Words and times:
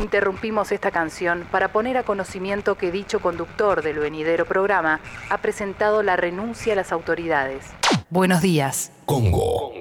Interrumpimos 0.00 0.72
esta 0.72 0.90
canción 0.90 1.44
para 1.50 1.70
poner 1.72 1.98
a 1.98 2.02
conocimiento 2.02 2.76
que 2.76 2.90
dicho 2.90 3.20
conductor 3.20 3.82
del 3.82 3.98
venidero 3.98 4.46
programa 4.46 5.00
ha 5.28 5.38
presentado 5.38 6.02
la 6.02 6.16
renuncia 6.16 6.72
a 6.72 6.76
las 6.76 6.92
autoridades. 6.92 7.66
Buenos 8.08 8.40
días. 8.40 8.90
Congo. 9.04 9.72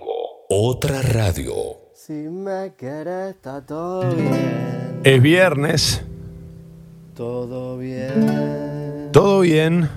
Otra 0.49 1.01
radio. 1.01 1.53
Si 1.93 2.11
me 2.13 2.73
quieres, 2.77 3.35
está 3.35 3.65
todo 3.65 4.01
bien. 4.13 4.99
Es 5.03 5.21
viernes, 5.21 6.03
Todo 7.15 7.77
bien. 7.77 9.09
todo 9.13 9.39
bien, 9.41 9.89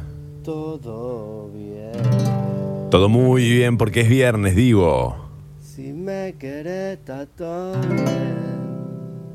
Todo 0.45 1.49
bien. 1.53 2.91
todo 2.91 3.09
muy 3.09 3.49
bien 3.51 3.77
porque 3.79 4.03
es 4.03 4.09
viernes, 4.09 4.55
digo. 4.55 5.17
Si 5.61 5.93
me 5.93 6.35
quieres, 6.39 6.99
está 6.99 7.27
todo 7.27 7.81
bien. 7.81 8.64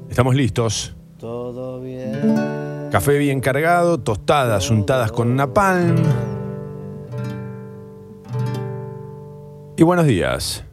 Estamos 0.10 0.36
listos. 0.36 0.96
Todo 1.20 1.82
bien. 1.82 2.90
Café 2.92 3.18
bien 3.18 3.40
cargado, 3.42 4.00
tostadas 4.00 4.70
untadas 4.70 5.12
con 5.12 5.36
napalm. 5.36 5.96
Y 9.78 9.84
buenos 9.84 10.08
días. 10.08 10.64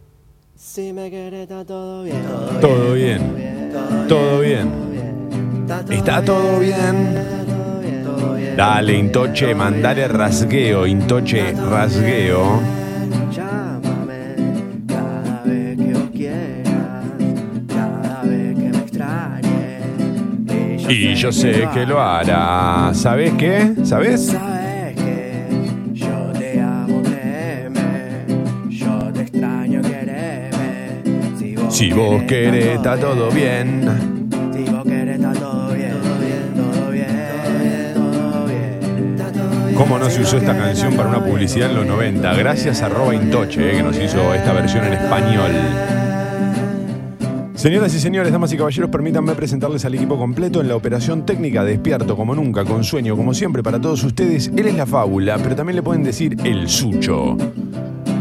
Si 0.54 0.92
me 0.92 1.10
quieres, 1.10 1.42
está 1.42 1.64
todo 1.64 2.02
bien. 2.02 2.22
Todo 2.60 2.94
bien, 2.94 3.72
todo 4.08 4.41
bien. 4.41 4.86
Está. 5.91 6.22
Todo 6.24 6.58
bien. 6.60 7.36
Dale, 8.56 8.94
Intoche, 8.94 9.55
mandale 9.55 10.08
rasgueo, 10.08 10.86
Intoche, 10.86 11.52
rasgueo. 11.52 12.60
Y 20.88 21.14
yo 21.14 21.32
sé 21.32 21.68
que 21.72 21.84
lo 21.84 22.00
hará. 22.00 22.92
¿Sabes 22.94 23.33
qué? 23.34 23.72
¿Sabes? 23.83 24.27
Sabes 24.27 24.94
que 24.94 25.44
yo 25.92 26.33
te 26.38 26.61
amo, 26.61 27.02
créeme. 27.02 28.24
Yo 28.69 29.12
te 29.12 29.22
extraño, 29.22 29.83
quereme. 29.83 31.02
Si 31.38 31.56
vos, 31.56 31.77
Si 31.77 31.92
vos 31.92 32.22
querés, 32.22 32.77
está 32.77 32.96
todo 32.96 33.30
bien. 33.30 33.88
Si 34.52 34.70
vos 34.70 34.84
querés, 34.84 35.16
está 35.16 35.33
todo 35.33 35.74
bien. 35.74 35.92
Todo 36.02 36.19
bien, 36.20 36.55
todo 36.55 36.91
bien, 36.92 37.94
todo 37.94 38.46
bien. 38.46 39.16
Está 39.16 39.33
todo 39.33 39.66
bien. 39.66 39.74
¿Cómo 39.74 39.98
no 39.98 40.08
se 40.08 40.22
usó 40.22 40.36
esta 40.36 40.56
canción 40.56 40.94
para 40.94 41.08
una 41.08 41.24
publicidad 41.24 41.70
en 41.70 41.77
los 41.77 41.86
90? 41.86 42.33
Gracias 42.34 42.83
a 42.83 42.89
Roba 42.89 43.14
Intoche, 43.14 43.72
eh, 43.72 43.77
que 43.77 43.83
nos 43.83 43.98
hizo 43.98 44.33
esta 44.34 44.52
versión 44.52 44.84
en 44.84 44.92
español. 44.92 45.50
Señoras 47.67 47.92
y 47.97 47.98
señores, 47.98 48.31
damas 48.31 48.53
y 48.53 48.56
caballeros, 48.56 48.91
permítanme 48.91 49.34
presentarles 49.34 49.84
al 49.84 49.97
equipo 49.97 50.17
completo 50.17 50.61
en 50.61 50.69
la 50.69 50.77
operación 50.77 51.27
técnica 51.27 51.64
Despierto 51.64 52.17
como 52.17 52.33
nunca, 52.33 52.64
con 52.64 52.84
sueño 52.84 53.17
como 53.17 53.34
siempre 53.34 53.61
para 53.64 53.81
todos 53.81 54.05
ustedes. 54.05 54.53
Él 54.56 54.69
es 54.69 54.77
la 54.77 54.86
fábula, 54.86 55.36
pero 55.42 55.56
también 55.56 55.75
le 55.75 55.83
pueden 55.83 56.05
decir 56.05 56.36
el 56.45 56.69
sucho. 56.69 57.36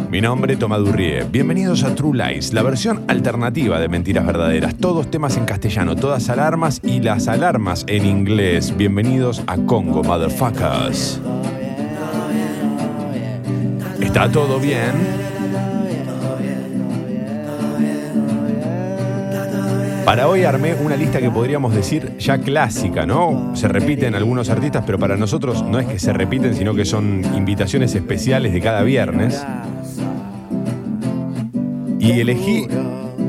Mi 0.09 0.19
nombre 0.19 0.53
es 0.53 0.59
Tomás 0.59 0.79
Durrie. 0.79 1.25
Bienvenidos 1.31 1.83
a 1.83 1.93
True 1.93 2.17
Lies, 2.17 2.53
la 2.53 2.63
versión 2.63 3.03
alternativa 3.07 3.79
de 3.79 3.87
Mentiras 3.87 4.25
Verdaderas. 4.25 4.73
Todos 4.77 5.11
temas 5.11 5.37
en 5.37 5.45
castellano, 5.45 5.95
todas 5.95 6.27
alarmas 6.29 6.81
y 6.83 7.01
las 7.01 7.27
alarmas 7.27 7.85
en 7.87 8.03
inglés. 8.07 8.75
Bienvenidos 8.75 9.43
a 9.45 9.57
Congo, 9.57 10.03
motherfuckers. 10.03 11.21
¿Está 14.01 14.27
todo 14.31 14.59
bien? 14.59 15.34
Para 20.05 20.27
hoy 20.27 20.43
armé 20.43 20.75
una 20.75 20.95
lista 20.95 21.19
que 21.19 21.31
podríamos 21.31 21.73
decir 21.73 22.15
ya 22.19 22.37
clásica, 22.37 23.07
¿no? 23.07 23.55
Se 23.55 23.67
repiten 23.67 24.13
algunos 24.13 24.49
artistas, 24.51 24.83
pero 24.85 24.99
para 24.99 25.17
nosotros 25.17 25.63
no 25.63 25.79
es 25.79 25.87
que 25.87 25.97
se 25.97 26.13
repiten, 26.13 26.53
sino 26.53 26.75
que 26.75 26.85
son 26.85 27.23
invitaciones 27.35 27.95
especiales 27.95 28.53
de 28.53 28.61
cada 28.61 28.83
viernes. 28.83 29.43
Y 31.99 32.11
elegí 32.19 32.67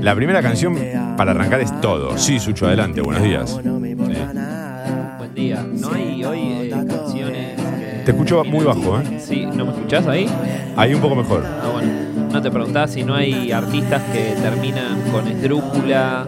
la 0.03 0.15
primera 0.15 0.43
canción 0.43 0.77
para 1.17 1.31
arrancar 1.31 1.63
es 1.63 1.81
todo. 1.81 2.19
Sí, 2.19 2.39
Sucho, 2.39 2.67
adelante, 2.67 3.01
buenos 3.01 3.23
días. 3.23 3.59
Buen 3.63 5.35
día. 5.35 5.67
No 5.81 5.93
hay 5.93 6.25
hoy 6.25 6.41
eh, 6.41 6.71
canciones 6.71 7.57
que... 7.57 8.03
Te 8.05 8.11
escucho 8.11 8.45
muy 8.45 8.67
bajo, 8.67 9.01
¿eh? 9.01 9.19
Sí, 9.19 9.47
¿no 9.47 9.65
me 9.65 9.73
escuchás 9.73 10.07
ahí? 10.07 10.29
Ahí 10.77 10.93
un 10.93 11.01
poco 11.01 11.17
mejor. 11.17 11.43
Ah, 11.47 11.71
bueno. 11.73 11.91
No 12.31 12.43
te 12.43 12.51
preguntaba 12.51 12.87
si 12.87 13.03
no 13.03 13.15
hay 13.15 13.51
artistas 13.51 14.03
que 14.13 14.35
terminan 14.43 15.01
con 15.11 15.27
esdrújula. 15.27 16.27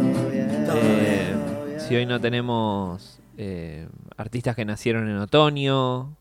Eh, 0.74 1.76
si 1.78 1.96
hoy 1.96 2.06
no 2.06 2.20
tenemos 2.20 3.20
eh, 3.36 3.88
artistas 4.16 4.56
que 4.56 4.64
nacieron 4.64 5.08
en 5.08 5.18
otoño. 5.18 6.16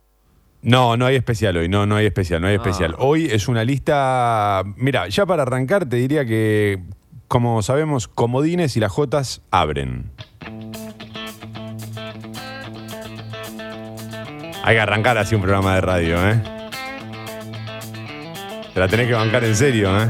No, 0.62 0.98
no 0.98 1.06
hay 1.06 1.16
especial 1.16 1.58
hoy, 1.58 1.70
no, 1.70 1.86
no 1.86 1.96
hay 1.96 2.06
especial, 2.06 2.42
no 2.42 2.48
hay 2.48 2.56
especial. 2.56 2.94
Ah. 2.94 3.02
Hoy 3.04 3.26
es 3.26 3.48
una 3.48 3.64
lista. 3.64 4.64
Mira, 4.76 5.08
ya 5.08 5.26
para 5.26 5.44
arrancar 5.44 5.88
te 5.88 5.98
diría 5.98 6.26
que, 6.26 6.84
como 7.28 7.62
sabemos, 7.62 8.08
comodines 8.08 8.76
y 8.78 8.80
las 8.80 8.92
Jotas 8.92 9.42
abren. 9.52 10.12
Hay 14.64 14.76
que 14.76 14.82
arrancar 14.82 15.18
así 15.18 15.36
un 15.36 15.42
programa 15.42 15.76
de 15.76 15.82
radio, 15.82 16.30
¿eh? 16.30 16.42
Te 18.74 18.80
la 18.80 18.88
tenés 18.88 19.08
que 19.08 19.14
bancar 19.14 19.44
en 19.44 19.56
serio, 19.56 19.90
¿eh? 19.98 20.10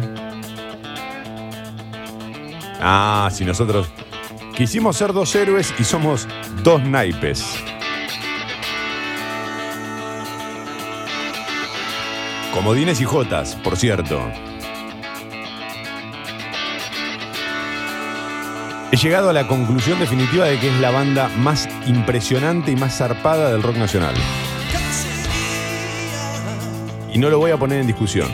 Ah, 2.81 3.29
si 3.31 3.45
nosotros 3.45 3.91
quisimos 4.57 4.97
ser 4.97 5.13
dos 5.13 5.35
héroes 5.35 5.71
y 5.77 5.83
somos 5.83 6.27
dos 6.63 6.81
naipes. 6.83 7.45
Comodines 12.55 12.99
y 12.99 13.05
Jotas, 13.05 13.53
por 13.57 13.77
cierto. 13.77 14.19
He 18.91 18.97
llegado 18.97 19.29
a 19.29 19.33
la 19.33 19.47
conclusión 19.47 19.99
definitiva 19.99 20.45
de 20.45 20.57
que 20.57 20.69
es 20.69 20.79
la 20.79 20.89
banda 20.89 21.29
más 21.37 21.69
impresionante 21.85 22.71
y 22.71 22.75
más 22.75 22.97
zarpada 22.97 23.51
del 23.51 23.61
rock 23.61 23.75
nacional. 23.75 24.15
Y 27.13 27.19
no 27.19 27.29
lo 27.29 27.37
voy 27.37 27.51
a 27.51 27.57
poner 27.57 27.81
en 27.81 27.85
discusión. 27.85 28.27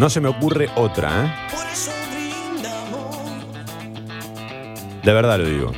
No 0.00 0.08
se 0.08 0.18
me 0.22 0.28
ocurre 0.30 0.70
otra, 0.76 1.26
¿eh? 1.26 1.30
De 5.02 5.12
verdad 5.12 5.38
lo 5.38 5.44
digo. 5.44 5.72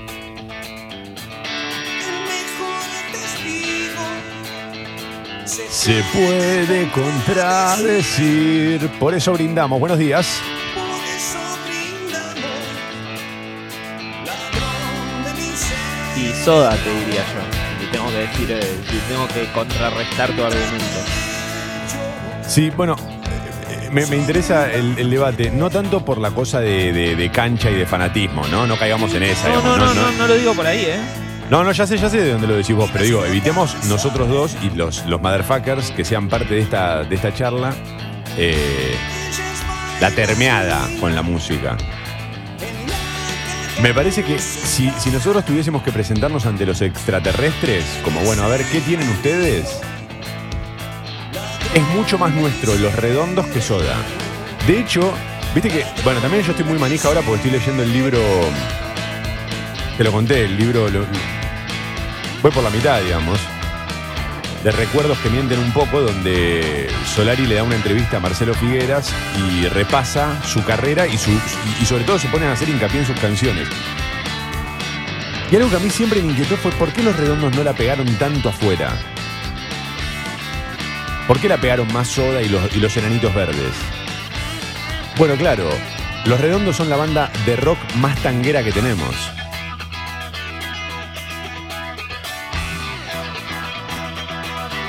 Se 5.44 6.04
puede 6.12 6.88
contradecir. 6.92 8.88
Por 9.00 9.12
eso 9.14 9.32
brindamos. 9.32 9.80
Buenos 9.80 9.98
días. 9.98 10.40
Y 16.16 16.44
soda, 16.44 16.76
te 16.76 16.94
diría 16.94 17.24
yo. 17.24 17.40
Y 17.84 17.90
tengo 17.90 18.06
que 18.06 18.18
decir, 18.18 18.52
eh, 18.52 18.80
si 18.88 18.98
tengo 19.12 19.26
que 19.26 19.50
contrarrestar 19.52 20.30
tu 20.30 20.44
argumento. 20.44 21.00
Sí, 22.46 22.70
bueno, 22.70 22.94
me, 23.92 24.06
me 24.06 24.16
interesa 24.16 24.70
el, 24.72 24.98
el 24.98 25.10
debate, 25.10 25.50
no 25.50 25.70
tanto 25.70 26.04
por 26.04 26.18
la 26.18 26.30
cosa 26.30 26.60
de, 26.60 26.92
de- 26.92 27.14
de 27.16 27.30
cancha 27.30 27.70
y 27.70 27.74
de 27.74 27.86
fanatismo, 27.86 28.46
¿no? 28.48 28.66
No 28.66 28.76
caigamos 28.76 29.14
en 29.14 29.22
esa. 29.24 29.48
No, 29.48 29.56
digamos, 29.60 29.78
no, 29.78 29.94
no, 29.94 29.94
no, 29.94 30.12
no 30.12 30.26
lo 30.26 30.34
digo 30.34 30.54
por 30.54 30.66
ahí, 30.66 30.80
¿eh? 30.86 30.98
No, 31.50 31.62
no, 31.64 31.72
ya 31.72 31.86
sé, 31.86 31.98
ya 31.98 32.08
sé 32.08 32.18
de 32.22 32.32
dónde 32.32 32.46
lo 32.46 32.54
decís 32.56 32.74
vos, 32.74 32.88
pero 32.92 33.04
digo, 33.04 33.24
evitemos 33.26 33.76
nosotros 33.84 34.28
dos 34.28 34.56
y 34.62 34.70
los, 34.76 35.04
los 35.06 35.20
motherfuckers 35.20 35.90
que 35.90 36.04
sean 36.04 36.28
parte 36.28 36.54
de 36.54 36.60
esta, 36.60 37.04
de 37.04 37.14
esta 37.14 37.34
charla 37.34 37.74
eh, 38.38 38.94
la 40.00 40.10
termeada 40.12 40.80
con 40.98 41.14
la 41.14 41.20
música. 41.20 41.76
Me 43.82 43.92
parece 43.92 44.22
que 44.22 44.38
si, 44.38 44.90
si 44.98 45.10
nosotros 45.10 45.44
tuviésemos 45.44 45.82
que 45.82 45.90
presentarnos 45.92 46.46
ante 46.46 46.64
los 46.64 46.80
extraterrestres, 46.80 47.84
como 48.04 48.20
bueno, 48.20 48.44
a 48.44 48.48
ver, 48.48 48.64
¿qué 48.70 48.80
tienen 48.80 49.08
ustedes? 49.10 49.80
Es 51.74 51.82
mucho 51.94 52.18
más 52.18 52.32
nuestro 52.34 52.74
los 52.76 52.94
redondos 52.96 53.46
que 53.46 53.60
soda. 53.62 53.96
De 54.66 54.78
hecho, 54.80 55.12
viste 55.54 55.70
que, 55.70 55.84
bueno, 56.04 56.20
también 56.20 56.42
yo 56.44 56.50
estoy 56.52 56.66
muy 56.66 56.78
manija 56.78 57.08
ahora 57.08 57.20
porque 57.22 57.36
estoy 57.36 57.50
leyendo 57.52 57.82
el 57.82 57.92
libro, 57.92 58.18
te 59.96 60.04
lo 60.04 60.12
conté, 60.12 60.44
el 60.44 60.56
libro, 60.56 60.88
lo- 60.90 61.06
voy 62.42 62.50
por 62.50 62.62
la 62.62 62.70
mitad, 62.70 63.00
digamos, 63.00 63.38
de 64.62 64.70
recuerdos 64.70 65.18
que 65.18 65.30
mienten 65.30 65.58
un 65.58 65.72
poco, 65.72 66.00
donde 66.00 66.88
Solari 67.14 67.46
le 67.46 67.54
da 67.56 67.62
una 67.64 67.74
entrevista 67.76 68.18
a 68.18 68.20
Marcelo 68.20 68.54
Figueras 68.54 69.10
y 69.48 69.66
repasa 69.68 70.40
su 70.44 70.62
carrera 70.64 71.06
y, 71.06 71.16
su, 71.16 71.30
y 71.80 71.84
sobre 71.86 72.04
todo 72.04 72.18
se 72.18 72.28
ponen 72.28 72.48
a 72.48 72.52
hacer 72.52 72.68
hincapié 72.68 73.00
en 73.00 73.06
sus 73.06 73.18
canciones. 73.18 73.66
Y 75.50 75.56
algo 75.56 75.68
que 75.70 75.76
a 75.76 75.80
mí 75.80 75.90
siempre 75.90 76.22
me 76.22 76.30
inquietó 76.32 76.56
fue 76.56 76.70
por 76.72 76.92
qué 76.92 77.02
los 77.02 77.16
redondos 77.16 77.54
no 77.56 77.64
la 77.64 77.72
pegaron 77.72 78.06
tanto 78.18 78.50
afuera. 78.50 78.96
¿Por 81.32 81.40
qué 81.40 81.48
la 81.48 81.56
pegaron 81.56 81.90
más 81.94 82.08
soda 82.08 82.42
y 82.42 82.48
los, 82.50 82.96
enanitos 82.98 83.34
verdes? 83.34 83.72
Bueno, 85.16 85.34
claro, 85.36 85.66
Los 86.26 86.38
Redondos 86.38 86.76
son 86.76 86.90
la 86.90 86.96
banda 86.96 87.32
de 87.46 87.56
rock 87.56 87.78
más 87.94 88.18
tanguera 88.22 88.62
que 88.62 88.70
tenemos. 88.70 89.16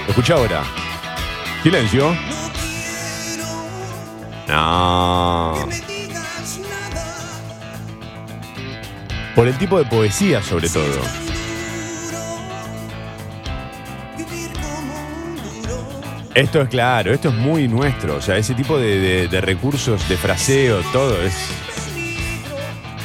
Escucha 0.10 0.34
ahora. 0.34 0.63
Silencio. 1.63 2.13
No. 4.50 5.69
Por 9.34 9.48
el 9.48 9.57
tipo 9.57 9.80
de 9.80 9.86
poesía, 9.86 10.44
sobre 10.44 10.68
todo. 10.68 11.33
Esto 16.36 16.62
es 16.62 16.70
claro, 16.70 17.14
esto 17.14 17.30
es 17.30 17.36
muy 17.36 17.68
nuestro. 17.68 18.16
O 18.16 18.22
sea, 18.22 18.38
ese 18.38 18.56
tipo 18.56 18.80
de, 18.80 19.28
recursos, 19.42 20.08
de 20.10 20.18
fraseo, 20.18 20.82
todo 20.92 21.22
es 21.22 21.34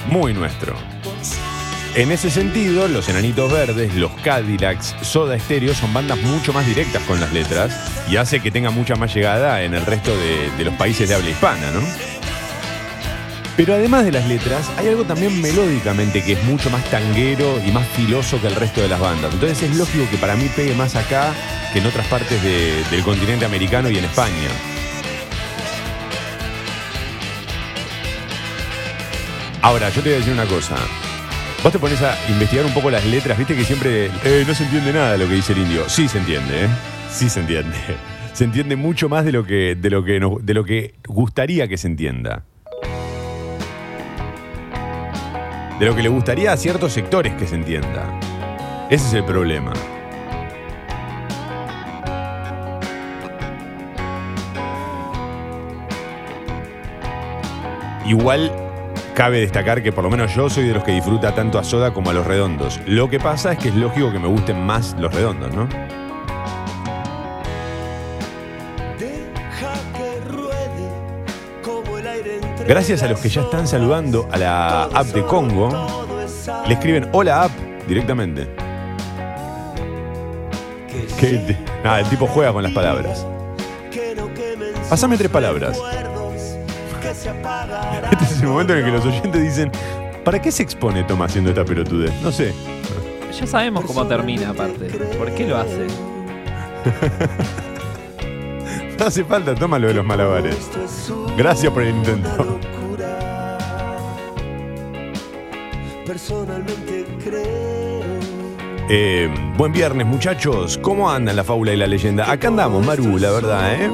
muy 0.06 0.32
nuestro. 0.32 0.74
En 1.94 2.10
ese 2.10 2.30
sentido, 2.30 2.88
los 2.88 3.08
Enanitos 3.08 3.52
Verdes, 3.52 3.94
los 3.96 4.12
Cadillacs, 4.22 4.94
Soda 5.02 5.38
Stereo 5.38 5.74
son 5.74 5.92
bandas 5.92 6.18
mucho 6.22 6.52
más 6.52 6.66
directas 6.66 7.02
con 7.02 7.20
las 7.20 7.32
letras 7.32 8.06
y 8.08 8.16
hace 8.16 8.40
que 8.40 8.50
tenga 8.50 8.70
mucha 8.70 8.94
más 8.94 9.14
llegada 9.14 9.62
en 9.62 9.74
el 9.74 9.84
resto 9.84 10.16
de, 10.16 10.50
de 10.56 10.64
los 10.64 10.74
países 10.74 11.08
de 11.08 11.14
habla 11.14 11.28
hispana, 11.28 11.70
¿no? 11.72 12.07
Pero 13.58 13.74
además 13.74 14.04
de 14.04 14.12
las 14.12 14.24
letras, 14.28 14.70
hay 14.78 14.86
algo 14.86 15.02
también 15.04 15.42
melódicamente 15.42 16.22
que 16.22 16.34
es 16.34 16.44
mucho 16.44 16.70
más 16.70 16.84
tanguero 16.90 17.60
y 17.66 17.72
más 17.72 17.86
filoso 17.88 18.40
que 18.40 18.46
el 18.46 18.54
resto 18.54 18.80
de 18.80 18.86
las 18.88 19.00
bandas. 19.00 19.34
Entonces 19.34 19.60
es 19.68 19.76
lógico 19.76 20.08
que 20.10 20.16
para 20.16 20.36
mí 20.36 20.48
pegue 20.54 20.74
más 20.76 20.94
acá 20.94 21.34
que 21.72 21.80
en 21.80 21.86
otras 21.86 22.06
partes 22.06 22.40
de- 22.42 22.84
del 22.90 23.02
continente 23.02 23.44
americano 23.44 23.90
y 23.90 23.98
en 23.98 24.04
España. 24.04 24.48
Ahora, 29.60 29.88
yo 29.90 30.02
te 30.02 30.08
voy 30.10 30.12
a 30.14 30.18
decir 30.18 30.32
una 30.32 30.46
cosa. 30.46 30.76
Vos 31.62 31.72
te 31.72 31.80
pones 31.80 32.00
a 32.02 32.16
investigar 32.28 32.64
un 32.64 32.72
poco 32.72 32.90
las 32.92 33.04
letras, 33.04 33.36
viste 33.36 33.56
que 33.56 33.64
siempre 33.64 34.06
eh, 34.24 34.44
no 34.46 34.54
se 34.54 34.62
entiende 34.64 34.92
nada 34.92 35.16
lo 35.16 35.26
que 35.26 35.34
dice 35.34 35.52
el 35.52 35.58
indio. 35.58 35.88
Sí 35.88 36.06
se 36.06 36.18
entiende, 36.18 36.64
¿eh? 36.64 36.68
Sí 37.10 37.28
se 37.28 37.40
entiende. 37.40 37.76
Se 38.34 38.44
entiende 38.44 38.76
mucho 38.76 39.08
más 39.08 39.24
de 39.24 39.32
lo 39.32 39.44
que, 39.44 39.74
de 39.74 39.90
lo 39.90 40.04
que, 40.04 40.20
de 40.42 40.54
lo 40.54 40.64
que 40.64 40.94
gustaría 41.08 41.66
que 41.66 41.76
se 41.76 41.88
entienda. 41.88 42.44
De 45.78 45.86
lo 45.86 45.94
que 45.94 46.02
le 46.02 46.08
gustaría 46.08 46.52
a 46.52 46.56
ciertos 46.56 46.92
sectores 46.92 47.34
que 47.34 47.46
se 47.46 47.54
entienda. 47.54 48.18
Ese 48.90 49.06
es 49.06 49.14
el 49.14 49.24
problema. 49.24 49.72
Igual 58.04 58.50
cabe 59.14 59.40
destacar 59.40 59.82
que 59.82 59.92
por 59.92 60.02
lo 60.02 60.10
menos 60.10 60.34
yo 60.34 60.48
soy 60.48 60.66
de 60.66 60.72
los 60.72 60.82
que 60.82 60.92
disfruta 60.92 61.34
tanto 61.34 61.58
a 61.58 61.64
Soda 61.64 61.92
como 61.92 62.10
a 62.10 62.12
los 62.12 62.26
redondos. 62.26 62.80
Lo 62.86 63.10
que 63.10 63.20
pasa 63.20 63.52
es 63.52 63.58
que 63.58 63.68
es 63.68 63.74
lógico 63.76 64.10
que 64.10 64.18
me 64.18 64.28
gusten 64.28 64.64
más 64.64 64.96
los 64.98 65.14
redondos, 65.14 65.54
¿no? 65.54 65.68
Gracias 72.68 73.02
a 73.02 73.08
los 73.08 73.18
que 73.18 73.30
ya 73.30 73.40
están 73.40 73.66
saludando 73.66 74.28
a 74.30 74.36
la 74.36 74.82
app 74.84 75.06
de 75.06 75.24
Congo, 75.24 75.70
le 76.66 76.74
escriben 76.74 77.08
hola 77.12 77.44
app 77.44 77.50
directamente. 77.86 78.46
Que 81.18 81.56
nada, 81.82 82.00
el 82.00 82.08
tipo 82.10 82.26
juega 82.26 82.52
con 82.52 82.62
las 82.62 82.72
palabras. 82.72 83.26
Pásame 84.90 85.16
tres 85.16 85.30
palabras. 85.30 85.80
Este 88.12 88.24
es 88.24 88.42
el 88.42 88.48
momento 88.48 88.74
en 88.74 88.80
el 88.80 88.84
que 88.84 88.90
los 88.90 89.06
oyentes 89.06 89.42
dicen, 89.42 89.72
¿para 90.22 90.40
qué 90.42 90.52
se 90.52 90.62
expone 90.62 91.04
Toma 91.04 91.24
haciendo 91.24 91.48
esta 91.50 91.64
pelotudez? 91.64 92.12
No 92.22 92.30
sé. 92.30 92.52
Ya 93.38 93.46
sabemos 93.46 93.86
cómo 93.86 94.06
termina, 94.06 94.50
aparte. 94.50 94.86
¿Por 95.16 95.32
qué 95.32 95.46
lo 95.46 95.56
hace? 95.56 95.86
No 98.98 99.06
hace 99.06 99.22
falta, 99.24 99.54
toma 99.54 99.78
lo 99.78 99.86
de 99.86 99.94
los 99.94 100.04
malabares. 100.04 100.56
Gracias 101.36 101.72
por 101.72 101.84
el 101.84 101.90
intento. 101.94 102.57
Personalmente 106.08 107.04
creo. 107.22 108.00
Eh, 108.88 109.28
buen 109.58 109.70
viernes, 109.72 110.06
muchachos. 110.06 110.78
¿Cómo 110.80 111.10
andan 111.10 111.36
la 111.36 111.44
fábula 111.44 111.74
y 111.74 111.76
la 111.76 111.86
leyenda? 111.86 112.32
Acá 112.32 112.48
andamos, 112.48 112.84
Maru, 112.86 113.18
la 113.18 113.30
verdad, 113.30 113.74
¿eh? 113.74 113.90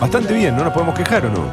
Bastante 0.00 0.32
bien, 0.32 0.56
¿no 0.56 0.64
nos 0.64 0.72
podemos 0.72 0.94
quejar 0.94 1.26
o 1.26 1.28
no? 1.30 1.52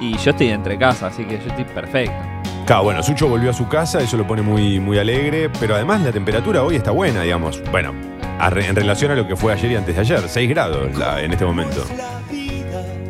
Y 0.00 0.16
yo 0.16 0.30
estoy 0.30 0.48
entre 0.48 0.78
casa, 0.78 1.08
así 1.08 1.26
que 1.26 1.38
yo 1.38 1.48
estoy 1.50 1.64
perfecto. 1.66 2.16
Claro, 2.64 2.84
bueno, 2.84 3.02
Sucho 3.02 3.28
volvió 3.28 3.50
a 3.50 3.52
su 3.52 3.68
casa, 3.68 4.00
eso 4.00 4.16
lo 4.16 4.26
pone 4.26 4.40
muy, 4.40 4.80
muy 4.80 4.98
alegre, 4.98 5.50
pero 5.60 5.74
además 5.74 6.00
la 6.00 6.12
temperatura 6.12 6.62
hoy 6.62 6.76
está 6.76 6.92
buena, 6.92 7.20
digamos. 7.24 7.62
Bueno, 7.70 7.92
en 8.40 8.74
relación 8.74 9.10
a 9.10 9.14
lo 9.14 9.28
que 9.28 9.36
fue 9.36 9.52
ayer 9.52 9.72
y 9.72 9.76
antes 9.76 9.94
de 9.94 10.00
ayer, 10.00 10.22
6 10.26 10.48
grados 10.48 10.96
la- 10.96 11.20
en 11.22 11.30
este 11.30 11.44
momento. 11.44 11.84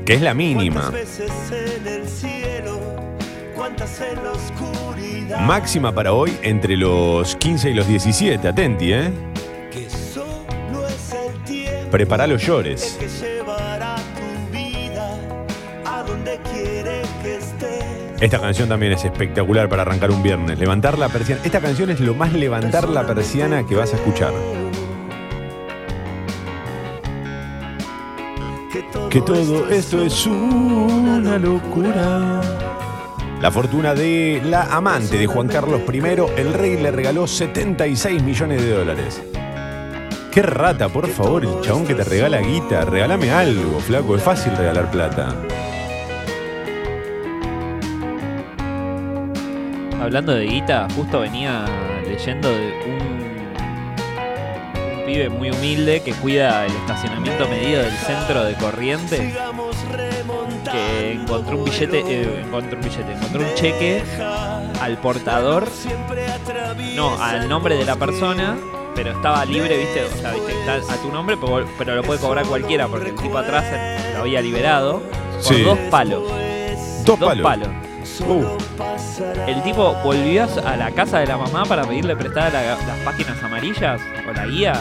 Que 0.05 0.15
es 0.15 0.23
la 0.23 0.35
mínima. 0.35 0.91
Cuántas 3.69 4.01
en 4.01 4.25
la 4.25 4.33
oscuridad. 4.33 5.41
Máxima 5.41 5.93
para 5.93 6.13
hoy 6.13 6.37
entre 6.43 6.77
los 6.77 7.37
15 7.37 7.71
y 7.71 7.75
los 7.75 7.87
17, 7.87 8.49
atenti, 8.49 8.93
¿eh? 8.95 9.11
Que 9.71 9.89
solo 9.91 10.87
es 10.89 11.13
el 11.13 11.45
tiempo 11.45 11.91
Prepará 11.91 12.27
los 12.27 12.43
llores. 12.43 12.97
que 12.99 13.09
llevará 13.09 13.97
tu 13.97 14.57
vida 14.57 15.19
a 15.85 16.03
donde 16.03 16.39
quiere 16.51 17.03
que 17.23 17.37
estés. 17.37 18.23
Esta 18.23 18.41
canción 18.41 18.69
también 18.71 18.93
es 18.93 19.05
espectacular 19.05 19.69
para 19.69 19.83
arrancar 19.83 20.11
un 20.11 20.23
viernes. 20.23 20.59
Levantar 20.59 20.97
la 20.99 21.09
persiana. 21.11 21.43
Esta 21.45 21.61
canción 21.61 21.91
es 21.91 22.01
lo 22.01 22.15
más 22.15 22.33
levantar 22.33 22.89
la 22.89 23.07
persiana 23.07 23.67
que 23.67 23.75
vas 23.75 23.93
a 23.93 23.97
escuchar. 23.97 24.33
Que 29.11 29.21
todo 29.23 29.69
esto 29.69 30.03
es 30.03 30.27
una 30.27 31.39
locura. 31.39 32.41
La 33.41 33.53
fortuna 33.53 33.95
de 33.95 34.43
la 34.45 34.63
amante 34.65 35.17
de 35.17 35.29
Juan 35.29 35.47
Carlos 35.47 35.83
I, 35.93 35.99
el 36.41 36.53
rey 36.55 36.77
le 36.77 36.91
regaló 36.91 37.29
76 37.29 38.21
millones 38.25 38.61
de 38.61 38.71
dólares. 38.73 39.23
Qué 40.33 40.43
rata, 40.43 40.89
por 40.89 41.07
favor, 41.09 41.45
el 41.45 41.61
chabón 41.61 41.87
que 41.87 41.95
te 41.95 42.03
regala 42.03 42.41
guita. 42.41 42.85
Regálame 42.85 43.31
algo, 43.31 43.79
flaco. 43.79 44.17
Es 44.17 44.25
fácil 44.25 44.57
regalar 44.57 44.91
plata. 44.91 45.37
Hablando 50.03 50.35
de 50.35 50.45
guita, 50.45 50.89
justo 50.97 51.21
venía 51.21 51.65
leyendo 52.05 52.49
de 52.49 52.73
un, 52.87 53.01
un 54.99 55.07
pibe 55.07 55.29
muy 55.29 55.51
humilde 55.51 56.03
que 56.03 56.13
cuida 56.13 56.67
el 56.67 56.73
estacionamiento 56.73 57.49
medido 57.49 57.83
del 57.83 57.95
centro 57.99 58.43
de 58.43 58.55
Corrientes. 58.55 59.33
Que 60.71 61.13
encontró 61.13 61.59
un 61.59 61.65
billete, 61.65 62.01
eh, 62.07 62.43
encontró 62.45 62.77
un 62.79 62.85
billete, 62.85 63.13
encontró 63.13 63.41
un 63.41 63.55
cheque 63.55 64.03
al 64.81 64.97
portador, 64.99 65.69
no, 66.95 67.21
al 67.23 67.49
nombre 67.49 67.77
de 67.77 67.85
la 67.85 67.97
persona, 67.97 68.57
pero 68.95 69.13
estaba 69.13 69.45
libre, 69.45 69.77
viste, 69.79 70.05
o 70.05 70.17
sea, 70.21 70.33
viste, 70.33 70.53
está 70.79 70.95
a 70.95 70.97
tu 70.97 71.11
nombre, 71.13 71.37
pero, 71.41 71.67
pero 71.79 71.95
lo 71.95 72.03
puede 72.03 72.21
cobrar 72.21 72.45
cualquiera 72.47 72.87
porque 72.89 73.11
el 73.11 73.17
tipo 73.17 73.39
atrás 73.39 73.65
lo 74.15 74.21
había 74.21 74.41
liberado 74.41 75.03
por 75.35 75.43
Sí. 75.43 75.63
dos 75.63 75.79
palos. 75.91 76.23
Dos, 77.05 77.19
Dos 77.19 77.29
palos. 77.29 77.43
palos. 77.43 77.69
Uh, 78.27 78.45
El 79.47 79.63
tipo 79.63 79.95
volvió 80.03 80.47
a 80.65 80.77
la 80.77 80.91
casa 80.91 81.21
de 81.21 81.27
la 81.27 81.37
mamá 81.37 81.65
para 81.65 81.85
pedirle 81.85 82.17
prestada 82.17 82.51
la- 82.51 82.63
las 82.87 82.99
páginas 83.05 83.43
amarillas 83.43 84.01
o 84.29 84.33
la 84.33 84.47
guía, 84.47 84.73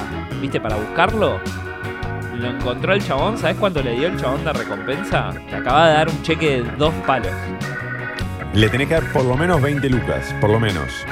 viste, 0.41 0.60
para 0.60 0.75
buscarlo. 0.75 1.39
Lo 2.38 2.51
encontró 2.51 2.94
el 2.94 3.03
chabón, 3.03 3.36
¿sabes 3.36 3.58
cuánto 3.58 3.82
le 3.82 3.94
dio 3.94 4.10
el 4.10 4.17
chabón 4.20 4.46
de 4.46 4.53
recompensa? 4.53 5.34
Te 5.50 5.56
acaba 5.56 5.88
de 5.88 5.94
dar 5.94 6.10
un 6.10 6.22
cheque 6.22 6.62
de 6.62 6.72
dos 6.77 6.94
palos. 7.08 7.32
le 8.53 8.70
tenés 8.70 8.88
que 8.88 8.94
dar 8.94 9.12
por 9.12 9.25
lo 9.25 9.36
menos 9.36 9.60
20 9.60 9.89
lucas, 9.89 10.36
por 10.39 10.51
lo 10.51 10.60
menos. 10.60 11.03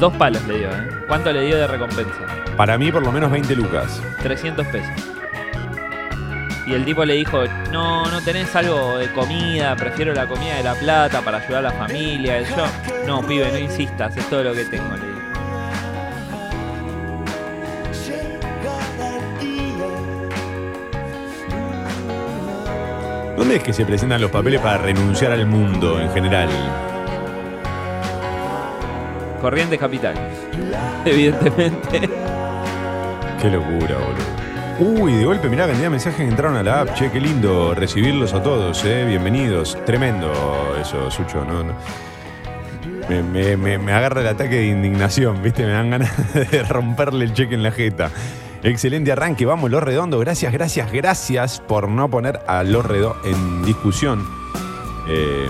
Dos 0.00 0.14
palos 0.14 0.42
le 0.46 0.58
dio, 0.60 0.68
¿eh? 0.70 0.88
¿Cuánto 1.06 1.32
le 1.32 1.42
dio 1.42 1.56
de 1.58 1.66
recompensa? 1.66 2.26
Para 2.56 2.78
mí, 2.78 2.90
por 2.90 3.02
lo 3.02 3.12
menos 3.12 3.30
20 3.30 3.56
lucas. 3.56 4.00
300 4.22 4.66
pesos. 4.68 4.90
Y 6.66 6.72
el 6.72 6.84
tipo 6.84 7.04
le 7.04 7.14
dijo, 7.14 7.44
no, 7.70 8.06
no 8.10 8.20
tenés 8.22 8.54
algo 8.56 8.96
de 8.96 9.12
comida, 9.12 9.76
prefiero 9.76 10.14
la 10.14 10.26
comida 10.26 10.56
de 10.56 10.62
la 10.62 10.74
plata 10.74 11.20
para 11.20 11.38
ayudar 11.38 11.66
a 11.66 11.70
la 11.70 11.72
familia. 11.72 12.40
Y 12.40 12.44
yo, 12.44 12.64
no, 13.06 13.22
pibe, 13.22 13.50
no 13.52 13.58
insistas, 13.58 14.16
es 14.16 14.28
todo 14.30 14.44
lo 14.44 14.54
que 14.54 14.64
tengo, 14.64 14.96
le 14.96 15.06
dijo. 15.06 15.17
¿Dónde 23.38 23.56
es 23.56 23.62
que 23.62 23.72
se 23.72 23.84
presentan 23.86 24.20
los 24.20 24.30
papeles 24.30 24.60
para 24.60 24.78
renunciar 24.78 25.32
al 25.32 25.46
mundo 25.46 26.00
en 26.00 26.10
general? 26.10 26.48
Corrientes 29.40 29.78
Capital. 29.78 30.14
Evidentemente. 31.04 32.00
Qué 33.40 33.50
locura, 33.50 33.94
boludo. 33.96 35.00
Uy, 35.02 35.12
de 35.14 35.24
golpe, 35.24 35.48
mirá 35.48 35.64
cantidad 35.66 35.84
de 35.86 35.90
mensajes 35.90 36.18
que 36.20 36.28
entraron 36.28 36.56
a 36.56 36.62
la 36.62 36.80
app. 36.80 36.94
Che, 36.94 37.10
qué 37.10 37.20
lindo 37.20 37.74
recibirlos 37.74 38.32
a 38.34 38.42
todos, 38.42 38.84
eh. 38.84 39.04
Bienvenidos. 39.06 39.76
Tremendo 39.84 40.32
eso, 40.80 41.10
Sucho, 41.10 41.44
¿no? 41.44 41.62
no. 41.64 41.72
Me, 43.08 43.22
me- 43.22 43.56
me- 43.56 43.78
me 43.78 43.92
agarra 43.92 44.20
el 44.20 44.26
ataque 44.28 44.56
de 44.56 44.66
indignación, 44.66 45.42
¿viste? 45.42 45.64
Me 45.64 45.72
dan 45.72 45.90
ganas 45.90 46.10
de 46.50 46.62
romperle 46.64 47.24
el 47.24 47.32
cheque 47.32 47.54
en 47.54 47.62
la 47.62 47.70
jeta. 47.72 48.10
Excelente 48.62 49.12
arranque, 49.12 49.46
vamos, 49.46 49.70
Los 49.70 49.82
Redondo. 49.82 50.18
Gracias, 50.18 50.52
gracias, 50.52 50.92
gracias 50.92 51.60
por 51.60 51.88
no 51.88 52.10
poner 52.10 52.40
a 52.48 52.64
Los 52.64 52.84
Redo 52.84 53.16
en 53.24 53.64
discusión. 53.64 54.26
Eh, 55.08 55.48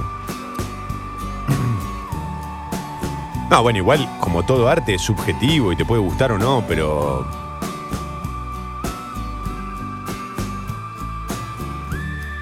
No, 3.50 3.62
bueno, 3.62 3.78
igual, 3.78 4.06
como 4.20 4.44
todo 4.44 4.68
arte 4.68 4.94
es 4.94 5.00
subjetivo 5.00 5.72
y 5.72 5.76
te 5.76 5.86
puede 5.86 6.02
gustar 6.02 6.32
o 6.32 6.38
no, 6.38 6.62
pero. 6.68 7.26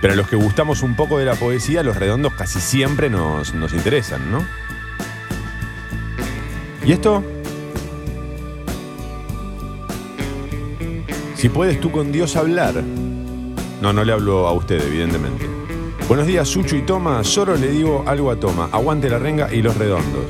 Pero 0.03 0.17
los 0.17 0.27
que 0.29 0.35
gustamos 0.35 0.83
un 0.83 0.97
poco 0.97 1.19
de 1.19 1.25
la 1.25 1.37
poesía, 1.37 1.85
los 1.85 1.97
redondos 1.97 2.35
casi 2.35 2.61
siempre 2.61 3.09
nos, 3.09 3.55
nos 3.55 3.73
interesan, 3.73 4.33
¿no? 4.33 4.45
¿Y 6.85 6.91
esto? 6.93 7.23
Si 11.37 11.51
puedes 11.51 11.79
tú 11.81 11.91
con 11.91 12.13
Dios 12.13 12.35
hablar. 12.35 12.83
No, 13.83 13.93
no 13.93 14.05
le 14.05 14.13
hablo 14.13 14.49
a 14.49 14.53
usted, 14.53 14.81
evidentemente. 14.83 15.47
Buenos 16.09 16.27
días, 16.27 16.49
Sucho 16.49 16.77
y 16.77 16.83
Toma. 16.83 17.23
Solo 17.25 17.57
le 17.57 17.69
digo 17.69 18.05
algo 18.07 18.31
a 18.31 18.37
Toma. 18.37 18.71
Aguante 18.73 19.11
la 19.11 19.19
renga 19.19 19.53
y 19.53 19.61
los 19.61 19.77
redondos. 19.77 20.25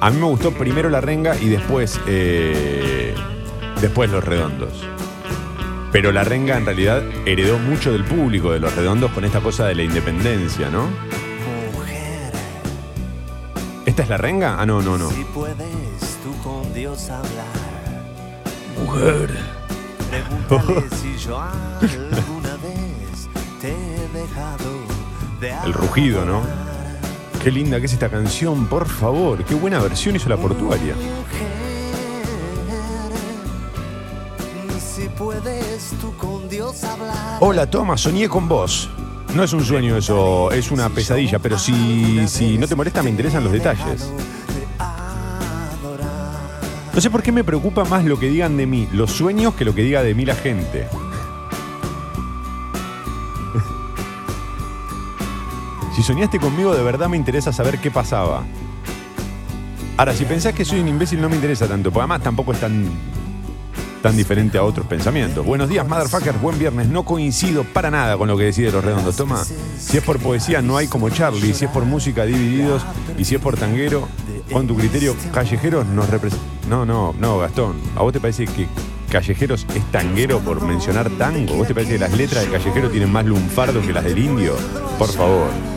A 0.00 0.10
mí 0.10 0.18
me 0.18 0.26
gustó 0.26 0.50
primero 0.50 0.90
la 0.90 1.00
renga 1.00 1.36
y 1.40 1.48
después, 1.48 2.00
eh, 2.08 3.14
después 3.80 4.10
los 4.10 4.24
redondos. 4.24 4.84
Pero 5.92 6.10
la 6.10 6.24
renga 6.24 6.56
en 6.56 6.66
realidad 6.66 7.04
heredó 7.26 7.60
mucho 7.60 7.92
del 7.92 8.02
público 8.02 8.50
de 8.50 8.58
los 8.58 8.74
redondos 8.74 9.12
con 9.12 9.24
esta 9.24 9.38
cosa 9.40 9.66
de 9.66 9.76
la 9.76 9.84
independencia, 9.84 10.68
¿no? 10.68 10.88
¿Esta 13.86 14.02
es 14.04 14.08
la 14.08 14.16
renga? 14.16 14.56
Ah, 14.60 14.66
no, 14.66 14.80
no, 14.80 14.96
no. 14.96 15.10
Si 15.10 15.24
puedes 15.24 16.18
tú 16.22 16.32
con 16.42 16.72
Dios 16.72 17.10
hablar, 17.10 18.12
Mujer. 18.78 19.30
pregúntale 20.10 20.88
si 21.02 21.16
yo 21.18 21.40
alguna 21.40 22.56
vez 22.62 23.28
te 23.60 23.70
he 23.72 24.08
dejado 24.20 24.70
de 25.40 25.52
El 25.64 25.72
rugido, 25.72 26.24
¿no? 26.24 26.40
Qué 27.42 27.50
linda 27.50 27.80
que 27.80 27.86
es 27.86 27.92
esta 27.92 28.08
canción, 28.08 28.66
por 28.66 28.86
favor. 28.88 29.44
Qué 29.44 29.54
buena 29.56 29.80
versión 29.80 30.14
hizo 30.14 30.28
la 30.28 30.36
portuaria. 30.36 30.94
Mujer, 30.94 31.62
Si 34.80 35.08
puedes 35.08 35.90
tú 36.00 36.16
con 36.16 36.48
Dios 36.48 36.84
hablar. 36.84 37.38
Hola, 37.40 37.68
Toma, 37.68 37.98
soñé 37.98 38.28
con 38.28 38.48
vos. 38.48 38.88
No 39.34 39.42
es 39.42 39.52
un 39.54 39.64
sueño 39.64 39.96
eso, 39.96 40.50
es 40.50 40.70
una 40.70 40.90
pesadilla, 40.90 41.38
pero 41.38 41.58
si, 41.58 42.28
si 42.28 42.58
no 42.58 42.68
te 42.68 42.74
molesta 42.74 43.02
me 43.02 43.08
interesan 43.08 43.42
los 43.42 43.52
detalles. 43.52 44.10
No 46.94 47.00
sé 47.00 47.08
por 47.08 47.22
qué 47.22 47.32
me 47.32 47.42
preocupa 47.42 47.84
más 47.84 48.04
lo 48.04 48.18
que 48.18 48.28
digan 48.28 48.58
de 48.58 48.66
mí 48.66 48.86
los 48.92 49.10
sueños 49.10 49.54
que 49.54 49.64
lo 49.64 49.74
que 49.74 49.82
diga 49.82 50.02
de 50.02 50.14
mí 50.14 50.26
la 50.26 50.34
gente. 50.34 50.86
Si 55.96 56.02
soñaste 56.02 56.38
conmigo, 56.38 56.74
de 56.74 56.82
verdad 56.82 57.08
me 57.08 57.16
interesa 57.16 57.52
saber 57.52 57.78
qué 57.78 57.90
pasaba. 57.90 58.44
Ahora, 59.96 60.14
si 60.14 60.24
pensás 60.24 60.54
que 60.54 60.64
soy 60.64 60.80
un 60.80 60.88
imbécil, 60.88 61.20
no 61.20 61.28
me 61.28 61.36
interesa 61.36 61.68
tanto, 61.68 61.90
porque 61.90 62.02
además 62.02 62.22
tampoco 62.22 62.52
es 62.52 62.60
tan, 62.60 62.90
tan 64.02 64.16
diferente 64.16 64.58
a 64.58 64.64
otros 64.64 64.86
pensamientos. 64.86 65.46
Buenos 65.46 65.68
días, 65.68 65.86
motherfuckers, 65.88 66.40
buen 66.42 66.58
viernes. 66.58 66.88
No 66.88 67.04
coincido 67.04 67.64
para 67.64 67.90
nada 67.90 68.18
con 68.18 68.28
lo 68.28 68.36
que 68.36 68.44
decide 68.44 68.72
Los 68.72 68.84
Redondos. 68.84 69.16
Toma, 69.16 69.42
si 69.78 69.96
es 69.96 70.02
por 70.02 70.18
poesía, 70.18 70.60
no 70.60 70.76
hay 70.76 70.88
como 70.88 71.08
Charlie. 71.08 71.54
Si 71.54 71.64
es 71.64 71.70
por 71.70 71.84
música, 71.84 72.24
divididos. 72.24 72.82
Y 73.16 73.24
si 73.24 73.36
es 73.36 73.40
por 73.40 73.56
tanguero, 73.56 74.08
con 74.52 74.66
tu 74.66 74.76
criterio, 74.76 75.14
callejeros 75.32 75.86
nos 75.86 76.10
representa. 76.10 76.44
No, 76.68 76.84
no, 76.84 77.14
no, 77.18 77.38
Gastón. 77.38 77.76
¿A 77.96 78.02
vos 78.02 78.12
te 78.12 78.20
parece 78.20 78.46
que 78.46 78.66
Callejeros 79.10 79.66
es 79.74 79.84
tanguero 79.92 80.40
por 80.40 80.62
mencionar 80.62 81.10
tango? 81.10 81.54
¿Vos 81.54 81.68
te 81.68 81.74
parece 81.74 81.92
que 81.92 81.98
las 81.98 82.12
letras 82.16 82.46
de 82.46 82.50
Callejero 82.50 82.88
tienen 82.88 83.12
más 83.12 83.26
lunfardo 83.26 83.82
que 83.82 83.92
las 83.92 84.04
del 84.04 84.18
indio? 84.18 84.54
Por 84.98 85.10
favor. 85.12 85.71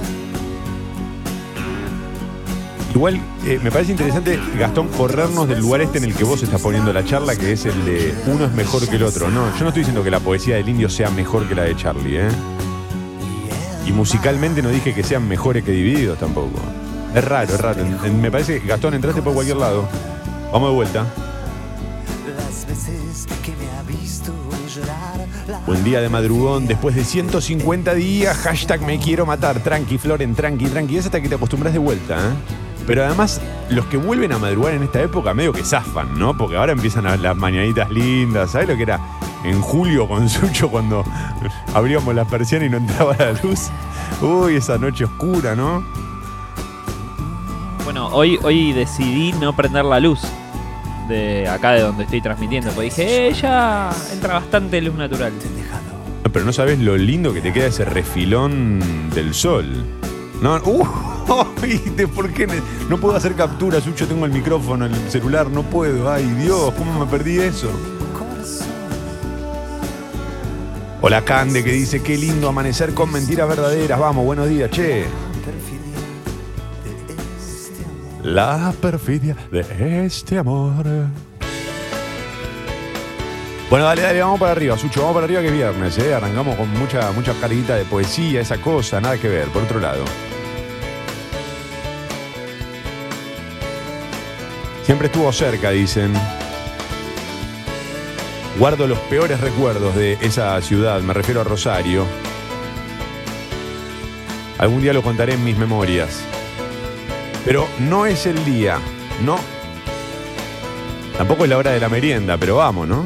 Igual 2.96 3.20
eh, 3.46 3.60
me 3.62 3.72
parece 3.72 3.92
interesante, 3.92 4.40
Gastón, 4.58 4.88
corrernos 4.88 5.50
del 5.50 5.60
lugar 5.60 5.82
este 5.82 5.98
en 5.98 6.06
el 6.06 6.16
que 6.16 6.24
vos 6.24 6.42
estás 6.42 6.62
poniendo 6.62 6.94
la 6.94 7.04
charla, 7.04 7.36
que 7.36 7.52
es 7.52 7.66
el 7.66 7.84
de 7.84 8.16
uno 8.28 8.46
es 8.46 8.54
mejor 8.54 8.88
que 8.88 8.96
el 8.96 9.04
otro. 9.04 9.30
No, 9.30 9.54
yo 9.54 9.64
no 9.64 9.68
estoy 9.68 9.82
diciendo 9.82 10.02
que 10.02 10.10
la 10.10 10.22
poesía 10.22 10.56
del 10.56 10.70
indio 10.70 10.90
sea 10.90 11.10
mejor 11.10 11.46
que 11.46 11.56
la 11.56 11.64
de 11.64 11.76
Charlie, 11.76 12.22
¿eh? 12.22 12.30
Y 13.86 13.92
musicalmente 13.92 14.62
no 14.62 14.70
dije 14.70 14.94
que 14.94 15.04
sean 15.04 15.28
mejores 15.28 15.66
que 15.66 15.72
divididos 15.72 16.18
tampoco. 16.18 16.58
Es 17.14 17.22
raro, 17.22 17.54
es 17.54 17.60
raro. 17.60 17.84
Me 18.14 18.32
parece 18.32 18.62
que 18.62 18.68
Gastón, 18.68 18.94
entraste 18.94 19.22
por 19.22 19.34
cualquier 19.34 19.58
lado. 19.58 19.90
Vamos 20.54 20.70
de 20.70 20.76
vuelta. 20.76 21.06
Buen 25.68 25.84
día 25.84 26.00
de 26.00 26.08
madrugón, 26.08 26.66
después 26.66 26.96
de 26.96 27.04
150 27.04 27.94
días, 27.94 28.38
hashtag 28.38 28.82
me 28.84 29.00
quiero 29.00 29.26
matar, 29.26 29.60
tranqui, 29.60 29.98
Floren, 29.98 30.34
tranqui, 30.34 30.68
tranqui, 30.68 30.98
es 30.98 31.06
hasta 31.06 31.20
que 31.20 31.28
te 31.28 31.36
acostumbras 31.36 31.74
de 31.74 31.80
vuelta, 31.80 32.16
¿eh? 32.16 32.65
Pero 32.88 33.04
además, 33.06 33.42
los 33.70 33.86
que 33.88 33.98
vuelven 33.98 34.32
a 34.32 34.38
madrugar 34.38 34.74
en 34.76 34.84
esta 34.84 35.02
época 35.02 35.34
medio 35.34 35.52
que 35.54 35.64
zafan, 35.64 36.18
¿no? 36.20 36.38
Porque 36.38 36.56
ahora 36.58 36.72
empiezan 36.74 37.06
a- 37.08 37.18
las 37.18 37.36
mañanitas 37.36 37.90
lindas, 37.90 38.52
¿sabes 38.52 38.68
lo 38.70 38.76
que 38.78 38.84
era 38.84 39.00
en 39.44 39.60
julio 39.62 40.08
con 40.08 40.30
Sucho 40.30 40.70
cuando 40.70 41.04
abríamos 41.74 42.14
las 42.14 42.28
persianas 42.28 42.68
y 42.68 42.72
no 42.72 42.78
entraba 42.78 43.16
la 43.18 43.32
luz? 43.44 43.70
Uy, 44.22 44.56
esa 44.56 44.78
noche 44.78 45.06
oscura, 45.06 45.56
¿no? 45.56 45.84
Bueno, 47.84 48.08
hoy, 48.08 48.40
hoy 48.44 48.74
decidí 48.74 49.32
no 49.34 49.56
prender 49.56 49.86
la 49.86 50.00
luz 50.00 50.22
de 51.08 51.48
acá 51.48 51.72
de 51.74 51.82
donde 51.82 52.04
estoy 52.04 52.22
transmitiendo. 52.22 52.72
Porque 52.72 52.86
dije, 52.90 53.28
eh, 53.30 53.34
ya 53.34 53.92
entra 54.12 54.34
bastante 54.36 54.82
luz 54.82 54.96
natural. 54.96 55.34
No, 56.24 56.32
Pero 56.32 56.46
no 56.46 56.52
sabes 56.54 56.80
lo 56.80 56.98
lindo 56.98 57.32
que 57.34 57.42
te 57.42 57.54
queda 57.54 57.68
ese 57.68 57.86
refilón 57.86 58.80
del 59.14 59.34
sol. 59.36 59.86
No, 60.42 60.58
uh, 60.58 60.86
¿viste? 61.62 62.08
¿Por 62.08 62.32
qué 62.32 62.48
no 62.90 62.98
puedo 62.98 63.16
hacer 63.16 63.34
captura, 63.36 63.82
Sucho? 63.82 64.08
Tengo 64.08 64.26
el 64.26 64.32
micrófono, 64.32 64.86
el 64.86 64.96
celular, 65.10 65.50
no 65.50 65.64
puedo. 65.64 66.12
Ay, 66.12 66.26
Dios, 66.40 66.74
¿cómo 66.78 67.00
me 67.00 67.10
perdí 67.10 67.40
eso? 67.40 67.70
Hola, 71.02 71.24
Cande, 71.24 71.64
que 71.64 71.72
dice, 71.72 72.02
qué 72.02 72.18
lindo 72.18 72.50
amanecer 72.50 72.94
con 72.94 73.12
mentiras 73.12 73.48
verdaderas. 73.48 74.00
Vamos, 74.00 74.26
buenos 74.26 74.50
días, 74.50 74.72
che. 74.72 75.06
La 78.24 78.74
perfidia 78.82 79.36
de 79.52 80.06
este 80.06 80.40
amor. 80.40 80.84
Bueno, 83.70 83.86
dale, 83.86 84.02
dale, 84.02 84.20
vamos 84.20 84.40
para 84.40 84.52
arriba, 84.54 84.78
Sucho, 84.78 85.02
vamos 85.02 85.16
para 85.16 85.26
arriba 85.26 85.42
que 85.42 85.48
es 85.48 85.54
viernes, 85.54 85.98
¿eh? 85.98 86.14
Arrancamos 86.14 86.56
con 86.56 86.70
mucha, 86.72 87.12
mucha 87.12 87.34
carguita 87.40 87.76
de 87.76 87.86
poesía, 87.86 88.42
esa 88.42 88.58
cosa, 88.58 89.00
nada 89.02 89.18
que 89.18 89.28
ver, 89.28 89.48
por 89.50 89.64
otro 89.64 89.80
lado. 89.80 90.04
Siempre 94.86 95.08
estuvo 95.08 95.32
cerca, 95.34 95.72
dicen. 95.72 96.14
Guardo 98.60 98.88
los 98.88 99.00
peores 99.00 99.42
recuerdos 99.42 99.96
de 99.96 100.14
esa 100.22 100.62
ciudad, 100.62 101.02
me 101.02 101.14
refiero 101.14 101.42
a 101.42 101.44
Rosario. 101.44 102.06
Algún 104.60 104.84
día 104.84 104.94
lo 104.94 105.02
contaré 105.02 105.34
en 105.34 105.44
mis 105.44 105.58
memorias. 105.58 106.22
Pero 107.44 107.68
no 107.80 108.06
es 108.06 108.28
el 108.28 108.46
día, 108.46 108.78
no. 109.24 109.40
Tampoco 111.18 111.46
es 111.46 111.50
la 111.50 111.58
hora 111.58 111.72
de 111.72 111.80
la 111.80 111.90
merienda, 111.90 112.38
pero 112.38 112.58
vamos, 112.58 112.88
¿no? 112.88 113.06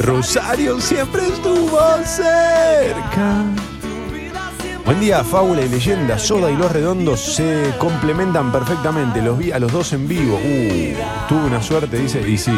Rosario 0.00 0.80
siempre 0.80 1.28
estuvo 1.28 1.78
cerca. 2.04 3.44
Buen 4.84 4.98
día, 5.00 5.22
fábula 5.22 5.62
y 5.62 5.68
leyenda. 5.68 6.18
Soda 6.18 6.50
y 6.50 6.56
los 6.56 6.72
redondos 6.72 7.20
se 7.20 7.72
complementan 7.78 8.50
perfectamente. 8.50 9.22
Los 9.22 9.38
vi 9.38 9.52
a 9.52 9.58
los 9.58 9.70
dos 9.72 9.92
en 9.92 10.08
vivo. 10.08 10.36
Uh, 10.36 11.28
tuve 11.28 11.46
una 11.46 11.62
suerte, 11.62 11.98
dice, 11.98 12.20
y 12.28 12.36
sí. 12.36 12.52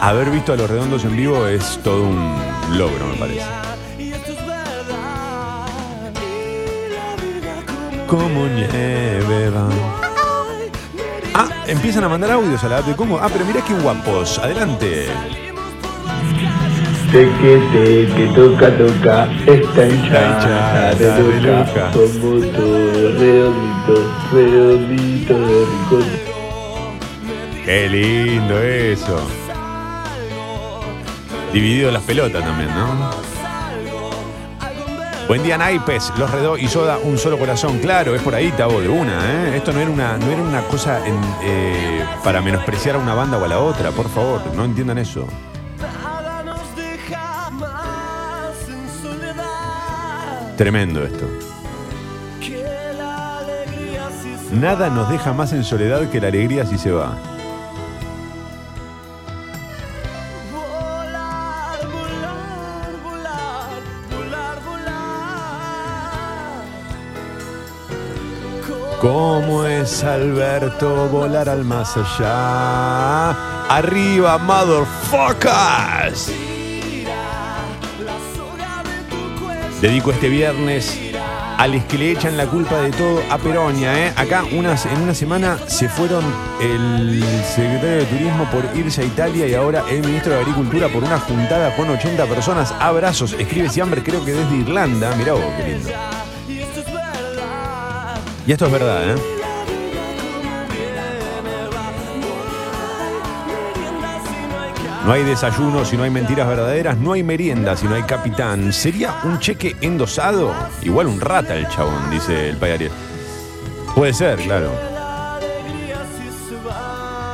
Haber 0.00 0.30
visto 0.30 0.52
a 0.52 0.56
los 0.56 0.68
redondos 0.68 1.04
en 1.04 1.16
vivo 1.16 1.46
es 1.46 1.78
todo 1.84 2.02
un 2.02 2.34
logro, 2.76 3.06
me 3.06 3.16
parece. 3.16 3.46
Como 8.06 8.46
nieve. 8.46 9.52
Ah, 11.34 11.48
empiezan 11.66 12.04
a 12.04 12.08
mandar 12.08 12.32
audios 12.32 12.64
a 12.64 12.68
la 12.68 12.78
app 12.78 12.86
de 12.86 12.96
Congo. 12.96 13.20
Ah, 13.22 13.28
pero 13.32 13.44
mirá 13.44 13.62
qué 13.62 13.74
guapos. 13.74 14.38
Adelante. 14.38 15.49
Teque, 17.12 17.60
teque, 17.72 18.26
toca, 18.36 18.70
toca, 18.78 19.28
está 19.44 19.84
hinchada 19.84 20.94
de 20.94 21.40
loca, 21.40 21.66
loca. 21.66 21.90
como 21.90 22.40
todo 22.52 23.18
redondito, 23.18 23.94
redondito 24.32 25.34
de 25.34 25.66
ricota. 25.66 26.16
Qué 27.64 27.88
lindo 27.88 28.62
eso. 28.62 29.26
Dividido 31.52 31.90
las 31.90 32.02
pelotas 32.04 32.44
también, 32.44 32.70
¿no? 32.76 33.10
Buen 35.26 35.42
día, 35.42 35.58
Naipes. 35.58 36.12
Los 36.16 36.30
redó 36.30 36.56
y 36.56 36.68
soda, 36.68 36.98
un 37.02 37.18
solo 37.18 37.38
corazón. 37.40 37.80
Claro, 37.80 38.14
es 38.14 38.22
por 38.22 38.36
ahí, 38.36 38.52
Tavo, 38.52 38.80
de 38.80 38.88
una, 38.88 39.18
¿eh? 39.32 39.56
Esto 39.56 39.72
no 39.72 39.80
era 39.80 39.90
una, 39.90 40.16
no 40.16 40.30
era 40.30 40.42
una 40.42 40.62
cosa 40.62 41.04
en, 41.04 41.16
eh, 41.42 42.04
para 42.22 42.40
menospreciar 42.40 42.94
a 42.94 42.98
una 42.98 43.14
banda 43.14 43.36
o 43.36 43.44
a 43.44 43.48
la 43.48 43.58
otra, 43.58 43.90
por 43.90 44.08
favor. 44.08 44.42
No 44.54 44.64
entiendan 44.64 44.98
eso. 44.98 45.26
Tremendo 50.60 51.02
esto. 51.02 51.26
Nada 54.52 54.90
nos 54.90 55.08
deja 55.08 55.32
más 55.32 55.54
en 55.54 55.64
soledad 55.64 56.10
que 56.10 56.20
la 56.20 56.26
alegría 56.26 56.66
si 56.66 56.76
se 56.76 56.92
va. 56.92 57.16
¿Cómo 69.00 69.64
es 69.64 70.04
Alberto 70.04 71.08
volar 71.08 71.48
al 71.48 71.64
más 71.64 71.96
allá? 71.96 73.30
Arriba, 73.70 74.36
motherfuckers. 74.36 76.49
Dedico 79.80 80.12
este 80.12 80.28
viernes 80.28 80.98
a 81.56 81.66
los 81.66 81.82
que 81.84 81.96
le 81.96 82.12
echan 82.12 82.36
la 82.36 82.46
culpa 82.46 82.80
de 82.82 82.90
todo 82.90 83.22
a 83.30 83.38
Peronia. 83.38 84.06
¿eh? 84.06 84.12
Acá 84.14 84.44
unas, 84.52 84.84
en 84.84 85.00
una 85.00 85.14
semana 85.14 85.58
se 85.68 85.88
fueron 85.88 86.22
el 86.60 87.22
secretario 87.54 87.96
de 87.96 88.04
Turismo 88.04 88.50
por 88.50 88.64
irse 88.76 89.00
a 89.00 89.04
Italia 89.04 89.46
y 89.46 89.54
ahora 89.54 89.84
el 89.90 90.00
ministro 90.00 90.34
de 90.34 90.40
Agricultura 90.40 90.88
por 90.88 91.02
una 91.02 91.18
juntada 91.18 91.74
con 91.76 91.88
80 91.88 92.26
personas. 92.26 92.74
Abrazos. 92.78 93.32
Escribe 93.32 93.70
Siamber, 93.70 94.02
creo 94.02 94.22
que 94.22 94.32
desde 94.32 94.54
Irlanda. 94.54 95.14
Mirá 95.16 95.32
vos, 95.32 95.44
qué 95.56 95.72
lindo. 95.72 95.88
Y 98.46 98.52
esto 98.52 98.66
es 98.66 98.72
verdad, 98.72 99.10
¿eh? 99.10 99.39
No 105.04 105.12
hay 105.12 105.24
desayuno 105.24 105.84
si 105.84 105.96
no 105.96 106.02
hay 106.02 106.10
mentiras 106.10 106.46
verdaderas, 106.46 106.98
no 106.98 107.12
hay 107.12 107.22
merienda 107.22 107.76
si 107.76 107.86
no 107.86 107.94
hay 107.94 108.02
capitán. 108.02 108.72
¿Sería 108.72 109.14
un 109.24 109.38
cheque 109.38 109.74
endosado? 109.80 110.52
Igual 110.82 111.06
un 111.06 111.20
rata 111.20 111.54
el 111.54 111.66
chabón, 111.68 112.10
dice 112.10 112.50
el 112.50 112.56
payariel. 112.58 112.92
Puede 113.94 114.12
ser, 114.12 114.38
claro. 114.38 114.70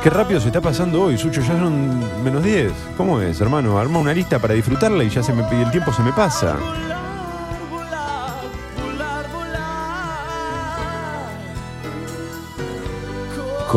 Qué 0.01 0.09
rápido 0.09 0.39
se 0.39 0.47
está 0.47 0.61
pasando 0.61 1.01
hoy, 1.01 1.17
Sucho, 1.17 1.41
ya 1.41 1.59
son 1.59 2.23
menos 2.23 2.41
10. 2.41 2.71
¿Cómo 2.95 3.19
es, 3.19 3.41
hermano? 3.41 3.77
Arma 3.77 3.99
una 3.99 4.13
lista 4.13 4.39
para 4.39 4.53
disfrutarla 4.53 5.03
y 5.03 5.09
ya 5.09 5.21
se 5.21 5.33
me, 5.33 5.43
el 5.61 5.69
tiempo 5.69 5.91
se 5.91 6.01
me 6.03 6.13
pasa. 6.13 6.55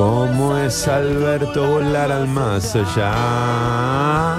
¿Cómo 0.01 0.57
es 0.57 0.89
Alberto 0.89 1.63
volar 1.63 2.11
al 2.11 2.27
más 2.27 2.75
allá? 2.75 4.35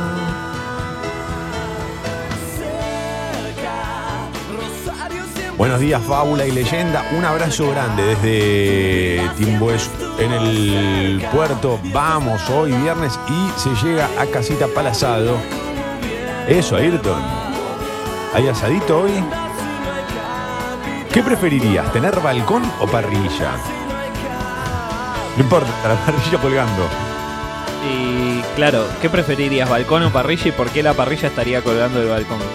Buenos 5.59 5.79
días, 5.79 6.01
fábula 6.01 6.47
y 6.47 6.51
leyenda. 6.51 7.05
Un 7.15 7.25
abrazo 7.25 7.69
grande 7.69 8.03
desde 8.03 9.29
Timbues 9.37 9.87
en 10.17 10.31
el 10.31 11.27
puerto. 11.31 11.79
Vamos 11.93 12.41
hoy 12.49 12.71
viernes 12.71 13.19
y 13.29 13.59
se 13.59 13.69
llega 13.85 14.09
a 14.19 14.25
Casita 14.25 14.65
Palazado. 14.65 15.37
Eso, 16.47 16.75
Ayrton. 16.75 17.21
¿Hay 18.33 18.47
asadito 18.47 19.01
hoy? 19.01 19.23
¿Qué 21.13 21.21
preferirías, 21.21 21.93
tener 21.93 22.19
balcón 22.19 22.63
o 22.79 22.87
parrilla? 22.87 23.80
No 25.37 25.43
importa, 25.43 25.69
la 25.87 25.95
parrilla 26.05 26.37
colgando. 26.39 26.87
Y 27.87 28.41
claro, 28.55 28.85
¿qué 29.01 29.09
preferirías, 29.09 29.69
balcón 29.69 30.03
o 30.03 30.11
parrilla 30.11 30.49
y 30.49 30.51
por 30.51 30.69
qué 30.69 30.83
la 30.83 30.93
parrilla 30.93 31.29
estaría 31.29 31.61
colgando 31.61 31.99
del 31.99 32.09
balcón? 32.09 32.39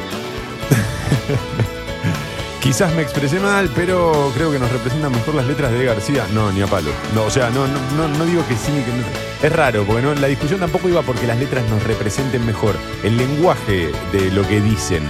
Quizás 2.60 2.92
me 2.94 3.02
expresé 3.02 3.38
mal, 3.38 3.70
pero 3.74 4.32
creo 4.34 4.50
que 4.50 4.58
nos 4.58 4.70
representan 4.72 5.12
mejor 5.12 5.36
las 5.36 5.46
letras 5.46 5.70
de 5.70 5.84
García. 5.84 6.26
No, 6.32 6.50
ni 6.50 6.62
a 6.62 6.66
palo. 6.66 6.90
No, 7.14 7.22
o 7.22 7.30
sea, 7.30 7.48
no, 7.50 7.64
no, 7.66 7.78
no, 7.96 8.08
no 8.08 8.24
digo 8.24 8.44
que 8.48 8.56
sí 8.56 8.72
ni 8.72 8.82
que 8.82 8.90
no. 8.90 9.04
Es 9.40 9.52
raro, 9.52 9.84
porque 9.84 10.02
no, 10.02 10.12
la 10.14 10.26
discusión 10.26 10.58
tampoco 10.58 10.88
iba 10.88 11.02
porque 11.02 11.26
las 11.28 11.38
letras 11.38 11.62
nos 11.70 11.82
representen 11.84 12.44
mejor. 12.44 12.74
El 13.04 13.16
lenguaje 13.16 13.92
de 14.12 14.30
lo 14.32 14.46
que 14.48 14.60
dicen. 14.60 15.04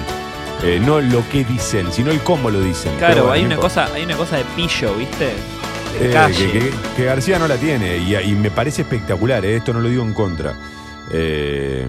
Eh, 0.63 0.81
no 0.85 1.01
lo 1.01 1.27
que 1.31 1.45
dicen, 1.45 1.91
sino 1.93 2.11
el 2.11 2.21
cómo 2.21 2.51
lo 2.51 2.61
dicen. 2.61 2.93
Claro, 2.99 3.23
bueno, 3.23 3.33
hay 3.33 3.45
una 3.45 3.55
importa. 3.55 3.85
cosa, 3.85 3.95
hay 3.95 4.05
una 4.05 4.17
cosa 4.17 4.37
de 4.37 4.45
pillo, 4.57 4.95
¿viste? 4.95 5.33
De 5.99 6.11
Eh, 6.11 6.13
calle. 6.13 6.53
que, 6.53 6.59
que- 6.59 6.71
que 6.97 7.05
García 7.05 7.39
no 7.39 7.49
la 7.49 7.57
tiene 7.57 7.97
y, 7.99 8.15
y 8.17 8.33
me 8.35 8.51
parece 8.51 8.83
espectacular, 8.83 9.45
eh, 9.45 9.57
esto 9.57 9.73
no 9.73 9.81
lo 9.81 9.89
digo 9.89 10.03
en 10.03 10.13
contra. 10.13 10.55
Eh, 11.13 11.87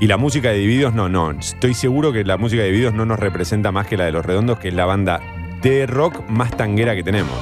y 0.00 0.06
la 0.06 0.16
música 0.16 0.50
de 0.50 0.58
Divididos, 0.58 0.92
no, 0.94 1.08
no. 1.08 1.30
Estoy 1.30 1.74
seguro 1.74 2.12
que 2.12 2.24
la 2.24 2.36
música 2.36 2.62
de 2.62 2.68
Divididos 2.68 2.94
no 2.94 3.06
nos 3.06 3.18
representa 3.20 3.70
más 3.70 3.86
que 3.86 3.96
la 3.96 4.04
de 4.04 4.12
Los 4.12 4.26
Redondos, 4.26 4.58
que 4.58 4.68
es 4.68 4.74
la 4.74 4.84
banda 4.84 5.20
de 5.62 5.86
rock 5.86 6.28
más 6.28 6.50
tanguera 6.56 6.94
que 6.96 7.04
tenemos. 7.04 7.38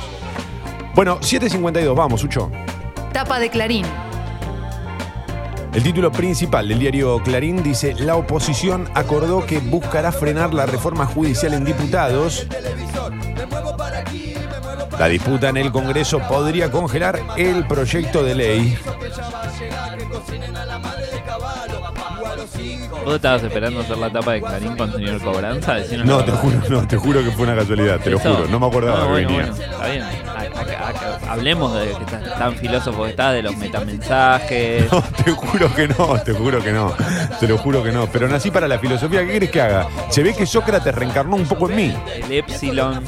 Bueno, 0.94 1.18
7.52, 1.20 1.94
vamos, 1.96 2.22
Ucho. 2.22 2.50
Tapa 3.12 3.38
de 3.40 3.48
Clarín. 3.48 3.86
El 5.72 5.84
título 5.84 6.10
principal 6.10 6.66
del 6.66 6.80
diario 6.80 7.22
Clarín 7.22 7.62
dice, 7.62 7.94
la 7.94 8.16
oposición 8.16 8.88
acordó 8.94 9.46
que 9.46 9.60
buscará 9.60 10.10
frenar 10.10 10.52
la 10.52 10.66
reforma 10.66 11.06
judicial 11.06 11.54
en 11.54 11.64
diputados. 11.64 12.46
La 14.98 15.06
disputa 15.06 15.48
en 15.48 15.56
el 15.58 15.70
Congreso 15.70 16.18
podría 16.28 16.70
congelar 16.72 17.20
el 17.36 17.66
proyecto 17.66 18.24
de 18.24 18.34
ley. 18.34 18.78
¿Vos 23.04 23.14
estabas 23.16 23.42
esperando 23.42 23.80
hacer 23.80 23.96
la 23.98 24.10
tapa 24.10 24.32
de 24.32 24.40
Clarín 24.42 24.76
con 24.76 24.92
señor 24.92 25.20
Cobranza? 25.22 25.76
No, 26.04 26.24
te 26.24 26.32
juro, 26.32 26.56
no, 26.68 26.86
te 26.86 26.96
juro 26.96 27.24
que 27.24 27.30
fue 27.30 27.44
una 27.44 27.56
casualidad, 27.56 27.98
te 28.00 28.10
lo 28.10 28.18
Eso. 28.18 28.34
juro. 28.34 28.48
No 28.48 28.60
me 28.60 28.66
acordaba 28.66 28.98
No, 29.00 29.04
que 29.06 29.10
bueno, 29.10 29.28
venía. 29.28 29.46
bueno, 29.52 29.64
está 29.72 29.86
bien. 29.88 30.02
A- 30.02 30.40
a- 30.40 31.28
a- 31.28 31.32
hablemos 31.32 31.74
de 31.74 31.86
que 31.86 32.04
estás 32.04 32.38
tan 32.38 32.54
filósofo 32.56 33.04
que 33.04 33.10
estás, 33.10 33.32
de 33.34 33.42
los 33.42 33.56
metamensajes. 33.56 34.84
No, 34.92 35.02
te 35.24 35.30
juro 35.32 35.74
que 35.74 35.88
no, 35.88 36.18
te 36.24 36.32
juro 36.32 36.62
que 36.62 36.72
no. 36.72 36.94
Te 37.38 37.48
lo 37.48 37.58
juro 37.58 37.82
que 37.82 37.92
no. 37.92 38.06
Pero 38.06 38.28
nací 38.28 38.50
para 38.50 38.66
la 38.68 38.78
filosofía. 38.78 39.20
¿Qué 39.24 39.30
quieres 39.30 39.50
que 39.50 39.60
haga? 39.60 39.86
Se 40.10 40.22
ve 40.22 40.34
que 40.34 40.46
Sócrates 40.46 40.94
reencarnó 40.94 41.36
un 41.36 41.46
poco 41.46 41.68
en 41.70 41.76
mí. 41.76 41.94
El 42.14 42.32
Epsilon. 42.32 43.02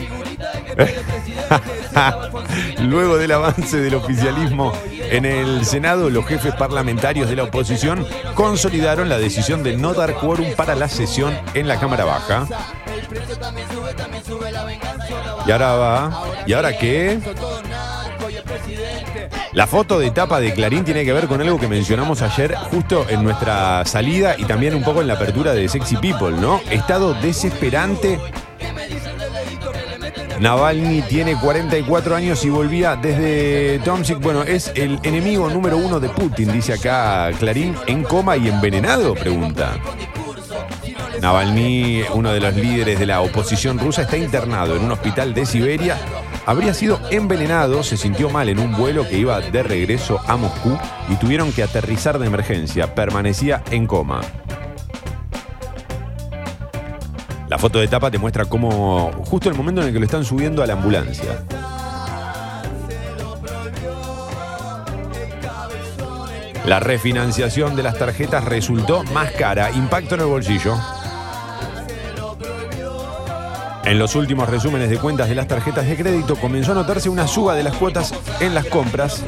Luego 2.81 3.17
del 3.17 3.33
avance 3.33 3.79
del 3.79 3.95
oficialismo 3.95 4.73
en 5.11 5.25
el 5.25 5.65
Senado, 5.65 6.11
los 6.11 6.27
jefes 6.27 6.55
parlamentarios 6.55 7.29
de 7.29 7.37
la 7.37 7.45
oposición 7.45 8.07
consolidaron 8.35 9.09
la 9.09 9.19
decisión 9.19 9.63
de 9.63 9.77
no 9.77 9.95
dar 9.95 10.15
quórum 10.15 10.55
para 10.57 10.75
la 10.75 10.89
sesión 10.89 11.37
en 11.55 11.69
la 11.69 11.79
Cámara 11.79 12.05
Baja. 12.05 12.47
Y 15.47 15.51
ahora 15.51 15.73
va. 15.73 16.25
¿Y 16.47 16.53
ahora 16.53 16.79
qué? 16.79 17.19
La 19.53 19.67
foto 19.67 19.99
de 19.99 20.11
tapa 20.11 20.41
de 20.41 20.55
Clarín 20.55 20.85
tiene 20.85 21.05
que 21.05 21.13
ver 21.13 21.27
con 21.27 21.43
algo 21.43 21.59
que 21.59 21.69
mencionamos 21.69 22.23
ayer 22.23 22.55
justo 22.55 23.05
en 23.11 23.23
nuestra 23.23 23.85
salida 23.85 24.35
y 24.39 24.45
también 24.45 24.75
un 24.75 24.83
poco 24.83 25.03
en 25.03 25.09
la 25.09 25.15
apertura 25.15 25.53
de 25.53 25.69
Sexy 25.69 25.97
People, 25.97 26.41
¿no? 26.41 26.61
Estado 26.71 27.13
desesperante 27.13 28.19
Navalny 30.43 31.03
tiene 31.03 31.37
44 31.37 32.17
años 32.17 32.45
y 32.45 32.51
volvía 32.51 32.97
desde 32.97 33.79
Tomsk. 33.85 34.19
Bueno, 34.19 34.43
es 34.43 34.73
el 34.75 34.99
enemigo 35.05 35.49
número 35.49 35.77
uno 35.77 36.01
de 36.01 36.09
Putin, 36.09 36.51
dice 36.51 36.73
acá 36.73 37.31
Clarín, 37.39 37.77
en 37.87 38.03
coma 38.03 38.37
y 38.37 38.49
envenenado, 38.49 39.15
pregunta. 39.15 39.79
Navalny, 41.21 42.03
uno 42.15 42.33
de 42.33 42.41
los 42.41 42.57
líderes 42.57 42.99
de 42.99 43.07
la 43.07 43.21
oposición 43.21 43.79
rusa, 43.79 44.03
está 44.03 44.17
internado 44.17 44.75
en 44.75 44.83
un 44.83 44.91
hospital 44.91 45.33
de 45.33 45.47
Siberia. 45.47 45.97
Habría 46.45 46.75
sido 46.75 46.99
envenenado, 47.13 47.85
se 47.85 47.97
sintió 47.97 48.29
mal 48.29 48.49
en 48.49 48.59
un 48.59 48.77
vuelo 48.77 49.09
que 49.09 49.19
iba 49.19 49.41
de 49.41 49.63
regreso 49.63 50.19
a 50.27 50.37
Moscú 50.37 50.77
y 51.09 51.15
tuvieron 51.15 51.53
que 51.53 51.63
aterrizar 51.63 52.19
de 52.19 52.27
emergencia. 52.27 52.97
Permanecía 52.97 53.63
en 53.71 53.87
coma. 53.87 54.23
La 57.53 57.59
foto 57.59 57.81
de 57.81 57.87
tapa 57.87 58.11
te 58.11 58.17
muestra 58.17 58.47
cómo 58.47 59.13
justo 59.27 59.51
el 59.51 59.55
momento 59.55 59.83
en 59.83 59.89
el 59.89 59.93
que 59.93 59.99
lo 59.99 60.07
están 60.07 60.25
subiendo 60.25 60.63
a 60.63 60.67
la 60.67 60.73
ambulancia. 60.73 61.45
La 66.65 66.81
refinanciación 66.81 67.77
de 67.77 67.83
las 67.83 67.99
tarjetas 67.99 68.47
resultó 68.47 69.05
más 69.13 69.33
cara. 69.33 69.71
Impacto 69.71 70.15
en 70.15 70.23
el 70.23 70.29
bolsillo. 70.29 70.79
En 73.85 73.99
los 73.99 74.15
últimos 74.15 74.49
resúmenes 74.49 74.89
de 74.89 74.97
cuentas 74.97 75.29
de 75.29 75.35
las 75.35 75.47
tarjetas 75.47 75.87
de 75.87 75.95
crédito 75.95 76.37
comenzó 76.37 76.73
a 76.73 76.77
notarse 76.77 77.11
una 77.11 77.27
suba 77.27 77.55
de 77.55 77.65
las 77.65 77.77
cuotas 77.77 78.15
en 78.41 78.55
las 78.55 78.65
compras. 78.65 79.23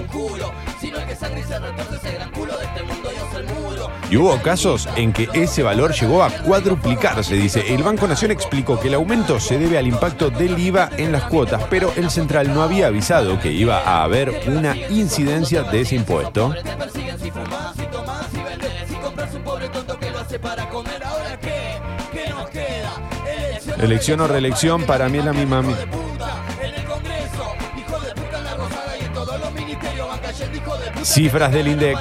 Y 4.11 4.17
hubo 4.17 4.37
casos 4.43 4.89
en 4.97 5.13
que 5.13 5.29
ese 5.33 5.63
valor 5.63 5.93
llegó 5.93 6.23
a 6.23 6.31
cuadruplicarse, 6.31 7.35
dice. 7.35 7.75
El 7.75 7.83
Banco 7.83 8.07
Nación 8.07 8.31
explicó 8.31 8.79
que 8.79 8.89
el 8.89 8.95
aumento 8.95 9.41
se 9.41 9.59
debe 9.59 9.79
al 9.79 9.87
impacto 9.87 10.31
del 10.31 10.59
IVA 10.59 10.91
en 10.97 11.11
las 11.13 11.25
cuotas, 11.25 11.63
pero 11.71 11.93
el 11.97 12.11
central 12.11 12.53
no 12.55 12.63
había 12.63 12.87
avisado 12.89 13.41
que 13.41 13.51
iba 13.51 13.79
a 13.79 14.03
haber 14.05 14.43
una 14.47 14.77
incidencia 14.91 15.63
de 15.63 15.81
ese 15.81 15.97
impuesto. 15.97 16.55
Elección 23.79 24.21
o 24.21 24.27
reelección, 24.29 24.85
para 24.85 25.09
mí 25.09 25.19
es 25.19 25.25
la 25.25 25.33
misma. 25.33 25.63
mi- 25.63 25.75
Cifras 31.03 31.53
del 31.53 31.69
INDEC. 31.69 31.99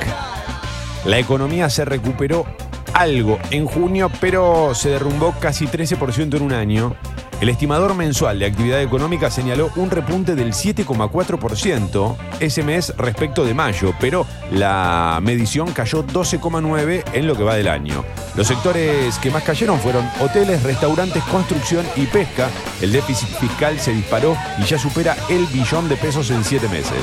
La 1.05 1.19
economía 1.19 1.69
se 1.69 1.83
recuperó 1.85 2.45
algo 2.93 3.39
en 3.51 3.65
junio, 3.65 4.09
pero 4.21 4.73
se 4.73 4.89
derrumbó 4.89 5.33
casi 5.39 5.67
13% 5.67 6.37
en 6.37 6.41
un 6.41 6.53
año. 6.53 6.95
El 7.41 7.49
estimador 7.49 7.93
mensual 7.93 8.39
de 8.39 8.45
actividad 8.45 8.81
económica 8.81 9.29
señaló 9.29 9.69
un 9.75 9.91
repunte 9.91 10.33
del 10.33 10.53
7,4% 10.53 12.15
ese 12.39 12.63
mes 12.63 12.93
respecto 12.95 13.43
de 13.43 13.53
mayo, 13.53 13.93
pero 13.99 14.25
la 14.49 15.19
medición 15.21 15.73
cayó 15.73 16.05
12,9% 16.05 17.03
en 17.11 17.27
lo 17.27 17.35
que 17.35 17.43
va 17.43 17.55
del 17.55 17.67
año. 17.67 18.05
Los 18.35 18.47
sectores 18.47 19.17
que 19.17 19.29
más 19.29 19.43
cayeron 19.43 19.77
fueron 19.79 20.09
hoteles, 20.21 20.63
restaurantes, 20.63 21.21
construcción 21.23 21.85
y 21.97 22.05
pesca. 22.05 22.49
El 22.81 22.93
déficit 22.93 23.27
fiscal 23.27 23.77
se 23.77 23.91
disparó 23.91 24.37
y 24.59 24.63
ya 24.63 24.77
supera 24.77 25.17
el 25.29 25.45
billón 25.47 25.89
de 25.89 25.97
pesos 25.97 26.31
en 26.31 26.45
siete 26.45 26.69
meses. 26.69 26.93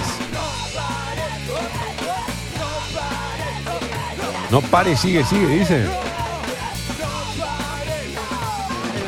No 4.51 4.61
pare, 4.61 4.97
sigue, 4.97 5.25
sigue, 5.25 5.47
dice. 5.47 5.87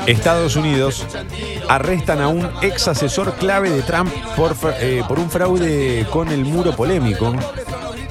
Estados 0.06 0.56
Unidos 0.56 1.06
arrestan 1.68 2.20
a 2.20 2.28
un 2.28 2.48
ex 2.60 2.88
asesor 2.88 3.34
clave 3.34 3.70
de 3.70 3.82
Trump 3.82 4.12
por, 4.36 4.56
eh, 4.80 5.02
por 5.06 5.18
un 5.18 5.30
fraude 5.30 6.06
con 6.10 6.28
el 6.28 6.44
muro 6.44 6.74
polémico. 6.74 7.34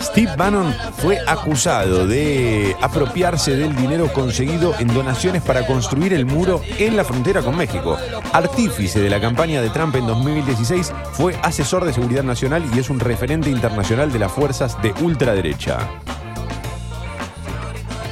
Steve 0.02 0.34
Bannon 0.36 0.74
fue 0.98 1.20
acusado 1.26 2.08
de 2.08 2.76
apropiarse 2.82 3.56
del 3.56 3.76
dinero 3.76 4.12
conseguido 4.12 4.74
en 4.80 4.88
donaciones 4.94 5.42
para 5.42 5.66
construir 5.66 6.14
el 6.14 6.26
muro 6.26 6.62
en 6.80 6.98
la 6.98 7.06
frontera 7.06 7.42
con 7.42 7.56
México. 7.56 7.98
Artífice 8.34 9.00
de 9.00 9.10
la 9.10 9.22
campaña 9.22 9.62
de 9.62 9.70
Trump 9.70 9.96
en 9.96 10.08
2016, 10.08 10.92
fue 11.14 11.36
asesor 11.44 11.86
de 11.86 11.94
seguridad 11.94 12.24
nacional 12.24 12.64
y 12.74 12.80
es 12.80 12.90
un 12.90 13.00
referente 13.00 13.50
internacional 13.50 14.12
de 14.12 14.20
las 14.20 14.32
fuerzas 14.32 14.82
de 14.82 14.94
ultraderecha. 15.02 15.78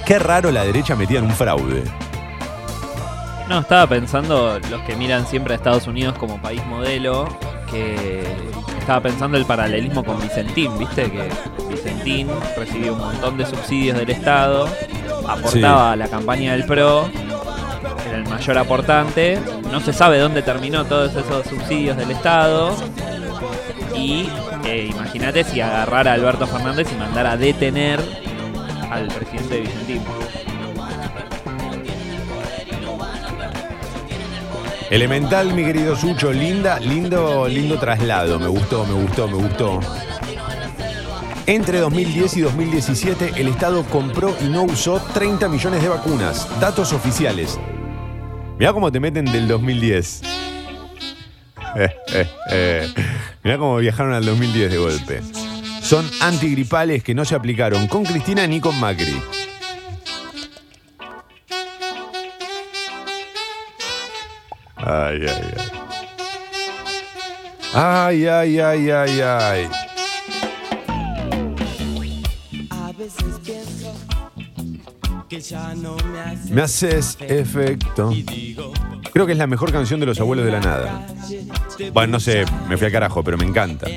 Qué 0.10 0.18
raro 0.18 0.52
la 0.52 0.64
derecha 0.64 0.96
metía 0.96 1.20
en 1.20 1.26
un 1.26 1.32
fraude. 1.36 1.84
No, 3.48 3.60
estaba 3.60 3.86
pensando 3.86 4.60
los 4.72 4.82
que 4.82 4.96
miran 4.96 5.28
siempre 5.28 5.54
a 5.54 5.58
Estados 5.58 5.86
Unidos 5.86 6.18
como 6.18 6.42
país 6.42 6.66
modelo, 6.66 7.30
que 7.70 8.24
estaba 8.80 9.02
pensando 9.02 9.38
el 9.38 9.46
paralelismo 9.46 10.04
con 10.04 10.20
Vicentín, 10.20 10.76
¿viste? 10.80 11.12
Que 11.12 11.30
Vicentín 11.70 12.28
recibió 12.58 12.94
un 12.94 13.02
montón 13.02 13.38
de 13.38 13.46
subsidios 13.46 14.00
del 14.00 14.10
Estado, 14.10 14.68
aportaba 15.28 15.92
a 15.92 15.96
la 15.96 16.08
campaña 16.08 16.54
del 16.54 16.66
PRO, 16.66 17.08
era 18.08 18.18
el 18.18 18.28
mayor 18.28 18.58
aportante, 18.58 19.40
no 19.72 19.80
se 19.80 19.94
sabe 19.94 20.18
dónde 20.18 20.42
terminó 20.42 20.86
todos 20.86 21.16
esos 21.16 21.46
subsidios 21.46 21.96
del 21.98 22.10
Estado, 22.10 22.76
y 23.96 24.28
eh, 24.66 24.90
imagínate 24.90 25.44
si 25.44 25.62
agarrara 25.62 26.10
a 26.10 26.14
Alberto 26.16 26.48
Fernández 26.48 26.88
y 26.92 26.96
mandara 26.96 27.34
a 27.34 27.38
detener 27.38 28.00
al 28.90 29.08
presidente 29.08 29.56
de 29.56 29.62
Vicentín. 29.62 30.02
Elemental, 34.90 35.54
mi 35.54 35.64
querido 35.64 35.96
Sucho, 35.96 36.34
linda, 36.34 36.80
lindo, 36.80 37.48
lindo 37.48 37.78
traslado. 37.78 38.40
Me 38.40 38.48
gustó, 38.48 38.86
me 38.86 38.94
gustó, 38.94 39.28
me 39.28 39.36
gustó. 39.36 39.80
Entre 41.46 41.80
2010 41.80 42.38
y 42.38 42.42
2017, 42.42 43.34
el 43.38 43.48
Estado 43.50 43.84
compró 43.84 44.36
y 44.42 44.46
no 44.46 44.64
usó 44.64 45.00
30 45.14 45.48
millones 45.48 45.82
de 45.84 45.90
vacunas. 45.90 46.48
Datos 46.60 46.94
oficiales. 46.94 47.60
Mirá 48.58 48.74
cómo 48.74 48.92
te 48.92 49.00
meten 49.00 49.26
del 49.26 49.48
2010. 49.48 50.22
Eh, 51.76 51.88
eh, 52.14 52.28
eh. 52.50 52.94
Mirá 53.44 53.60
cómo 53.60 53.78
viajaron 53.78 54.14
al 54.14 54.26
2010 54.26 54.72
de 54.72 54.78
golpe. 54.80 55.22
Son 55.90 56.08
antigripales 56.22 57.04
que 57.04 57.16
no 57.16 57.26
se 57.26 57.34
aplicaron 57.34 57.88
con 57.88 58.06
Cristina 58.06 58.46
ni 58.46 58.62
con 58.62 58.80
Macri. 58.80 59.20
Ay, 64.76 65.20
ay, 65.28 65.54
ay. 65.58 65.72
Ay, 67.74 68.28
ay, 68.28 68.60
ay, 68.60 68.90
ay, 68.92 69.22
ay. 69.22 69.70
Me 76.52 76.62
haces 76.62 77.18
efecto. 77.20 78.12
Creo 79.12 79.26
que 79.26 79.32
es 79.32 79.40
la 79.40 79.48
mejor 79.48 79.72
canción 79.72 80.00
de 80.00 80.06
los 80.06 80.20
abuelos 80.20 80.46
de 80.46 80.52
la 80.52 80.60
nada. 80.60 81.08
Bueno, 81.94 82.12
no 82.12 82.20
sé, 82.20 82.46
me 82.68 82.78
fui 82.78 82.86
al 82.86 82.92
carajo, 82.92 83.24
pero 83.24 83.40
me 83.40 83.46
encanta. 83.46 83.88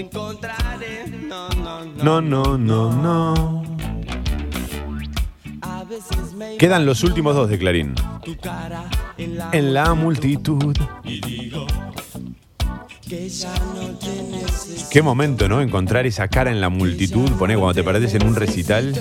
Te 0.00 0.06
encontraré. 0.06 1.06
No, 1.28 1.50
no, 1.50 1.84
no. 1.84 2.20
No, 2.20 2.20
no, 2.22 2.56
no, 2.56 2.92
no. 3.02 3.62
Quedan 6.58 6.86
los 6.86 7.04
últimos 7.04 7.34
dos 7.34 7.50
de 7.50 7.58
Clarín. 7.58 7.94
en 9.52 9.74
la 9.74 9.92
multitud. 9.92 10.74
Qué 14.90 15.02
momento, 15.02 15.48
¿no? 15.50 15.60
Encontrar 15.60 16.06
esa 16.06 16.28
cara 16.28 16.50
en 16.50 16.62
la 16.62 16.70
multitud. 16.70 17.30
Poné 17.32 17.56
cuando 17.56 17.74
te 17.74 17.84
perdés 17.84 18.14
en 18.14 18.24
un 18.24 18.34
recital. 18.34 18.94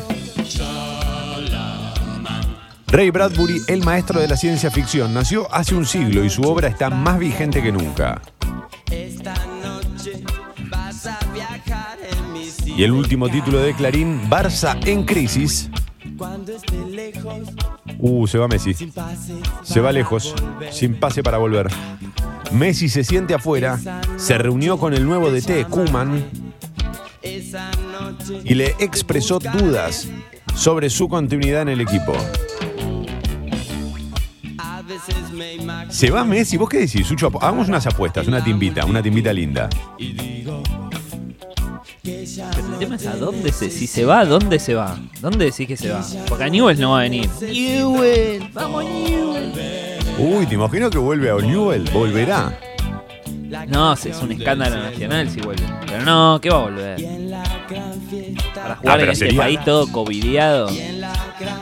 Ray 2.88 3.10
Bradbury, 3.10 3.62
el 3.70 3.86
maestro 3.86 4.20
de 4.20 4.28
la 4.28 4.36
ciencia 4.36 4.70
ficción, 4.70 5.14
nació 5.14 5.48
hace 5.54 5.76
un 5.76 5.86
siglo 5.86 6.26
y 6.26 6.30
su 6.30 6.42
obra 6.42 6.68
está 6.68 6.90
más 6.90 7.20
vigente 7.20 7.64
que 7.64 7.72
nunca. 7.72 8.22
Y 12.66 12.84
el 12.84 12.92
último 12.92 13.30
título 13.30 13.60
de 13.60 13.74
Clarín, 13.74 14.30
Barça 14.30 14.78
en 14.86 15.04
crisis. 15.04 15.70
Uh, 17.98 18.28
se 18.28 18.38
va 18.38 18.48
Messi. 18.48 18.74
Se 19.64 19.80
va 19.80 19.92
lejos, 19.92 20.34
sin 20.72 21.00
pase 21.00 21.24
para 21.24 21.38
volver. 21.38 21.68
Messi 22.52 22.90
se 22.90 23.04
siente 23.04 23.34
afuera, 23.34 23.80
se 24.18 24.38
reunió 24.38 24.78
con 24.78 24.94
el 24.94 25.06
nuevo 25.06 25.30
DT, 25.32 25.68
Kuman, 25.70 26.26
y 28.44 28.56
le 28.56 28.76
expresó 28.80 29.40
dudas 29.40 30.08
sobre 30.56 30.90
su 30.90 31.08
continuidad 31.08 31.64
en 31.64 31.70
el 31.70 31.82
equipo. 31.82 32.14
Se 35.90 36.10
va 36.10 36.24
Messi, 36.24 36.58
¿vos 36.58 36.70
qué 36.70 36.80
decís, 36.80 37.08
Sucho? 37.08 37.32
Hagamos 37.42 37.68
unas 37.68 37.86
apuestas, 37.86 38.28
una 38.28 38.44
timbita, 38.44 38.86
una 38.86 39.02
timbita 39.02 39.32
linda. 39.34 39.70
Pero 42.04 42.74
el 42.74 42.80
tema 42.80 42.96
es 42.96 43.06
a 43.08 43.16
dónde 43.16 43.52
se, 43.52 43.70
si 43.70 43.86
se 43.88 44.06
va, 44.06 44.22
¿a 44.22 44.26
dónde 44.26 44.60
se 44.60 44.74
va? 44.74 44.98
¿Dónde 45.22 45.46
decís 45.46 45.68
que 45.68 45.78
se 45.78 45.90
va? 45.90 46.06
Porque 46.28 46.46
a 46.46 46.50
Newell 46.50 46.80
no 46.80 46.92
va 46.92 47.00
a 47.00 47.02
venir. 47.04 47.30
Newell, 47.42 48.50
vamos 48.54 48.86
Newell. 48.86 49.54
Uy, 50.18 50.46
te 50.46 50.56
imagino 50.56 50.90
que 50.90 50.98
vuelve 50.98 51.30
a 51.30 51.36
Newell, 51.36 51.90
volverá. 51.92 52.58
No, 53.68 53.94
es 53.94 54.06
un 54.22 54.32
escándalo 54.32 54.78
nacional 54.78 55.30
si 55.30 55.42
vuelve. 55.42 55.64
Pero 55.88 56.04
no, 56.06 56.40
¿qué 56.42 56.50
va 56.50 56.58
a 56.58 56.62
volver? 56.62 57.00
Para 58.56 58.76
jugar 58.76 58.78
Ah, 58.78 58.80
pero 58.98 59.04
en 59.04 59.10
este 59.12 59.26
sería- 59.26 59.42
país 59.42 59.60
todo 59.66 59.92
covidiado. 59.92 60.70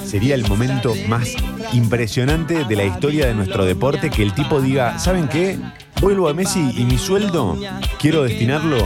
Sería 0.06 0.36
el 0.36 0.47
momento 0.47 0.93
más 1.08 1.34
impresionante 1.73 2.63
de 2.65 2.76
la 2.76 2.84
historia 2.86 3.28
de 3.28 3.34
nuestro 3.34 3.65
deporte 3.65 4.10
que 4.10 4.23
el 4.23 4.34
tipo 4.34 4.62
diga, 4.62 4.97
¿saben 5.00 5.28
qué? 5.28 5.58
Vuelvo 6.01 6.29
a 6.29 6.33
Messi 6.33 6.71
y 6.77 6.86
mi 6.86 6.97
sueldo 6.97 7.57
quiero 7.99 8.23
destinarlo 8.23 8.77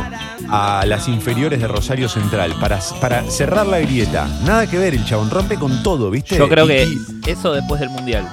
a 0.49 0.83
las 0.85 1.07
inferiores 1.07 1.59
de 1.59 1.67
Rosario 1.67 2.07
Central 2.07 2.55
para, 2.59 2.79
para 3.01 3.23
cerrar 3.29 3.67
la 3.67 3.79
grieta. 3.79 4.27
Nada 4.45 4.67
que 4.69 4.77
ver, 4.77 4.93
el 4.93 5.03
chabón 5.05 5.29
rompe 5.29 5.55
con 5.55 5.83
todo, 5.83 6.09
¿viste? 6.09 6.37
Yo 6.37 6.47
creo 6.47 6.65
Y- 6.65 6.67
que 6.69 6.83
y- 6.85 7.29
eso 7.29 7.51
después 7.53 7.79
del 7.81 7.89
mundial. 7.89 8.27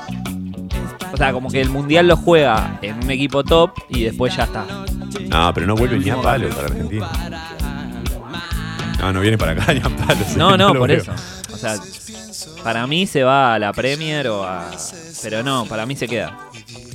O 1.13 1.17
sea, 1.17 1.33
como 1.33 1.51
que 1.51 1.61
el 1.61 1.71
mundial 1.71 2.07
lo 2.07 2.17
juega 2.17 2.79
en 2.83 3.03
un 3.03 3.11
equipo 3.11 3.43
top 3.43 3.73
y 3.89 4.05
después 4.05 4.37
ya 4.37 4.45
está. 4.45 4.65
No, 5.29 5.53
pero 5.53 5.67
no 5.67 5.75
vuelve 5.75 5.99
ni 5.99 6.11
a 6.11 6.21
palo 6.21 6.49
para 6.51 6.67
Argentina. 6.69 7.09
No, 9.01 9.13
no 9.13 9.21
viene 9.21 9.39
para 9.39 9.53
acá 9.53 9.73
ni 9.75 9.81
a 9.81 9.89
palos. 10.07 10.37
No, 10.37 10.57
no, 10.57 10.73
por 10.75 10.89
veo. 10.89 10.99
eso. 11.03 11.13
O 11.53 11.57
sea, 11.57 11.77
para 12.63 12.87
mí 12.87 13.07
se 13.07 13.23
va 13.25 13.55
a 13.55 13.59
la 13.59 13.73
Premier 13.73 14.29
o 14.29 14.45
a. 14.45 14.71
Pero 15.23 15.43
no, 15.43 15.65
para 15.67 15.87
mí 15.87 15.97
se 15.97 16.07
queda. 16.07 16.37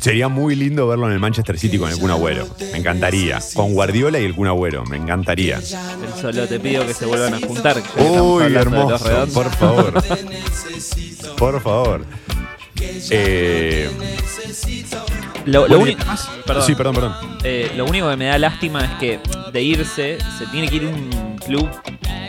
Sería 0.04 0.28
muy 0.28 0.54
lindo 0.58 0.86
verlo 0.86 1.08
en 1.08 1.14
el 1.14 1.20
Manchester 1.20 1.58
City 1.58 1.78
con 1.78 1.90
el 1.90 1.98
Kun 1.98 2.12
Agüero. 2.12 2.46
Me 2.74 2.78
encantaría. 2.78 3.40
Con 3.54 3.74
Guardiola 3.74 4.20
y 4.20 4.26
el 4.26 4.36
Kun 4.36 4.48
Agüero. 4.48 4.84
Me 4.84 4.98
encantaría. 4.98 5.62
Solo 5.62 6.46
te 6.46 6.60
pido 6.60 6.86
que 6.86 6.94
se 6.94 7.06
vuelvan 7.06 7.36
a 7.36 7.40
juntar. 7.40 7.82
Uy, 7.98 8.54
hermoso. 8.54 9.02
Por 9.34 9.50
favor. 9.52 10.04
Por 11.38 11.62
favor. 11.62 12.06
Eh, 13.12 13.90
Lo, 15.46 15.64
único. 15.80 16.04
Perdón. 16.46 16.64
Sí, 16.66 16.76
perdón, 16.76 16.96
perdón. 16.96 17.14
Eh, 17.44 17.72
lo 17.76 17.86
único 17.86 18.10
que 18.10 18.16
me 18.16 18.26
da 18.26 18.38
lástima 18.38 18.84
es 18.86 18.92
que 19.00 19.20
de 19.52 19.62
irse 19.62 20.18
se 20.38 20.48
tiene 20.48 20.68
que 20.70 20.78
ir 20.78 20.86
un 20.86 21.38
club 21.46 21.70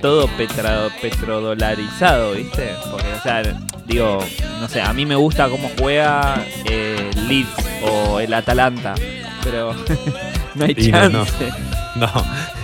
todo 0.03 0.27
petra- 0.37 0.89
petrodolarizado, 1.01 2.33
¿viste? 2.33 2.75
Porque, 2.91 3.13
o 3.13 3.23
sea, 3.23 3.43
digo, 3.87 4.19
no 4.61 4.69
sé, 4.69 4.83
a 4.83 4.93
mí 4.93 5.07
me 5.07 5.15
gusta 5.15 5.49
cómo 5.49 5.71
juega 5.79 6.45
eh, 6.65 7.11
el 7.15 7.29
Leeds 7.29 7.49
o 7.89 8.21
el 8.21 8.35
Atalanta, 8.35 8.95
pero 9.43 9.75
no 10.55 10.65
hay 10.65 10.75
Y 10.77 10.91
no, 10.93 11.09
no. 11.09 11.25
chance. 11.25 11.49
No, 11.97 12.11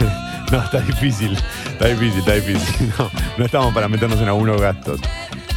no, 0.52 0.62
está 0.64 0.80
difícil. 0.80 1.36
Está 1.72 1.86
difícil, 1.86 2.18
está 2.18 2.32
difícil. 2.34 2.92
No, 2.98 3.10
no 3.38 3.44
estamos 3.44 3.72
para 3.72 3.88
meternos 3.88 4.20
en 4.20 4.28
algunos 4.28 4.60
gastos. 4.60 5.00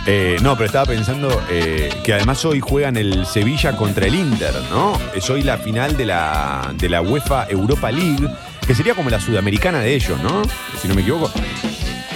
Eh, 0.06 0.38
no, 0.42 0.56
pero 0.56 0.66
estaba 0.66 0.86
pensando 0.86 1.42
eh, 1.50 1.90
que 2.04 2.14
además 2.14 2.44
hoy 2.44 2.60
juegan 2.60 2.98
el 2.98 3.26
Sevilla 3.26 3.76
contra 3.76 4.06
el 4.06 4.16
Inter, 4.16 4.54
¿no? 4.70 5.00
Es 5.16 5.30
hoy 5.30 5.44
la 5.44 5.58
final 5.58 5.96
de 5.96 6.06
la, 6.06 6.74
de 6.76 6.90
la 6.90 7.02
UEFA 7.02 7.48
Europa 7.50 7.90
League, 7.90 8.28
que 8.68 8.76
sería 8.76 8.96
como 8.96 9.10
la 9.10 9.20
sudamericana 9.22 9.80
de 9.80 9.96
ellos, 9.96 10.20
¿no? 10.22 10.42
Si 10.82 10.88
no 10.90 10.96
me 10.96 11.02
equivoco. 11.02 11.32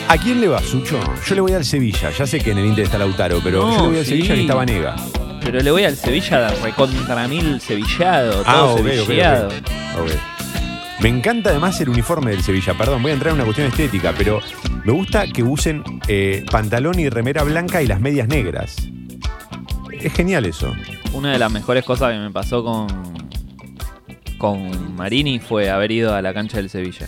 ¿A 0.10 0.18
quién 0.18 0.42
le 0.42 0.48
va, 0.50 0.62
Sucho? 0.62 1.00
Yo 1.26 1.36
le 1.36 1.42
voy 1.42 1.54
al 1.54 1.64
Sevilla. 1.66 2.10
Ya 2.12 2.28
sé 2.28 2.40
que 2.40 2.52
en 2.52 2.58
el 2.58 2.66
Inter 2.66 2.86
está 2.86 2.98
Lautaro, 2.98 3.40
pero 3.44 3.64
No, 3.66 3.76
yo 3.78 3.82
le 3.84 3.88
voy 3.90 3.98
al 4.00 4.06
sí. 4.06 4.12
Sevilla 4.12 4.36
que 4.36 4.42
está 4.42 4.56
Vanega. 4.56 4.96
Pero 5.42 5.60
le 5.62 5.72
voy 5.72 5.84
al 5.86 5.96
Sevilla 5.96 6.40
de 6.52 6.56
recontra 6.62 7.28
mil 7.28 7.62
sevillado, 7.62 8.44
Ah, 8.46 8.54
todo 8.54 8.74
ok, 8.74 8.80
ok, 8.80 8.86
ok. 8.86 9.06
sevillado. 9.06 9.50
Me 11.02 11.10
encanta 11.10 11.52
además 11.52 11.80
el 11.80 11.90
uniforme 11.90 12.32
del 12.32 12.42
Sevilla. 12.42 12.74
Perdón, 12.76 13.04
voy 13.04 13.12
a 13.12 13.14
entrar 13.14 13.30
en 13.30 13.36
una 13.36 13.44
cuestión 13.44 13.68
estética, 13.68 14.14
pero 14.18 14.40
me 14.84 14.92
gusta 14.92 15.28
que 15.28 15.44
usen 15.44 15.84
eh, 16.08 16.44
pantalón 16.52 17.00
y 17.00 17.08
remera 17.10 17.44
blanca 17.44 17.84
y 17.84 17.88
las 17.88 18.02
medias 18.02 18.28
negras. 18.28 18.76
Es 19.92 20.14
genial 20.14 20.46
eso. 20.46 20.74
Una 21.14 21.32
de 21.32 21.40
las 21.40 21.52
mejores 21.52 21.86
cosas 21.86 22.14
que 22.14 22.20
me 22.20 22.32
pasó 22.32 22.64
con, 22.64 22.88
con 24.40 24.96
Marini 24.96 25.40
fue 25.40 25.70
haber 25.70 25.92
ido 25.92 26.16
a 26.16 26.22
la 26.22 26.34
cancha 26.34 26.58
del 26.58 26.70
Sevilla. 26.70 27.08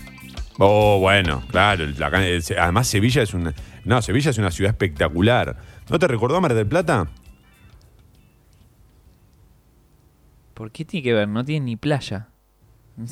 Oh, 0.60 1.00
bueno, 1.00 1.42
claro. 1.50 1.86
la 1.98 2.08
además, 2.08 2.88
Sevilla 2.88 3.24
es 3.24 3.34
una. 3.34 3.54
No, 3.86 4.02
Sevilla 4.02 4.30
es 4.30 4.38
una 4.38 4.52
ciudad 4.52 4.72
espectacular. 4.72 5.58
¿No 5.90 5.98
te 5.98 6.08
recordó 6.08 6.38
a 6.38 6.42
Mar 6.42 6.54
del 6.54 6.68
Plata? 6.68 7.08
¿Por 10.54 10.72
qué 10.72 10.86
tiene 10.86 11.04
que 11.04 11.14
ver? 11.14 11.28
No 11.28 11.44
tiene 11.44 11.66
ni 11.66 11.76
playa. 11.76 12.28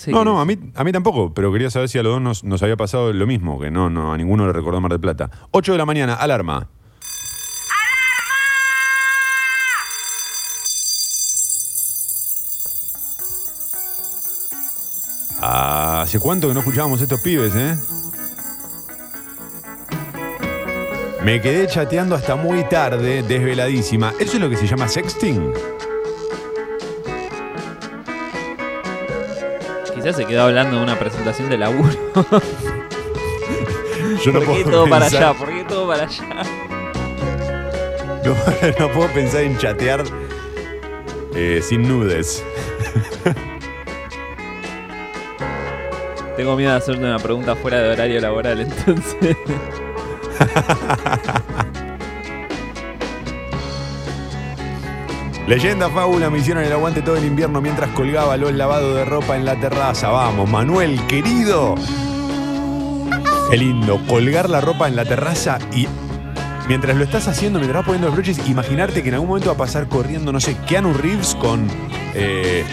No, 0.07 0.25
No, 0.25 0.41
a 0.41 0.45
mí, 0.45 0.57
a 0.75 0.83
mí 0.83 0.91
tampoco, 0.91 1.33
pero 1.33 1.51
quería 1.51 1.69
saber 1.69 1.87
si 1.87 1.97
a 1.97 2.03
los 2.03 2.13
dos 2.13 2.21
nos, 2.21 2.43
nos 2.43 2.61
había 2.61 2.75
pasado 2.75 3.13
lo 3.13 3.25
mismo, 3.25 3.59
que 3.59 3.71
no, 3.71 3.89
no, 3.89 4.11
a 4.13 4.17
ninguno 4.17 4.45
le 4.45 4.53
recordó 4.53 4.81
Mar 4.81 4.91
del 4.91 4.99
Plata. 4.99 5.29
8 5.51 5.71
de 5.71 5.77
la 5.77 5.85
mañana, 5.85 6.15
alarma. 6.15 6.67
Ah, 15.39 16.01
¿Hace 16.03 16.19
cuánto 16.19 16.47
que 16.47 16.53
no 16.53 16.59
escuchábamos 16.61 17.01
estos 17.01 17.21
pibes, 17.21 17.53
eh? 17.55 17.77
Me 21.23 21.41
quedé 21.41 21.67
chateando 21.67 22.15
hasta 22.15 22.35
muy 22.35 22.63
tarde, 22.65 23.21
desveladísima. 23.21 24.13
¿Eso 24.19 24.33
es 24.35 24.39
lo 24.39 24.49
que 24.49 24.57
se 24.57 24.65
llama 24.65 24.87
sexting? 24.87 25.76
Quizás 29.97 30.15
se 30.15 30.25
quedó 30.25 30.43
hablando 30.43 30.77
de 30.77 30.83
una 30.83 30.97
presentación 30.99 31.49
de 31.49 31.57
laburo. 31.57 31.89
Yo 34.23 34.31
¿Por 34.31 34.41
qué 34.41 34.63
puedo 34.63 34.71
todo 34.71 34.87
para 34.89 35.05
pensar- 35.07 35.23
allá? 35.23 35.33
¿Por 35.39 35.49
qué 35.49 35.63
todo 35.63 35.87
para 35.87 36.03
allá? 36.03 36.23
No, 38.23 38.35
no 38.87 38.91
puedo 38.93 39.09
pensar 39.09 39.41
en 39.41 39.57
chatear 39.57 40.03
eh, 41.35 41.59
sin 41.63 41.87
nudes. 41.87 42.43
Tengo 46.35 46.55
miedo 46.55 46.71
de 46.71 46.77
hacerte 46.77 47.03
una 47.03 47.17
pregunta 47.19 47.55
fuera 47.55 47.79
de 47.81 47.89
horario 47.93 48.21
laboral, 48.21 48.61
entonces. 48.61 49.35
Leyenda 55.47 55.89
fábula 55.89 56.29
me 56.29 56.39
hicieron 56.39 56.61
el 56.65 56.73
aguante 56.73 57.01
todo 57.01 57.15
el 57.15 57.23
invierno 57.23 57.61
mientras 57.61 57.89
colgaba 57.91 58.35
los 58.35 58.51
lavados 58.51 58.93
de 58.95 59.05
ropa 59.05 59.37
en 59.37 59.45
la 59.45 59.57
terraza. 59.57 60.09
Vamos, 60.09 60.49
Manuel, 60.49 60.99
querido. 61.07 61.75
Qué 63.49 63.55
lindo, 63.55 63.97
colgar 64.07 64.49
la 64.49 64.59
ropa 64.59 64.89
en 64.89 64.97
la 64.97 65.05
terraza 65.05 65.57
y 65.73 65.87
mientras 66.67 66.97
lo 66.97 67.05
estás 67.05 67.29
haciendo, 67.29 67.59
mientras 67.59 67.79
vas 67.79 67.85
poniendo 67.85 68.07
los 68.07 68.15
broches, 68.15 68.45
imaginarte 68.49 69.01
que 69.01 69.07
en 69.07 69.13
algún 69.15 69.29
momento 69.29 69.47
va 69.47 69.55
a 69.55 69.57
pasar 69.57 69.87
corriendo, 69.87 70.33
no 70.33 70.41
sé, 70.41 70.57
Keanu 70.67 70.93
Reeves 70.93 71.33
con, 71.35 71.65
eh, 72.13 72.65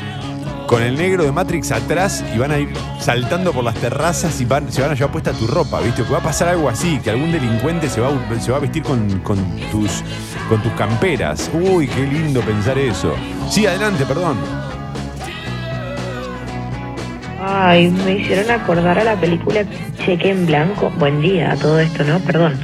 con 0.66 0.83
el 0.83 0.96
negro 0.96 1.24
de 1.24 1.33
Matrix 1.33 1.70
atrás 1.72 2.24
y 2.35 2.38
van 2.38 2.50
a 2.50 2.59
ir 2.59 2.72
saltando 3.00 3.53
por 3.53 3.64
las 3.64 3.74
terrazas 3.74 4.40
y 4.40 4.44
van- 4.44 4.70
se 4.72 4.81
van 4.83 4.90
a 4.90 4.94
llevar 4.94 5.12
puesta 5.12 5.33
tu 5.33 5.46
ropa, 5.46 5.81
¿viste? 5.81 6.03
Que 6.05 6.11
va 6.12 6.18
a 6.18 6.22
pasar 6.22 6.48
algo 6.48 6.68
así, 6.68 6.98
que 7.00 7.11
algún 7.11 7.31
delincuente 7.33 7.88
se 7.88 8.00
va, 8.00 8.11
se 8.40 8.50
va 8.50 8.57
a 8.57 8.61
vestir 8.61 8.83
con, 8.83 9.20
con 9.20 9.37
tus, 9.70 10.03
con 10.48 10.62
tus 10.62 10.72
camperas. 10.72 11.50
Uy, 11.53 11.87
qué 11.88 12.03
lindo 12.07 12.40
pensar 12.40 12.79
eso. 12.79 13.14
Sí, 13.50 13.66
adelante, 13.66 14.05
perdón. 14.07 14.37
Ay, 17.46 17.90
me 18.07 18.12
hicieron 18.12 18.50
acordar 18.50 18.98
a 18.98 19.04
la 19.04 19.16
película 19.16 19.64
Cheque 19.98 20.30
en 20.30 20.46
Blanco. 20.46 20.90
Buen 20.96 21.20
día 21.20 21.52
a 21.52 21.57
todo 21.57 21.78
esto, 21.78 22.02
¿no? 22.02 22.18
Perdón. 22.20 22.54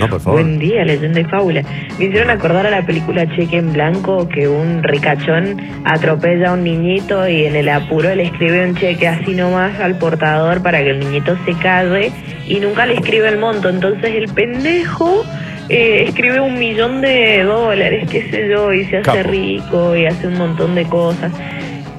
No, 0.00 0.08
por 0.08 0.20
favor. 0.20 0.42
Buen 0.42 0.58
día, 0.58 0.84
leyenda 0.84 1.20
y 1.20 1.24
fábula. 1.24 1.62
Me 1.96 2.06
hicieron 2.06 2.30
acordar 2.30 2.66
a 2.66 2.70
la 2.70 2.84
película 2.84 3.24
Cheque 3.36 3.58
en 3.58 3.72
Blanco 3.72 4.28
que 4.28 4.48
un 4.48 4.82
ricachón 4.82 5.60
atropella 5.84 6.50
a 6.50 6.52
un 6.54 6.64
niñito 6.64 7.28
y 7.28 7.44
en 7.44 7.54
el 7.54 7.68
apuro 7.68 8.12
le 8.16 8.24
escribe 8.24 8.68
un 8.68 8.74
cheque 8.74 9.06
así 9.06 9.32
nomás 9.32 9.78
al 9.78 9.96
portador 9.96 10.60
para 10.60 10.82
que 10.82 10.90
el 10.90 10.98
niñito 10.98 11.36
se 11.44 11.52
calle 11.54 12.10
y 12.48 12.58
nunca 12.58 12.84
le 12.84 12.94
escribe 12.94 13.28
el 13.28 13.38
monto. 13.38 13.68
Entonces 13.68 14.12
el 14.12 14.28
pendejo 14.34 15.24
eh, 15.68 16.04
escribe 16.08 16.40
un 16.40 16.58
millón 16.58 17.00
de 17.00 17.44
dólares, 17.44 18.08
qué 18.10 18.28
sé 18.28 18.48
yo, 18.48 18.72
y 18.72 18.86
se 18.86 18.98
hace 18.98 19.04
Capo. 19.18 19.30
rico 19.30 19.94
y 19.94 20.06
hace 20.06 20.26
un 20.26 20.36
montón 20.36 20.74
de 20.74 20.84
cosas. 20.84 21.30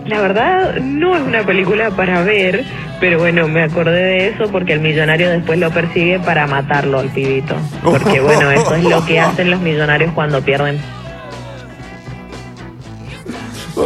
La 0.08 0.22
verdad, 0.22 0.76
no 0.78 1.18
es 1.18 1.22
una 1.22 1.46
película 1.46 1.92
para 1.92 2.24
ver, 2.24 2.64
pero 3.00 3.20
bueno, 3.20 3.48
me 3.50 3.64
acordé 3.64 4.04
de 4.04 4.28
eso 4.30 4.50
porque 4.50 4.74
el 4.74 4.80
millonario 4.80 5.30
después 5.30 5.60
lo 5.60 5.70
persigue 5.70 6.18
para 6.20 6.48
matarlo 6.48 7.00
al 7.00 7.10
pibito. 7.10 7.56
Porque 7.84 8.22
bueno, 8.22 8.50
eso 8.52 8.74
es 8.76 8.86
lo 8.86 9.06
que 9.06 9.20
hacen 9.20 9.52
los 9.52 9.60
millonarios 9.60 10.14
cuando 10.14 10.42
pierden. 10.42 10.80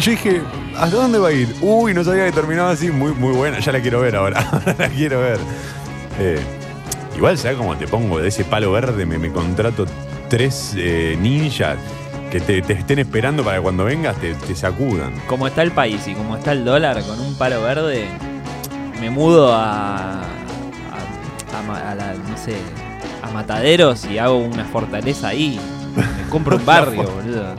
Yo 0.00 0.10
dije, 0.10 0.42
¿hasta 0.76 0.96
dónde 0.96 1.18
va 1.18 1.28
a 1.28 1.32
ir? 1.32 1.54
Uy, 1.60 1.94
no 1.94 2.02
sabía 2.02 2.26
que 2.26 2.32
terminaba 2.32 2.72
así. 2.72 2.90
Muy, 2.90 3.12
muy 3.12 3.32
buena. 3.34 3.60
Ya 3.60 3.70
la 3.70 3.80
quiero 3.80 4.00
ver 4.00 4.16
ahora. 4.16 4.40
Ahora 4.52 4.74
la 4.78 4.88
quiero 4.88 5.20
ver. 5.20 5.38
Eh, 6.18 6.40
igual, 7.16 7.38
¿sabes 7.38 7.56
cómo 7.56 7.76
te 7.76 7.86
pongo 7.86 8.18
de 8.18 8.26
ese 8.28 8.44
palo 8.44 8.72
verde? 8.72 9.06
Me, 9.06 9.18
me 9.18 9.30
contrato 9.30 9.86
tres 10.28 10.74
eh, 10.76 11.16
ninjas 11.20 11.78
que 12.32 12.40
te, 12.40 12.62
te 12.62 12.72
estén 12.72 12.98
esperando 12.98 13.44
para 13.44 13.58
que 13.58 13.62
cuando 13.62 13.84
vengas 13.84 14.16
te, 14.16 14.32
te 14.34 14.56
sacudan. 14.56 15.12
Como 15.26 15.46
está 15.46 15.60
el 15.60 15.70
país 15.70 16.08
y 16.08 16.14
como 16.14 16.34
está 16.34 16.52
el 16.52 16.64
dólar 16.64 17.02
con 17.02 17.20
un 17.20 17.34
palo 17.34 17.62
verde, 17.62 18.08
me 18.98 19.10
mudo 19.10 19.52
a. 19.52 20.22
a, 20.22 20.22
a 21.52 21.90
a 21.90 21.94
la, 21.94 22.14
no 22.14 22.38
sé, 22.38 22.56
a 23.22 23.30
Mataderos 23.30 24.06
y 24.06 24.16
hago 24.16 24.38
una 24.38 24.64
fortaleza 24.64 25.28
ahí. 25.28 25.60
Me 25.94 26.30
compro 26.30 26.56
un 26.56 26.64
barrio, 26.64 27.02
boludo. 27.02 27.54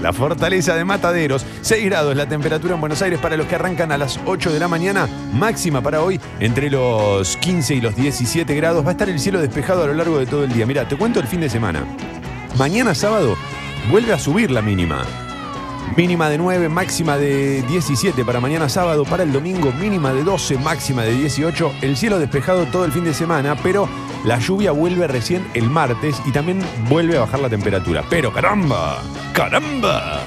La 0.00 0.14
fortaleza 0.14 0.74
de 0.74 0.86
Mataderos, 0.86 1.44
6 1.60 1.84
grados 1.84 2.16
la 2.16 2.26
temperatura 2.26 2.76
en 2.76 2.80
Buenos 2.80 3.02
Aires 3.02 3.20
para 3.20 3.36
los 3.36 3.46
que 3.46 3.56
arrancan 3.56 3.92
a 3.92 3.98
las 3.98 4.18
8 4.24 4.50
de 4.50 4.58
la 4.58 4.68
mañana, 4.68 5.06
máxima 5.34 5.82
para 5.82 6.00
hoy 6.00 6.18
entre 6.40 6.70
los 6.70 7.36
15 7.36 7.74
y 7.74 7.80
los 7.82 7.94
17 7.94 8.54
grados. 8.54 8.82
Va 8.82 8.88
a 8.88 8.92
estar 8.92 9.10
el 9.10 9.20
cielo 9.20 9.38
despejado 9.38 9.84
a 9.84 9.86
lo 9.88 9.92
largo 9.92 10.18
de 10.18 10.24
todo 10.24 10.44
el 10.44 10.52
día. 10.54 10.64
Mira, 10.64 10.88
te 10.88 10.96
cuento 10.96 11.20
el 11.20 11.26
fin 11.26 11.42
de 11.42 11.50
semana. 11.50 11.84
Mañana 12.58 12.94
sábado 12.94 13.36
vuelve 13.90 14.12
a 14.12 14.18
subir 14.18 14.50
la 14.50 14.62
mínima. 14.62 15.04
Mínima 15.96 16.28
de 16.28 16.38
9, 16.38 16.68
máxima 16.68 17.16
de 17.16 17.62
17 17.62 18.24
para 18.24 18.40
mañana 18.40 18.68
sábado, 18.68 19.04
para 19.04 19.22
el 19.22 19.32
domingo 19.32 19.72
mínima 19.72 20.12
de 20.12 20.22
12, 20.22 20.58
máxima 20.58 21.02
de 21.02 21.14
18. 21.14 21.72
El 21.82 21.96
cielo 21.96 22.18
despejado 22.18 22.66
todo 22.66 22.84
el 22.84 22.92
fin 22.92 23.04
de 23.04 23.14
semana, 23.14 23.56
pero 23.62 23.88
la 24.24 24.38
lluvia 24.38 24.72
vuelve 24.72 25.06
recién 25.06 25.46
el 25.54 25.68
martes 25.68 26.20
y 26.26 26.32
también 26.32 26.60
vuelve 26.88 27.16
a 27.16 27.20
bajar 27.20 27.40
la 27.40 27.48
temperatura. 27.48 28.04
Pero 28.08 28.32
caramba, 28.32 29.02
caramba. 29.32 30.20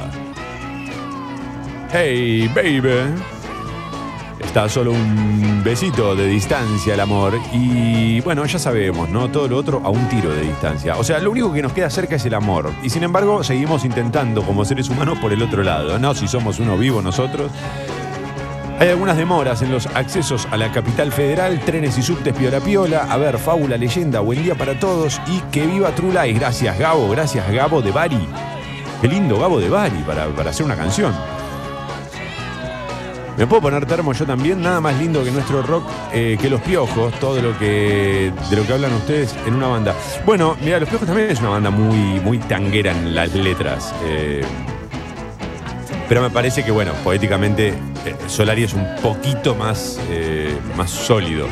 Hey, 1.91 2.49
baby. 2.53 3.32
Está 4.53 4.69
solo 4.69 4.91
un 4.91 5.63
besito 5.63 6.15
de 6.15 6.27
distancia 6.27 6.93
el 6.93 6.99
amor. 6.99 7.39
Y 7.51 8.21
bueno, 8.21 8.45
ya 8.45 8.59
sabemos, 8.59 9.09
¿no? 9.09 9.31
Todo 9.31 9.47
lo 9.47 9.57
otro 9.57 9.81
a 9.83 9.89
un 9.89 10.07
tiro 10.09 10.29
de 10.29 10.41
distancia. 10.41 10.95
O 10.95 11.03
sea, 11.03 11.17
lo 11.17 11.31
único 11.31 11.51
que 11.51 11.63
nos 11.63 11.73
queda 11.73 11.89
cerca 11.89 12.17
es 12.17 12.25
el 12.27 12.35
amor. 12.35 12.71
Y 12.83 12.91
sin 12.91 13.01
embargo, 13.01 13.43
seguimos 13.43 13.83
intentando 13.83 14.43
como 14.43 14.63
seres 14.63 14.89
humanos 14.89 15.17
por 15.17 15.33
el 15.33 15.41
otro 15.41 15.63
lado, 15.63 15.97
¿no? 15.97 16.13
Si 16.13 16.27
somos 16.27 16.59
uno 16.59 16.77
vivo 16.77 17.01
nosotros. 17.01 17.51
Hay 18.77 18.89
algunas 18.89 19.17
demoras 19.17 19.63
en 19.63 19.71
los 19.71 19.87
accesos 19.87 20.47
a 20.51 20.57
la 20.57 20.71
capital 20.71 21.11
federal, 21.11 21.59
trenes 21.61 21.97
y 21.97 22.03
subtes 22.03 22.35
piola 22.35 22.59
piola. 22.59 23.07
A 23.09 23.17
ver, 23.17 23.39
fábula, 23.39 23.75
leyenda, 23.75 24.19
buen 24.19 24.43
día 24.43 24.53
para 24.53 24.79
todos 24.79 25.19
y 25.25 25.39
que 25.51 25.65
viva 25.65 25.95
True 25.95 26.13
Lies. 26.13 26.39
Gracias, 26.39 26.77
Gabo, 26.77 27.09
gracias, 27.09 27.51
Gabo 27.51 27.81
de 27.81 27.89
Bari. 27.89 28.27
Qué 29.01 29.07
lindo 29.07 29.39
Gabo 29.39 29.59
de 29.59 29.69
Bari 29.69 30.03
para, 30.05 30.27
para 30.27 30.51
hacer 30.51 30.63
una 30.63 30.75
canción. 30.75 31.11
Me 33.37 33.47
puedo 33.47 33.63
poner 33.63 33.85
termo 33.85 34.13
yo 34.13 34.25
también, 34.25 34.61
nada 34.61 34.79
más 34.79 34.97
lindo 34.99 35.23
que 35.23 35.31
nuestro 35.31 35.63
rock, 35.63 35.89
eh, 36.13 36.37
que 36.39 36.49
los 36.49 36.61
piojos, 36.61 37.13
todo 37.19 37.41
lo 37.41 37.57
que 37.57 38.31
de 38.49 38.55
lo 38.55 38.65
que 38.65 38.73
hablan 38.73 38.93
ustedes 38.93 39.35
en 39.47 39.55
una 39.55 39.67
banda. 39.67 39.95
Bueno, 40.25 40.55
mira, 40.61 40.79
los 40.79 40.87
piojos 40.87 41.07
también 41.07 41.31
es 41.31 41.39
una 41.39 41.49
banda 41.49 41.71
muy, 41.71 42.19
muy 42.19 42.37
tanguera 42.37 42.91
en 42.91 43.15
las 43.15 43.33
letras. 43.33 43.93
eh, 44.05 44.43
pero 46.09 46.21
me 46.21 46.29
parece 46.29 46.63
que, 46.63 46.71
bueno, 46.71 46.91
poéticamente 47.03 47.69
eh, 47.69 48.15
Solari 48.27 48.63
es 48.63 48.73
un 48.73 48.85
poquito 49.01 49.55
más, 49.55 49.99
eh, 50.11 50.55
más 50.77 50.91
sólido. 50.91 51.47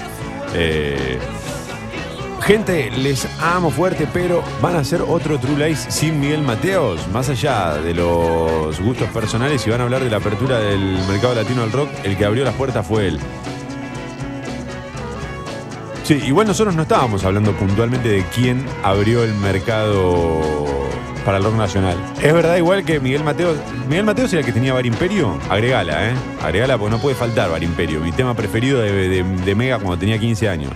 Gente, 2.43 2.89
les 2.89 3.27
amo 3.39 3.69
fuerte, 3.69 4.07
pero 4.11 4.43
van 4.61 4.75
a 4.75 4.79
hacer 4.79 5.01
otro 5.07 5.39
True 5.39 5.67
Lies 5.67 5.79
sin 5.89 6.19
Miguel 6.19 6.41
Mateos. 6.41 7.07
Más 7.09 7.29
allá 7.29 7.75
de 7.75 7.93
los 7.93 8.79
gustos 8.81 9.07
personales 9.09 9.65
y 9.67 9.69
van 9.69 9.79
a 9.79 9.83
hablar 9.83 10.03
de 10.03 10.09
la 10.09 10.17
apertura 10.17 10.59
del 10.59 10.97
mercado 11.07 11.35
latino 11.35 11.61
del 11.61 11.71
rock, 11.71 11.89
el 12.03 12.17
que 12.17 12.25
abrió 12.25 12.43
las 12.43 12.55
puertas 12.55 12.85
fue 12.85 13.09
él. 13.09 13.19
Sí, 16.03 16.15
igual 16.25 16.47
nosotros 16.47 16.75
no 16.75 16.81
estábamos 16.81 17.23
hablando 17.23 17.53
puntualmente 17.53 18.09
de 18.09 18.25
quién 18.33 18.65
abrió 18.83 19.23
el 19.23 19.35
mercado 19.35 20.41
para 21.23 21.37
el 21.37 21.43
rock 21.43 21.55
nacional. 21.55 21.95
Es 22.23 22.33
verdad, 22.33 22.57
igual 22.57 22.83
que 22.83 22.99
Miguel 22.99 23.23
Mateos. 23.23 23.57
Miguel 23.87 24.03
Mateos 24.03 24.33
era 24.33 24.39
el 24.39 24.45
que 24.47 24.51
tenía 24.51 24.73
Bar 24.73 24.87
Imperio. 24.87 25.39
Agregala, 25.47 26.09
¿eh? 26.09 26.13
Agregala 26.41 26.79
porque 26.79 26.95
no 26.95 27.01
puede 27.01 27.15
faltar 27.15 27.51
Bar 27.51 27.63
Imperio. 27.63 27.99
Mi 27.99 28.11
tema 28.11 28.33
preferido 28.33 28.81
de 28.81 29.55
Mega 29.55 29.77
cuando 29.77 29.99
tenía 29.99 30.17
15 30.17 30.49
años. 30.49 30.71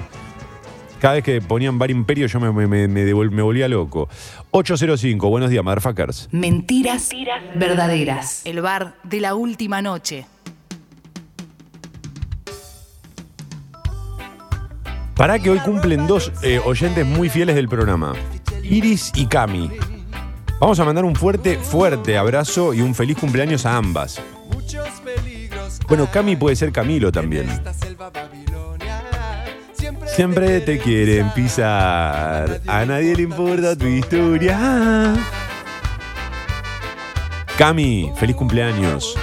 Cada 1.05 1.13
vez 1.17 1.23
que 1.23 1.39
ponían 1.39 1.77
Bar 1.77 1.91
Imperio 1.91 2.25
yo 2.25 2.39
me, 2.39 2.51
me, 2.51 2.65
me- 2.65 2.87
me 2.87 3.05
devol- 3.05 3.29
me 3.29 3.43
volvía 3.43 3.67
loco. 3.67 4.09
805, 4.49 5.29
buenos 5.29 5.51
días, 5.51 5.63
motherfuckers. 5.63 6.27
Mentiras 6.31 7.09
verdaderas. 7.53 8.41
El 8.43 8.59
bar 8.61 8.95
de 9.03 9.19
la 9.21 9.35
última 9.35 9.83
noche. 9.83 10.25
Para 15.15 15.37
que 15.37 15.51
hoy 15.51 15.59
cumplen 15.59 16.07
dos 16.07 16.31
eh, 16.41 16.59
oyentes 16.65 17.05
muy 17.05 17.29
fieles 17.29 17.55
del 17.55 17.69
programa, 17.69 18.13
Iris 18.63 19.11
y 19.13 19.27
Cami. 19.27 19.69
Vamos 20.59 20.79
a 20.79 20.85
mandar 20.85 21.05
un 21.05 21.15
fuerte, 21.15 21.59
fuerte 21.59 22.17
abrazo 22.17 22.73
y 22.73 22.81
un 22.81 22.95
feliz 22.95 23.15
cumpleaños 23.19 23.67
a 23.67 23.77
ambas. 23.77 24.19
Bueno, 25.87 26.09
Cami 26.11 26.35
puede 26.35 26.55
ser 26.55 26.71
Camilo 26.71 27.11
también. 27.11 27.47
Siempre 30.05 30.61
te 30.61 30.77
quieren 30.77 31.29
pisar, 31.33 32.61
a 32.67 32.85
nadie 32.85 33.15
le 33.15 33.23
importa 33.23 33.75
tu 33.75 33.85
historia. 33.87 35.13
Cami, 37.57 38.11
feliz 38.15 38.35
cumpleaños. 38.35 39.15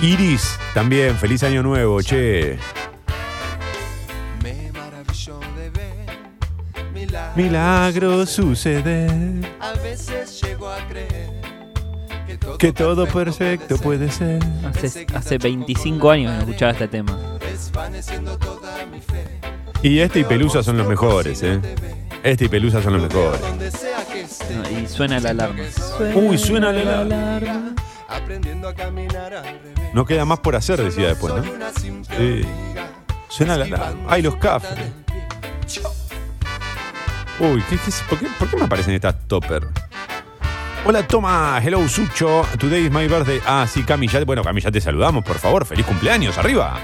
Iris, 0.00 0.58
también, 0.74 1.16
feliz 1.16 1.42
año 1.42 1.62
nuevo, 1.62 2.00
che. 2.02 2.58
Milagro 7.34 8.26
sucede. 8.26 9.08
A 9.60 9.72
veces 9.82 10.40
llego 10.42 10.70
a 10.70 10.78
creer 10.88 11.30
que 12.26 12.38
todo, 12.38 12.58
Que 12.58 12.72
todo 12.72 13.06
perfecto 13.06 13.76
puede 13.76 14.10
ser. 14.10 14.42
Hace, 14.64 15.06
hace 15.14 15.38
25 15.38 16.10
años 16.10 16.32
que 16.32 16.36
no 16.36 16.44
escuchaba 16.44 16.72
este 16.72 16.88
tema. 16.88 17.35
Desvaneciendo 17.76 18.38
toda 18.38 18.86
mi 18.86 19.00
fe. 19.00 19.24
Y 19.82 20.00
este 20.00 20.20
y 20.20 20.24
Pelusa 20.24 20.62
son 20.62 20.78
los 20.78 20.88
mejores, 20.88 21.42
¿eh? 21.42 21.60
Este 22.22 22.46
y 22.46 22.48
Pelusa 22.48 22.82
son 22.82 22.94
los 22.94 23.02
mejores. 23.02 23.40
No, 24.50 24.70
y 24.80 24.86
suena 24.86 25.20
la 25.20 25.30
alarma. 25.30 25.62
Uy, 26.14 26.38
suena 26.38 26.72
la 26.72 27.00
alarma. 27.00 27.74
aprendiendo 28.08 28.68
a 28.68 28.74
caminar 28.74 29.34
al 29.34 29.44
revés. 29.44 29.90
No 29.92 30.04
queda 30.06 30.24
más 30.24 30.40
por 30.40 30.56
hacer, 30.56 30.82
decía 30.82 31.08
después, 31.08 31.34
¿no? 31.34 31.42
Sí. 32.16 32.42
Suena 33.28 33.56
la 33.56 33.64
alarma. 33.66 34.06
Ay, 34.08 34.22
los 34.22 34.36
cafres. 34.36 34.90
Uy, 37.38 37.62
¿qué, 37.68 37.76
qué 37.76 37.90
es- 37.90 38.02
por, 38.08 38.18
qué, 38.18 38.26
por 38.38 38.48
qué 38.48 38.56
me 38.56 38.64
aparecen 38.64 38.94
estas 38.94 39.28
topper? 39.28 39.66
Hola, 40.86 41.06
toma. 41.06 41.60
Hello, 41.62 41.86
Sucho. 41.88 42.46
Today 42.58 42.86
is 42.86 42.90
my 42.92 43.06
birthday. 43.08 43.40
Ah, 43.44 43.66
sí, 43.68 43.82
Cami, 43.82 44.06
ya, 44.08 44.24
bueno, 44.24 44.42
Cami, 44.42 44.60
ya 44.62 44.70
te 44.70 44.80
saludamos, 44.80 45.22
por 45.24 45.36
favor. 45.38 45.66
Feliz 45.66 45.84
cumpleaños, 45.84 46.38
arriba. 46.38 46.78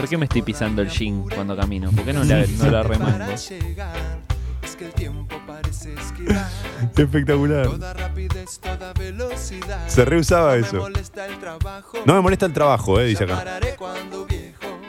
¿Por 0.00 0.08
qué 0.08 0.16
me 0.16 0.24
estoy 0.24 0.40
pisando 0.40 0.80
el 0.80 0.88
jean 0.88 1.28
cuando 1.28 1.54
camino? 1.54 1.90
¿Por 1.90 2.06
qué 2.06 2.14
no 2.14 2.24
la, 2.24 2.46
no 2.46 2.70
la 2.70 2.82
remango? 2.82 3.18
para 3.18 3.36
llegar. 3.36 4.20
Es 4.62 4.74
que 4.74 4.86
el 4.86 4.92
tiempo 4.94 5.38
parece 5.46 5.92
esquivar. 5.92 6.48
Espectacular. 6.96 7.66
Toda 7.66 7.92
rapidez, 7.92 8.58
toda 8.60 8.94
velocidad. 8.94 9.86
Se 9.88 10.06
reusaba 10.06 10.54
No 10.54 10.60
me 10.62 10.66
eso. 10.66 10.76
molesta 10.78 11.26
el 11.26 11.38
trabajo. 11.38 11.98
No 12.06 12.14
me 12.14 12.20
molesta 12.22 12.46
el 12.46 12.52
trabajo, 12.54 12.98
eh, 12.98 13.04
dice 13.08 13.24
acá. 13.24 13.36
Pararé 13.36 13.76
cuando 13.76 14.24
viejo. 14.24 14.80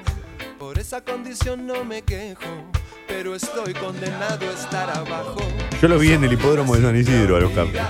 Por 0.58 0.80
esa 0.80 1.02
condición 1.02 1.68
no 1.68 1.84
me 1.84 2.04
quejo. 2.04 2.72
Pero 3.10 3.36
estoy 3.36 3.74
condenado 3.74 4.50
a 4.50 4.54
estar 4.54 4.90
abajo. 4.92 5.42
Yo 5.82 5.90
lo 5.90 6.00
vi 6.00 6.14
en 6.14 6.24
el 6.24 6.32
hipódromo 6.32 6.74
de 6.78 6.84
San 6.84 6.96
Isidro 6.96 7.36
a 7.36 7.42
los 7.42 7.52
cafres. 7.52 7.82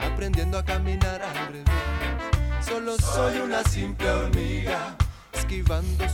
Aprendiendo 0.00 0.56
a 0.56 0.64
caminar 0.64 1.20
al 1.20 1.48
revés. 1.48 1.64
Solo 2.64 2.96
soy 2.96 3.38
una 3.40 3.64
simple 3.64 4.08
hormiga. 4.08 4.96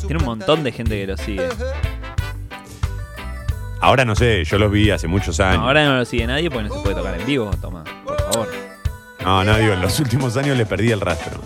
Tiene 0.06 0.18
un 0.18 0.24
montón 0.24 0.64
de 0.64 0.72
gente 0.72 0.98
que 0.98 1.06
lo 1.06 1.16
sigue. 1.16 1.48
Ahora 3.80 4.04
no 4.04 4.16
sé, 4.16 4.42
yo 4.44 4.58
los 4.58 4.72
vi 4.72 4.90
hace 4.90 5.06
muchos 5.06 5.38
años. 5.40 5.58
No, 5.58 5.66
ahora 5.66 5.84
no 5.84 5.98
lo 5.98 6.04
sigue 6.04 6.26
nadie 6.26 6.50
porque 6.50 6.68
no 6.68 6.74
se 6.74 6.80
puede 6.80 6.96
tocar 6.96 7.20
en 7.20 7.26
vivo. 7.26 7.50
Toma, 7.60 7.84
por 8.04 8.20
favor. 8.32 8.48
No, 9.22 9.44
no, 9.44 9.58
digo, 9.58 9.74
en 9.74 9.82
los 9.82 10.00
últimos 10.00 10.36
años 10.36 10.56
le 10.56 10.64
perdí 10.64 10.90
el 10.90 11.00
rastro. 11.00 11.40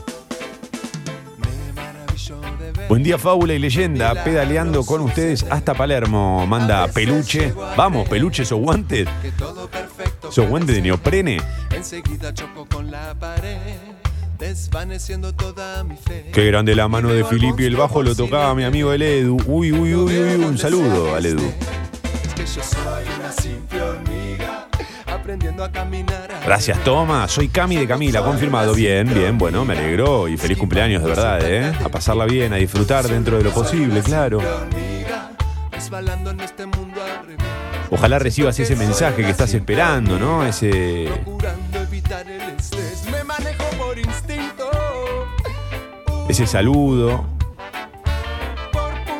Buen 2.88 3.02
día, 3.02 3.18
fábula 3.18 3.54
y 3.54 3.58
leyenda. 3.58 4.24
Pedaleando 4.24 4.84
con 4.84 5.00
ustedes 5.02 5.44
hasta 5.48 5.74
Palermo. 5.74 6.46
Manda 6.46 6.88
peluche. 6.88 7.52
Vamos, 7.76 8.08
peluche, 8.08 8.42
esos 8.42 8.58
guantes. 8.58 9.08
Esos 10.28 10.48
guantes 10.48 10.76
de 10.76 10.82
neoprene. 10.82 11.40
Enseguida 11.70 12.34
choco 12.34 12.66
con 12.66 12.90
la 12.90 13.14
pared. 13.14 13.99
Desvaneciendo 14.40 15.34
toda 15.34 15.84
mi 15.84 15.96
fe. 15.96 16.30
Qué 16.32 16.46
grande 16.46 16.74
la 16.74 16.88
mano 16.88 17.10
de 17.10 17.24
Filippi. 17.24 17.66
El 17.66 17.76
bajo 17.76 18.02
lo 18.02 18.14
tocaba 18.14 18.54
mi 18.54 18.64
amigo 18.64 18.90
el 18.90 19.02
Edu. 19.02 19.36
Uy, 19.46 19.70
uy, 19.70 19.94
uy, 19.94 20.18
uy. 20.18 20.34
Un 20.42 20.56
saludo 20.56 21.14
al 21.14 21.26
Edu. 21.26 21.52
Es 22.24 22.34
que 22.34 22.46
yo 22.46 22.62
soy 22.62 23.04
una 23.18 23.30
simple 23.32 23.82
hormiga. 23.82 24.66
Aprendiendo 25.06 25.62
a 25.62 25.70
caminar 25.70 26.32
al 26.32 26.42
Gracias, 26.42 26.82
Toma. 26.84 27.28
Soy 27.28 27.48
Cami 27.48 27.76
de 27.76 27.86
Camila. 27.86 28.22
Confirmado. 28.22 28.72
Bien, 28.72 29.12
bien. 29.12 29.36
Bueno, 29.36 29.66
me 29.66 29.74
alegro. 29.74 30.26
Y 30.26 30.38
feliz 30.38 30.56
cumpleaños, 30.56 31.02
de 31.02 31.08
verdad, 31.10 31.40
¿eh? 31.44 31.74
A 31.84 31.90
pasarla 31.90 32.24
bien, 32.24 32.54
a 32.54 32.56
disfrutar 32.56 33.06
dentro 33.08 33.36
de 33.36 33.44
lo 33.44 33.50
posible, 33.50 34.00
claro. 34.00 34.40
este. 36.40 36.66
Ojalá 37.90 38.18
recibas 38.18 38.58
ese 38.58 38.74
mensaje 38.74 39.22
que 39.22 39.30
estás 39.30 39.52
esperando, 39.52 40.18
¿no? 40.18 40.46
Ese. 40.46 41.10
Ese 46.30 46.46
saludo, 46.46 47.24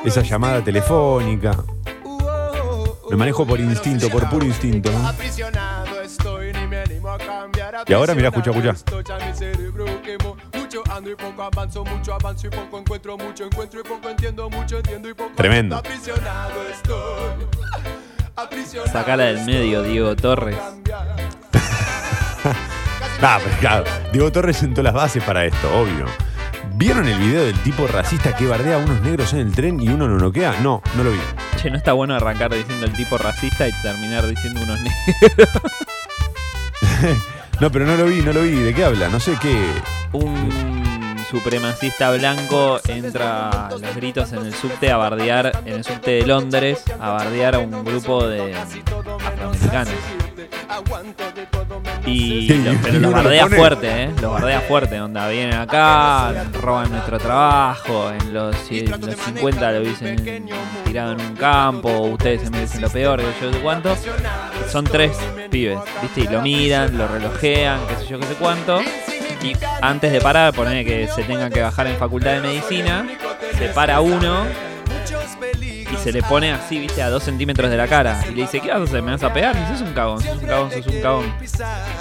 esa 0.05 0.23
llamada 0.23 0.63
telefónica. 0.63 1.65
Me 3.11 3.17
manejo 3.17 3.45
por 3.45 3.59
instinto, 3.59 4.09
por 4.09 4.29
puro 4.31 4.47
instinto. 4.47 4.93
Y 7.89 7.93
ahora, 7.93 8.15
mirá, 8.15 8.29
escucha, 8.29 8.51
escucha. 8.51 8.75
Tremendo. 15.35 15.83
Sacala 18.93 19.25
del 19.25 19.45
medio, 19.45 19.83
Diego 19.83 20.15
Torres. 20.15 20.57
cambiar. 20.57 21.17
Ah, 23.23 23.39
pero 23.45 23.57
claro, 23.59 23.85
Diego 24.13 24.33
Torres 24.33 24.57
sentó 24.57 24.83
las 24.83 24.95
bases 24.95 25.23
para 25.23 25.45
esto, 25.45 25.69
obvio. 25.79 26.07
¿Vieron 26.81 27.07
el 27.07 27.19
video 27.19 27.45
del 27.45 27.59
tipo 27.63 27.87
racista 27.87 28.35
que 28.35 28.47
bardea 28.47 28.77
a 28.77 28.79
unos 28.79 29.03
negros 29.03 29.35
en 29.35 29.41
el 29.41 29.53
tren 29.53 29.79
y 29.83 29.89
uno 29.89 30.09
no 30.09 30.17
noquea? 30.17 30.61
No, 30.63 30.81
no 30.97 31.05
lo 31.05 31.13
vi. 31.13 31.19
Che, 31.61 31.69
no 31.69 31.77
está 31.77 31.93
bueno 31.93 32.15
arrancar 32.15 32.55
diciendo 32.55 32.87
el 32.87 32.93
tipo 32.95 33.19
racista 33.19 33.69
y 33.69 33.73
terminar 33.83 34.27
diciendo 34.27 34.63
unos 34.63 34.81
negros. 34.81 35.49
No, 37.61 37.71
pero 37.71 37.85
no 37.85 37.95
lo 37.95 38.07
vi, 38.07 38.23
no 38.23 38.33
lo 38.33 38.41
vi. 38.41 38.53
¿De 38.53 38.73
qué 38.73 38.87
habla? 38.87 39.11
No 39.11 39.21
sé 39.21 39.37
qué. 39.39 39.55
Un 40.13 41.19
supremacista 41.31 42.11
blanco 42.13 42.81
entra 42.89 43.67
a 43.67 43.71
los 43.73 43.95
gritos 43.95 44.33
en 44.33 44.47
el 44.47 44.55
subte 44.55 44.91
a 44.91 44.97
bardear, 44.97 45.61
en 45.67 45.75
el 45.75 45.85
subte 45.85 46.13
de 46.13 46.27
Londres, 46.27 46.83
a 46.99 47.11
bardear 47.11 47.57
a 47.57 47.59
un 47.59 47.85
grupo 47.85 48.27
de 48.27 48.55
afroamericanos. 48.55 49.93
Y 52.07 52.49
Sí, 52.49 52.63
lo- 52.65 52.73
y 52.73 52.77
pero 52.77 52.99
los 53.01 53.13
bardea 53.13 53.47
fuerte, 53.49 54.03
¿eh? 54.05 54.11
Los 54.21 54.33
bardea 54.33 54.61
fuerte, 54.61 55.01
onda, 55.01 55.29
vienen 55.29 55.55
acá, 55.55 56.33
roban 56.61 56.91
nuestro 56.91 57.19
trabajo, 57.19 58.11
en 58.11 58.33
los, 58.35 58.57
en 58.71 58.91
los 58.91 59.17
50 59.17 59.73
lo 59.73 59.81
dicen 59.81 60.47
tirado 60.85 61.13
en 61.13 61.21
un 61.21 61.37
campo, 61.37 61.91
ustedes 62.01 62.43
se 62.43 62.51
merecen 62.51 62.81
lo 62.83 62.89
peor, 62.91 63.19
que 63.21 63.27
yo 63.47 63.53
sé 63.53 63.59
cuánto. 63.61 63.97
Son 64.71 64.85
tres 64.85 65.17
pibes, 65.51 65.79
¿viste? 66.03 66.21
Y 66.23 66.29
lo 66.29 66.41
miran, 66.43 66.97
lo 66.97 67.07
relojean, 67.09 67.81
qué 67.89 67.97
sé 67.97 68.07
yo, 68.11 68.19
qué 68.21 68.27
sé 68.27 68.35
cuánto. 68.35 68.81
Y 69.43 69.53
antes 69.81 70.13
de 70.13 70.21
parar, 70.21 70.53
poner 70.53 70.85
que 70.85 71.09
se 71.09 71.23
tengan 71.23 71.51
que 71.51 71.61
bajar 71.63 71.87
en 71.87 71.97
facultad 71.97 72.33
de 72.33 72.41
medicina, 72.41 73.07
se 73.59 73.69
para 73.69 74.01
uno 74.01 74.45
se 76.03 76.13
le 76.13 76.23
pone 76.23 76.53
así, 76.53 76.79
viste, 76.79 77.03
a 77.03 77.11
dos 77.11 77.23
centímetros 77.25 77.71
de 77.71 77.77
la 77.77 77.87
cara. 77.87 78.23
Y 78.31 78.35
le 78.35 78.43
dice, 78.43 78.61
¿qué 78.61 78.69
vas 78.71 78.81
a 78.81 78.85
hacer? 78.85 79.03
¿Me 79.03 79.13
vas 79.13 79.23
a 79.23 79.33
pegar? 79.33 79.57
Y 79.57 79.73
sos 79.77 79.87
un 79.87 79.93
cagón, 79.95 80.21
sos 80.23 80.39
un 80.39 80.47
cagón, 80.47 80.71
sos 80.73 80.87
un 80.87 81.01
cagón. 81.03 81.35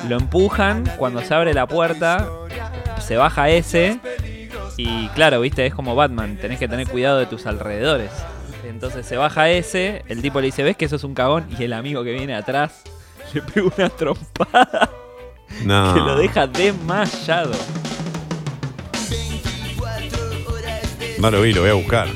Lo 0.07 0.17
empujan, 0.17 0.83
cuando 0.97 1.21
se 1.21 1.33
abre 1.33 1.53
la 1.53 1.67
puerta, 1.67 2.27
se 3.05 3.17
baja 3.17 3.49
ese. 3.49 3.99
Y 4.77 5.07
claro, 5.09 5.41
viste, 5.41 5.65
es 5.65 5.73
como 5.73 5.95
Batman, 5.95 6.37
tenés 6.37 6.57
que 6.59 6.67
tener 6.67 6.87
cuidado 6.87 7.19
de 7.19 7.25
tus 7.25 7.45
alrededores. 7.45 8.11
Entonces 8.65 9.05
se 9.05 9.17
baja 9.17 9.49
ese, 9.49 10.03
el 10.07 10.21
tipo 10.21 10.39
le 10.39 10.47
dice, 10.47 10.63
¿ves 10.63 10.77
que 10.77 10.87
sos 10.87 11.03
un 11.03 11.13
cagón? 11.13 11.45
Y 11.57 11.63
el 11.63 11.73
amigo 11.73 12.03
que 12.03 12.13
viene 12.13 12.35
atrás 12.35 12.83
le 13.33 13.41
pega 13.41 13.67
una 13.77 13.89
trompada 13.89 14.89
No. 15.65 15.93
que 15.93 15.99
lo 15.99 16.15
deja 16.15 16.47
desmayado. 16.47 17.51
No 21.19 21.29
lo 21.31 21.41
vi, 21.41 21.51
lo 21.53 21.61
voy 21.61 21.69
a 21.71 21.73
buscar. 21.73 22.07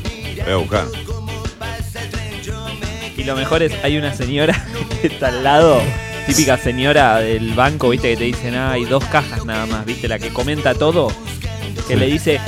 Voy 0.45 0.51
a 0.53 0.55
buscar. 0.55 0.85
Y 3.17 3.23
lo 3.23 3.35
mejor 3.35 3.61
es, 3.63 3.71
hay 3.83 3.97
una 3.97 4.13
señora 4.13 4.65
que 5.01 5.07
está 5.07 5.27
al 5.27 5.43
lado, 5.43 5.81
típica 6.25 6.57
señora 6.57 7.19
del 7.19 7.53
banco, 7.53 7.89
viste, 7.89 8.09
que 8.11 8.17
te 8.17 8.23
dicen, 8.25 8.55
ah, 8.55 8.71
hay 8.71 8.85
dos 8.85 9.03
cajas 9.05 9.45
nada 9.45 9.65
más, 9.65 9.85
viste, 9.85 10.07
la 10.07 10.19
que 10.19 10.29
comenta 10.29 10.73
todo, 10.73 11.09
que 11.87 11.93
Sí. 11.93 11.99
le 11.99 12.07
dice, 12.07 12.39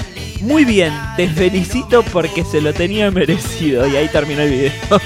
muy 0.41 0.66
bien, 0.66 0.93
te 1.18 1.28
felicito 1.30 2.03
porque 2.03 2.43
se 2.43 2.61
lo 2.61 2.74
tenía 2.74 3.09
merecido. 3.11 3.88
Y 3.88 3.95
ahí 3.95 4.07
terminó 4.09 4.41
el 4.41 4.49
video. 4.51 4.72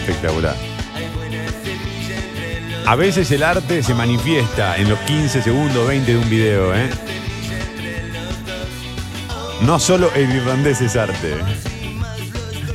Espectacular. 0.00 0.54
A 2.86 2.96
veces 2.96 3.30
el 3.30 3.42
arte 3.42 3.82
se 3.82 3.94
manifiesta 3.94 4.76
en 4.76 4.88
los 4.88 4.98
15 5.00 5.42
segundos, 5.42 5.86
20 5.86 6.12
de 6.12 6.18
un 6.18 6.28
video, 6.30 6.74
¿eh? 6.74 6.88
No 9.62 9.78
solo 9.78 10.10
el 10.14 10.30
irlandés 10.34 10.80
es 10.80 10.96
arte. 10.96 11.34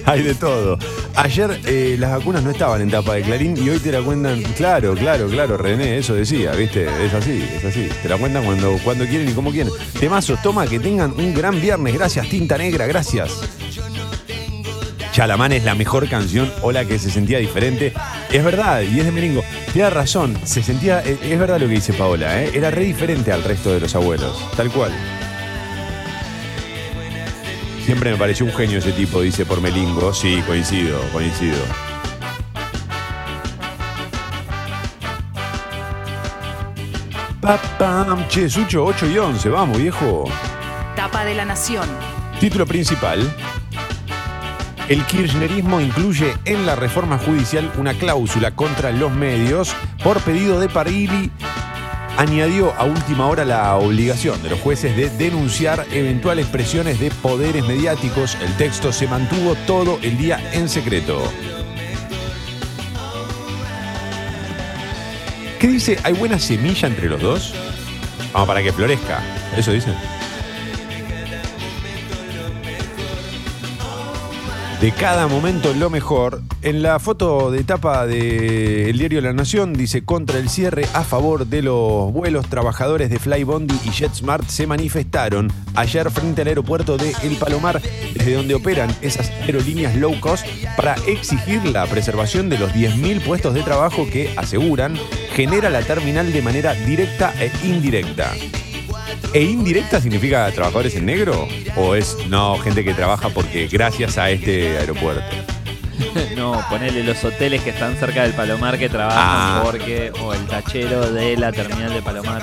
Hay 0.06 0.22
de 0.22 0.36
todo. 0.36 0.78
Ayer 1.16 1.62
eh, 1.66 1.96
las 1.98 2.12
vacunas 2.12 2.44
no 2.44 2.52
estaban 2.52 2.82
en 2.82 2.92
tapa 2.92 3.14
de 3.14 3.22
Clarín 3.22 3.56
y 3.58 3.70
hoy 3.70 3.80
te 3.80 3.92
la 3.92 4.02
cuentan. 4.02 4.42
Claro, 4.58 4.94
claro, 4.96 5.28
claro, 5.28 5.58
René, 5.58 5.98
eso 5.98 6.14
decía, 6.14 6.52
¿viste? 6.52 6.88
Es 7.06 7.14
así, 7.14 7.42
es 7.56 7.64
así. 7.64 7.88
Te 8.02 8.10
la 8.10 8.18
cuentan 8.18 8.44
cuando, 8.44 8.78
cuando 8.84 9.06
quieren 9.06 9.30
y 9.30 9.32
como 9.32 9.52
quieren. 9.52 9.72
Temazos, 10.00 10.42
toma, 10.42 10.68
que 10.68 10.80
tengan 10.80 11.12
un 11.12 11.34
gran 11.34 11.62
viernes. 11.62 11.94
Gracias, 11.94 12.28
Tinta 12.28 12.58
Negra, 12.58 12.86
gracias. 12.86 13.32
Chalamán 15.14 15.54
es 15.54 15.64
la 15.64 15.76
mejor 15.76 16.10
canción 16.10 16.52
o 16.62 16.74
la 16.74 16.84
que 16.84 17.00
se 17.00 17.10
sentía 17.10 17.38
diferente. 17.38 17.94
Es 18.34 18.44
verdad, 18.44 18.82
y 18.82 19.00
es 19.00 19.06
de 19.06 19.14
Merengo. 19.14 19.42
Tiene 19.72 19.90
razón, 19.90 20.38
se 20.44 20.62
sentía. 20.62 21.00
Es 21.00 21.22
es 21.22 21.40
verdad 21.40 21.62
lo 21.62 21.68
que 21.68 21.76
dice 21.76 21.94
Paola, 21.94 22.44
¿eh? 22.44 22.52
Era 22.54 22.70
re 22.72 22.84
diferente 22.84 23.32
al 23.32 23.42
resto 23.42 23.72
de 23.72 23.80
los 23.80 23.96
abuelos. 23.96 24.38
Tal 24.58 24.70
cual. 24.70 24.92
Siempre 27.86 28.10
me 28.12 28.18
pareció 28.18 28.48
un 28.48 28.52
genio 28.52 28.80
ese 28.80 28.92
tipo, 28.94 29.22
dice 29.22 29.46
por 29.46 29.62
Melingo. 29.62 30.12
Sí, 30.12 30.42
coincido, 30.48 31.00
coincido. 31.14 31.60
Pa, 37.40 37.60
pam. 37.78 38.28
Che, 38.28 38.50
Sucho, 38.50 38.84
8 38.86 39.06
y 39.12 39.20
11, 39.20 39.50
vamos, 39.50 39.78
viejo. 39.78 40.24
Tapa 40.96 41.26
de 41.26 41.36
la 41.36 41.46
Nación. 41.46 41.88
Título 42.40 42.66
principal. 42.66 43.20
El 44.90 45.06
kirchnerismo 45.06 45.80
incluye 45.80 46.34
en 46.46 46.66
la 46.66 46.76
reforma 46.76 47.20
judicial 47.20 47.72
una 47.78 47.94
cláusula 47.94 48.56
contra 48.56 48.90
los 48.90 49.12
medios. 49.12 49.76
Por 50.04 50.20
pedido 50.22 50.60
de 50.60 50.70
Parili, 50.70 51.30
añadió 52.18 52.74
a 52.74 52.86
última 52.86 53.28
hora 53.28 53.46
la 53.46 53.76
obligación 53.76 54.42
de 54.42 54.50
los 54.50 54.60
jueces 54.60 54.96
de 54.96 55.10
denunciar 55.10 55.86
eventuales 55.92 56.48
presiones 56.48 57.00
de 57.00 57.12
poderes 57.12 57.66
mediáticos. 57.66 58.36
El 58.42 58.56
texto 58.58 58.92
se 58.92 59.08
mantuvo 59.08 59.56
todo 59.68 60.00
el 60.02 60.18
día 60.18 60.40
en 60.54 60.70
secreto. 60.70 61.32
¿Qué 65.60 65.68
dice? 65.68 65.98
¿Hay 66.04 66.14
buena 66.14 66.38
semilla 66.40 66.88
entre 66.88 67.10
los 67.10 67.22
dos? 67.22 67.54
Vamos, 68.34 68.48
para 68.48 68.62
que 68.62 68.72
florezca. 68.72 69.22
Eso 69.58 69.72
dice. 69.72 69.94
De 74.82 74.92
cada 74.92 75.28
momento 75.28 75.74
lo 75.74 75.90
mejor. 75.90 76.42
En 76.62 76.82
la 76.82 77.00
foto 77.00 77.52
de 77.52 77.64
tapa 77.64 78.06
del 78.06 78.98
diario 78.98 79.22
La 79.22 79.34
Nación 79.34 79.74
dice 79.74 80.04
contra 80.04 80.40
el 80.40 80.50
cierre 80.50 80.86
a 80.94 81.04
favor 81.04 81.48
de 81.48 81.62
los 81.62 82.12
vuelos 82.12 82.48
trabajadores 82.50 83.10
de 83.10 83.20
Flybondi 83.20 83.76
y 83.86 83.92
JetSmart 83.92 84.48
se 84.48 84.68
manifestaron 84.68 85.52
ayer 85.76 86.10
frente 86.12 86.42
al 86.42 86.50
aeropuerto 86.50 86.98
de 86.98 87.14
El 87.24 87.38
Palomar 87.38 87.82
desde 88.14 88.34
donde 88.34 88.56
operan 88.56 88.94
esas 89.02 89.30
aerolíneas 89.30 89.96
low 89.96 90.20
cost 90.20 90.46
para 90.76 90.96
exigir 91.08 91.64
la 91.66 91.86
preservación 91.86 92.50
de 92.50 92.58
los 92.58 92.72
10.000 92.72 93.22
puestos 93.22 93.54
de 93.54 93.64
trabajo 93.64 94.08
que 94.12 94.34
aseguran 94.38 94.98
genera 95.34 95.70
la 95.70 95.82
terminal 95.82 96.32
de 96.34 96.42
manera 96.42 96.74
directa 96.74 97.34
e 97.40 97.52
indirecta. 97.66 98.34
¿E 99.36 99.42
indirecta 99.44 100.00
significa 100.00 100.50
trabajadores 100.52 100.96
en 100.96 101.06
negro? 101.08 101.48
¿O 101.76 101.94
es 101.96 102.18
no 102.30 102.58
gente 102.60 102.86
que 102.86 102.94
trabaja 102.94 103.28
porque 103.30 103.68
gracias 103.68 104.18
a 104.18 104.30
este 104.30 104.78
aeropuerto? 104.78 105.24
no, 106.38 106.62
ponele 106.70 107.04
los 107.04 107.22
hoteles 107.24 107.62
que 107.62 107.72
están 107.72 107.98
cerca 107.98 108.24
del 108.24 108.32
Palomar 108.34 108.78
que 108.80 108.88
trabajan 108.88 109.20
Ah. 109.22 109.60
porque. 109.64 110.12
o 110.22 110.34
el 110.34 110.46
tachero 110.48 111.12
de 111.12 111.36
la 111.36 111.52
terminal 111.52 111.94
de 111.94 112.02
Palomar. 112.02 112.42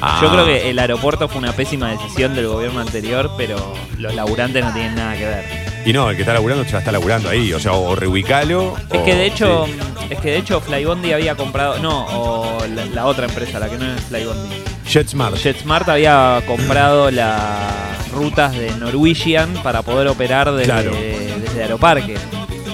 Ah. 0.00 0.20
Yo 0.22 0.30
creo 0.32 0.46
que 0.46 0.70
el 0.70 0.78
aeropuerto 0.78 1.28
fue 1.28 1.38
una 1.38 1.52
pésima 1.52 1.90
decisión 1.90 2.34
del 2.34 2.46
gobierno 2.48 2.80
anterior, 2.80 3.30
pero 3.36 3.74
los 3.98 4.14
laburantes 4.14 4.64
no 4.64 4.72
tienen 4.72 4.94
nada 4.94 5.14
que 5.16 5.26
ver. 5.26 5.44
Y 5.84 5.92
no, 5.92 6.08
el 6.10 6.16
que 6.16 6.22
está 6.22 6.32
laburando 6.32 6.64
ya 6.64 6.78
está 6.78 6.92
laburando 6.92 7.28
ahí. 7.28 7.52
O 7.52 7.60
sea, 7.60 7.72
o 7.72 7.94
reubicalo. 7.94 8.74
Es 8.90 8.98
o- 9.00 9.04
que 9.04 9.14
de 9.14 9.26
hecho, 9.26 9.66
sí. 9.66 9.72
es 10.10 10.18
que 10.20 10.30
de 10.30 10.38
hecho 10.38 10.60
Flybondi 10.62 11.12
había 11.12 11.34
comprado, 11.34 11.78
no, 11.78 12.06
o 12.06 12.66
la, 12.68 12.86
la 12.86 13.06
otra 13.06 13.26
empresa, 13.26 13.58
la 13.58 13.68
que 13.68 13.76
no 13.76 13.92
es 13.94 14.00
Flybondi. 14.04 14.56
JetSmart. 14.92 15.36
JetSmart 15.36 15.88
había 15.88 16.42
comprado 16.46 17.10
las 17.10 18.10
rutas 18.12 18.52
de 18.52 18.70
Norwegian 18.72 19.54
para 19.62 19.80
poder 19.80 20.06
operar 20.08 20.52
desde, 20.52 20.64
Claro. 20.70 20.90
desde 20.92 21.62
Aeroparque. 21.62 22.16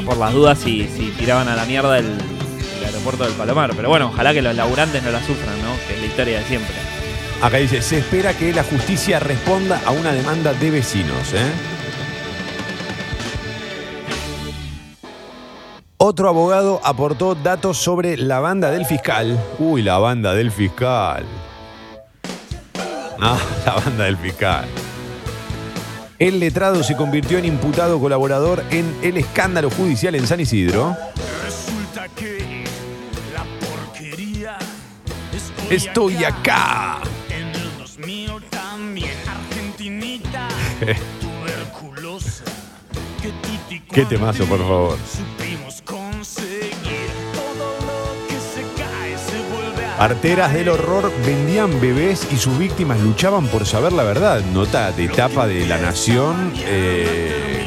Por 0.04 0.16
las 0.16 0.32
dudas 0.32 0.58
si, 0.58 0.88
si 0.88 1.10
tiraban 1.18 1.46
a 1.48 1.54
la 1.54 1.64
mierda 1.64 1.96
el, 1.98 2.06
el 2.06 2.84
aeropuerto 2.84 3.22
del 3.24 3.34
Palomar. 3.34 3.70
Pero 3.76 3.88
bueno, 3.88 4.08
ojalá 4.12 4.32
que 4.32 4.42
los 4.42 4.54
laburantes 4.56 5.00
no 5.02 5.10
la 5.12 5.20
sufran, 5.20 5.62
¿no? 5.62 5.68
Que 5.86 5.94
es 5.94 6.00
la 6.00 6.06
historia 6.06 6.38
de 6.40 6.44
siempre. 6.46 6.74
Acá 7.40 7.58
dice, 7.58 7.82
se 7.82 7.98
espera 7.98 8.34
que 8.34 8.52
la 8.52 8.64
justicia 8.64 9.20
responda 9.20 9.80
a 9.86 9.92
una 9.92 10.12
demanda 10.12 10.52
de 10.54 10.70
vecinos. 10.72 11.32
¿eh? 11.34 11.52
Otro 15.98 16.28
abogado 16.28 16.80
aportó 16.82 17.36
datos 17.36 17.76
sobre 17.78 18.16
la 18.16 18.40
banda 18.40 18.72
del 18.72 18.86
fiscal. 18.86 19.38
Uy, 19.60 19.82
la 19.82 19.98
banda 19.98 20.34
del 20.34 20.50
fiscal. 20.50 21.24
Ah, 23.20 23.38
la 23.66 23.74
banda 23.74 24.04
del 24.04 24.16
fiscal. 24.16 24.64
El 26.18 26.40
letrado 26.40 26.82
se 26.82 26.96
convirtió 26.96 27.38
en 27.38 27.44
imputado 27.44 27.98
colaborador 28.00 28.62
en 28.70 28.96
el 29.02 29.16
escándalo 29.16 29.70
judicial 29.70 30.14
en 30.14 30.26
San 30.26 30.40
Isidro. 30.40 30.96
Resulta 31.44 32.08
que 32.16 32.64
la 33.34 33.44
porquería 33.66 34.58
Estoy 35.70 36.24
acá. 36.24 36.98
en 37.28 37.48
el 37.48 37.78
2000 37.78 38.42
también 38.50 39.12
Argentinita 39.28 40.48
tuberculosa 41.20 42.44
que 43.22 43.32
Qué 43.92 44.04
temazo, 44.04 44.44
por 44.46 44.58
favor. 44.60 44.98
Arteras 49.98 50.54
del 50.54 50.68
horror 50.68 51.12
vendían 51.26 51.80
bebés 51.80 52.28
y 52.30 52.36
sus 52.36 52.56
víctimas 52.56 53.00
luchaban 53.00 53.48
por 53.48 53.66
saber 53.66 53.92
la 53.92 54.04
verdad. 54.04 54.40
Nota 54.52 54.92
de 54.92 55.08
tapa 55.08 55.48
de 55.48 55.66
La 55.66 55.78
Nación. 55.78 56.52
eh, 56.64 57.66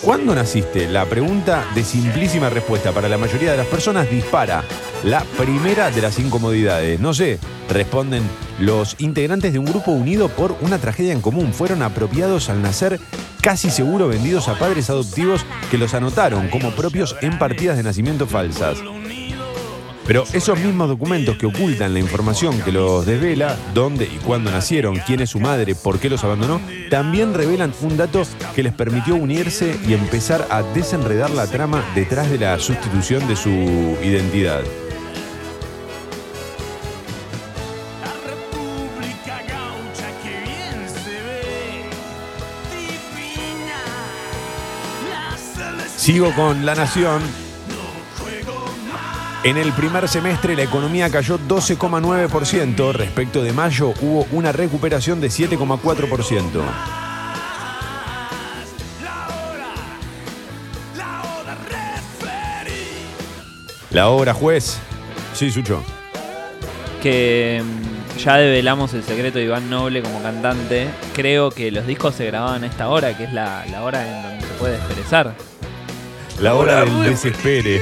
¿Cuándo 0.00 0.34
naciste? 0.34 0.88
La 0.88 1.04
pregunta 1.04 1.66
de 1.74 1.84
simplísima 1.84 2.48
respuesta 2.48 2.92
para 2.92 3.08
la 3.08 3.18
mayoría 3.18 3.50
de 3.50 3.58
las 3.58 3.66
personas 3.66 4.08
dispara 4.08 4.64
la 5.04 5.20
primera 5.36 5.90
de 5.90 6.00
las 6.00 6.18
incomodidades. 6.18 6.98
No 6.98 7.12
sé, 7.12 7.38
responden 7.68 8.22
los 8.58 8.94
integrantes 8.98 9.52
de 9.52 9.58
un 9.58 9.66
grupo 9.66 9.90
unido 9.90 10.28
por 10.28 10.56
una 10.62 10.78
tragedia 10.78 11.12
en 11.12 11.20
común. 11.20 11.52
Fueron 11.52 11.82
apropiados 11.82 12.48
al 12.48 12.62
nacer, 12.62 13.00
casi 13.42 13.68
seguro 13.68 14.08
vendidos 14.08 14.48
a 14.48 14.58
padres 14.58 14.88
adoptivos 14.88 15.44
que 15.70 15.76
los 15.76 15.92
anotaron 15.92 16.48
como 16.48 16.70
propios 16.70 17.16
en 17.20 17.38
partidas 17.38 17.76
de 17.76 17.82
nacimiento 17.82 18.26
falsas. 18.26 18.78
Pero 20.06 20.24
esos 20.32 20.58
mismos 20.60 20.88
documentos 20.88 21.36
que 21.36 21.46
ocultan 21.46 21.92
la 21.92 21.98
información 21.98 22.60
que 22.60 22.70
los 22.70 23.04
desvela, 23.04 23.56
dónde 23.74 24.04
y 24.04 24.18
cuándo 24.18 24.52
nacieron, 24.52 25.00
quién 25.04 25.20
es 25.20 25.30
su 25.30 25.40
madre, 25.40 25.74
por 25.74 25.98
qué 25.98 26.08
los 26.08 26.22
abandonó, 26.22 26.60
también 26.90 27.34
revelan 27.34 27.72
un 27.82 27.96
dato 27.96 28.22
que 28.54 28.62
les 28.62 28.72
permitió 28.72 29.16
unirse 29.16 29.76
y 29.86 29.94
empezar 29.94 30.46
a 30.48 30.62
desenredar 30.62 31.30
la 31.30 31.48
trama 31.48 31.84
detrás 31.96 32.30
de 32.30 32.38
la 32.38 32.58
sustitución 32.60 33.26
de 33.26 33.34
su 33.34 33.50
identidad. 33.50 34.62
Sigo 45.96 46.32
con 46.36 46.64
La 46.64 46.76
Nación. 46.76 47.45
En 49.46 49.56
el 49.56 49.72
primer 49.74 50.08
semestre 50.08 50.56
la 50.56 50.64
economía 50.64 51.08
cayó 51.08 51.38
12,9%, 51.38 52.92
respecto 52.92 53.44
de 53.44 53.52
mayo 53.52 53.94
hubo 54.00 54.26
una 54.32 54.50
recuperación 54.50 55.20
de 55.20 55.28
7,4%. 55.28 56.64
La 63.92 64.08
obra 64.08 64.34
juez. 64.34 64.78
Sí, 65.32 65.52
Sucho. 65.52 65.80
Que 67.00 67.62
mm, 67.64 68.18
ya 68.18 68.38
develamos 68.38 68.94
el 68.94 69.04
secreto 69.04 69.38
de 69.38 69.44
Iván 69.44 69.70
Noble 69.70 70.02
como 70.02 70.20
cantante. 70.22 70.88
Creo 71.14 71.52
que 71.52 71.70
los 71.70 71.86
discos 71.86 72.16
se 72.16 72.26
grababan 72.26 72.64
a 72.64 72.66
esta 72.66 72.88
hora, 72.88 73.16
que 73.16 73.22
es 73.22 73.32
la, 73.32 73.64
la 73.70 73.84
hora 73.84 74.04
en 74.08 74.22
donde 74.24 74.40
se 74.40 74.54
puede 74.54 74.74
expresar. 74.74 75.36
La 76.40 76.56
hora 76.56 76.80
del 76.80 77.04
desespere. 77.04 77.80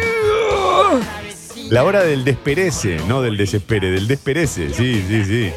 La 1.71 1.85
hora 1.85 2.05
del 2.05 2.25
desperece, 2.25 2.99
no 3.09 3.23
del 3.23 3.37
desespere, 3.37 3.91
del 3.91 4.07
desperece. 4.07 4.73
Sí, 4.73 5.05
sí, 5.09 5.25
sí. 5.25 5.53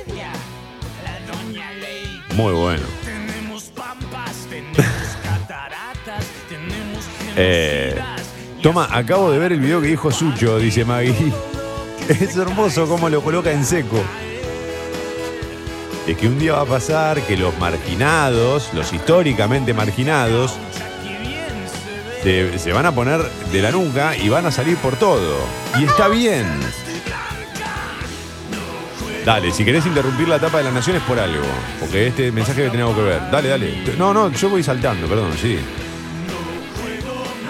Muy 2.36 2.54
bueno. 2.54 2.84
Eh, 7.40 7.96
toma, 8.64 8.90
acabo 8.92 9.30
de 9.30 9.38
ver 9.38 9.52
el 9.52 9.60
video 9.60 9.80
que 9.80 9.90
dijo 9.90 10.10
Sucho, 10.12 10.58
dice 10.58 10.84
Maggie. 10.84 11.14
Es 12.10 12.36
hermoso 12.36 12.88
cómo 12.88 13.10
lo 13.10 13.22
coloca 13.22 13.52
en 13.52 13.64
seco. 13.64 14.02
Es 16.08 16.18
que 16.18 16.28
un 16.28 16.40
día 16.40 16.54
va 16.54 16.62
a 16.62 16.66
pasar 16.66 17.22
que 17.22 17.38
los 17.38 17.56
marginados, 17.60 18.74
los 18.74 18.92
históricamente 18.92 19.76
marginados, 19.76 20.58
se, 22.24 22.60
se 22.60 22.74
van 22.74 22.86
a 22.86 22.92
poner 22.92 23.22
de 23.52 23.62
la 23.62 23.72
nuca 23.72 24.16
y 24.16 24.30
van 24.30 24.46
a 24.46 24.52
salir 24.52 24.78
por 24.78 24.96
todo. 24.96 25.38
Y 25.80 25.86
está 25.86 26.08
bien. 26.08 26.46
Dale, 29.28 29.52
si 29.52 29.66
querés 29.66 29.86
interrumpir 29.86 30.26
la 30.30 30.38
etapa 30.38 30.60
de 30.60 30.64
la 30.64 30.72
nación 30.72 30.96
es 30.96 31.02
por 31.04 31.20
algo. 31.20 31.44
Porque 31.82 32.08
este 32.08 32.32
mensaje 32.32 32.64
que 32.64 32.70
tenemos 32.70 32.96
que 32.96 33.02
ver. 33.02 33.22
Dale, 33.30 33.50
dale. 33.50 33.74
No, 33.98 34.14
no, 34.14 34.32
yo 34.32 34.50
voy 34.50 34.64
saltando, 34.64 35.06
perdón, 35.06 35.32
sí. 35.42 35.60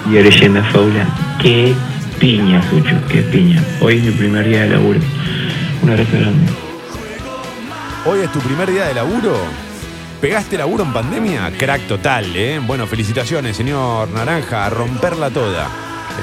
Y 0.08 0.10
leyenda 0.10 0.64
faula. 0.72 1.08
Qué 1.40 1.76
piña, 2.20 2.68
Sucho, 2.68 2.96
qué 3.10 3.22
piña. 3.22 3.64
Hoy 3.80 3.98
es 3.98 4.04
mi 4.06 4.12
primer 4.12 4.48
día 4.48 4.64
de 4.64 4.70
laburo. 4.70 5.00
Un 5.84 5.90
abrazo 5.92 6.12
grande. 6.14 6.52
Hoy 8.06 8.22
es 8.22 8.32
tu 8.32 8.40
primer 8.40 8.72
día 8.72 8.86
de 8.86 8.96
laburo. 8.96 9.38
¿Pegaste 10.22 10.58
laburo 10.58 10.84
en 10.84 10.94
pandemia? 10.94 11.52
Crack 11.60 11.88
total, 11.88 12.36
¿eh? 12.36 12.60
Bueno, 12.66 12.88
felicitaciones, 12.88 13.56
señor 13.56 14.10
Naranja, 14.10 14.66
a 14.66 14.70
romperla 14.72 15.30
toda. 15.30 15.68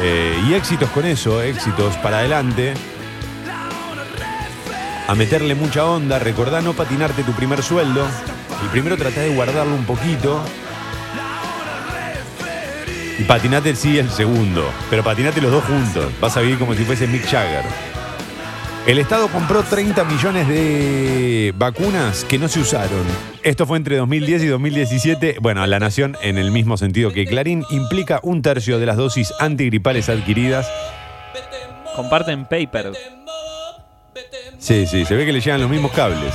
Eh, 0.03 0.36
y 0.49 0.55
éxitos 0.55 0.90
con 0.90 1.05
eso, 1.05 1.40
éxitos 1.40 1.97
para 1.99 2.18
adelante. 2.18 2.74
A 5.07 5.14
meterle 5.14 5.55
mucha 5.55 5.84
onda, 5.84 6.18
recordá 6.18 6.61
no 6.61 6.72
patinarte 6.72 7.22
tu 7.22 7.32
primer 7.34 7.62
sueldo. 7.62 8.05
El 8.64 8.68
primero 8.70 8.97
tratá 8.97 9.20
de 9.20 9.32
guardarlo 9.32 9.76
un 9.76 9.84
poquito. 9.84 10.42
Y 13.16 13.22
patinate 13.22 13.76
sí 13.76 13.97
el 13.97 14.11
segundo. 14.11 14.68
Pero 14.90 15.05
patinate 15.05 15.40
los 15.40 15.53
dos 15.53 15.64
juntos. 15.64 16.11
Vas 16.20 16.36
a 16.36 16.40
vivir 16.40 16.59
como 16.59 16.74
si 16.74 16.84
fuese 16.84 17.07
Mick 17.07 17.26
Jagger. 17.26 17.64
El 18.88 18.99
Estado 18.99 19.28
compró 19.28 19.62
30 19.62 20.03
millones 20.03 20.49
de 20.49 21.55
vacunas 21.57 22.24
que 22.24 22.40
no 22.40 22.49
se 22.49 22.59
usaron. 22.59 23.34
Esto 23.45 23.66
fue 23.66 23.76
entre 23.76 23.97
2010 23.99 24.42
y 24.42 24.47
2017. 24.47 25.36
Bueno, 25.40 25.66
La 25.66 25.78
Nación, 25.78 26.16
en 26.22 26.38
el 26.38 26.51
mismo 26.51 26.76
sentido 26.78 27.12
que 27.12 27.26
Clarín, 27.26 27.62
implica 27.70 28.20
un 28.22 28.40
tercio 28.40 28.78
de 28.78 28.86
las 28.86 28.97
dosis 28.97 29.32
antigripales 29.38 30.09
adquiridas. 30.09 30.66
Comparten 31.95 32.47
paper. 32.47 32.92
Sí, 34.59 34.86
sí, 34.86 35.05
se 35.05 35.14
ve 35.14 35.26
que 35.26 35.32
le 35.32 35.40
llegan 35.40 35.61
los 35.61 35.68
mismos 35.68 35.92
cables. 35.92 36.32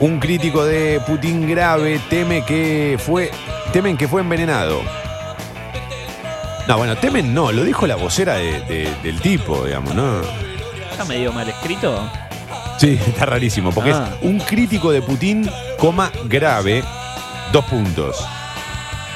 Un 0.00 0.18
crítico 0.18 0.64
de 0.64 1.00
Putin 1.06 1.48
grave 1.48 2.00
teme 2.08 2.44
que 2.44 2.96
fue, 2.98 3.30
temen 3.72 3.96
que 3.98 4.08
fue 4.08 4.22
envenenado. 4.22 4.80
No, 6.66 6.78
bueno, 6.78 6.96
temen 6.96 7.34
no, 7.34 7.52
lo 7.52 7.62
dijo 7.62 7.86
la 7.86 7.96
vocera 7.96 8.34
de- 8.36 8.60
de- 8.62 8.94
del 9.02 9.20
tipo, 9.20 9.64
digamos, 9.66 9.94
¿no? 9.94 10.22
Está 10.90 11.04
medio 11.04 11.30
mal 11.32 11.48
escrito. 11.48 12.10
Sí, 12.82 12.98
está 13.06 13.26
rarísimo, 13.26 13.70
porque 13.70 13.92
Ah. 13.92 14.10
es 14.20 14.28
un 14.28 14.38
crítico 14.40 14.90
de 14.90 15.00
Putin, 15.02 15.48
coma, 15.78 16.10
grave, 16.24 16.82
dos 17.52 17.64
puntos. 17.66 18.26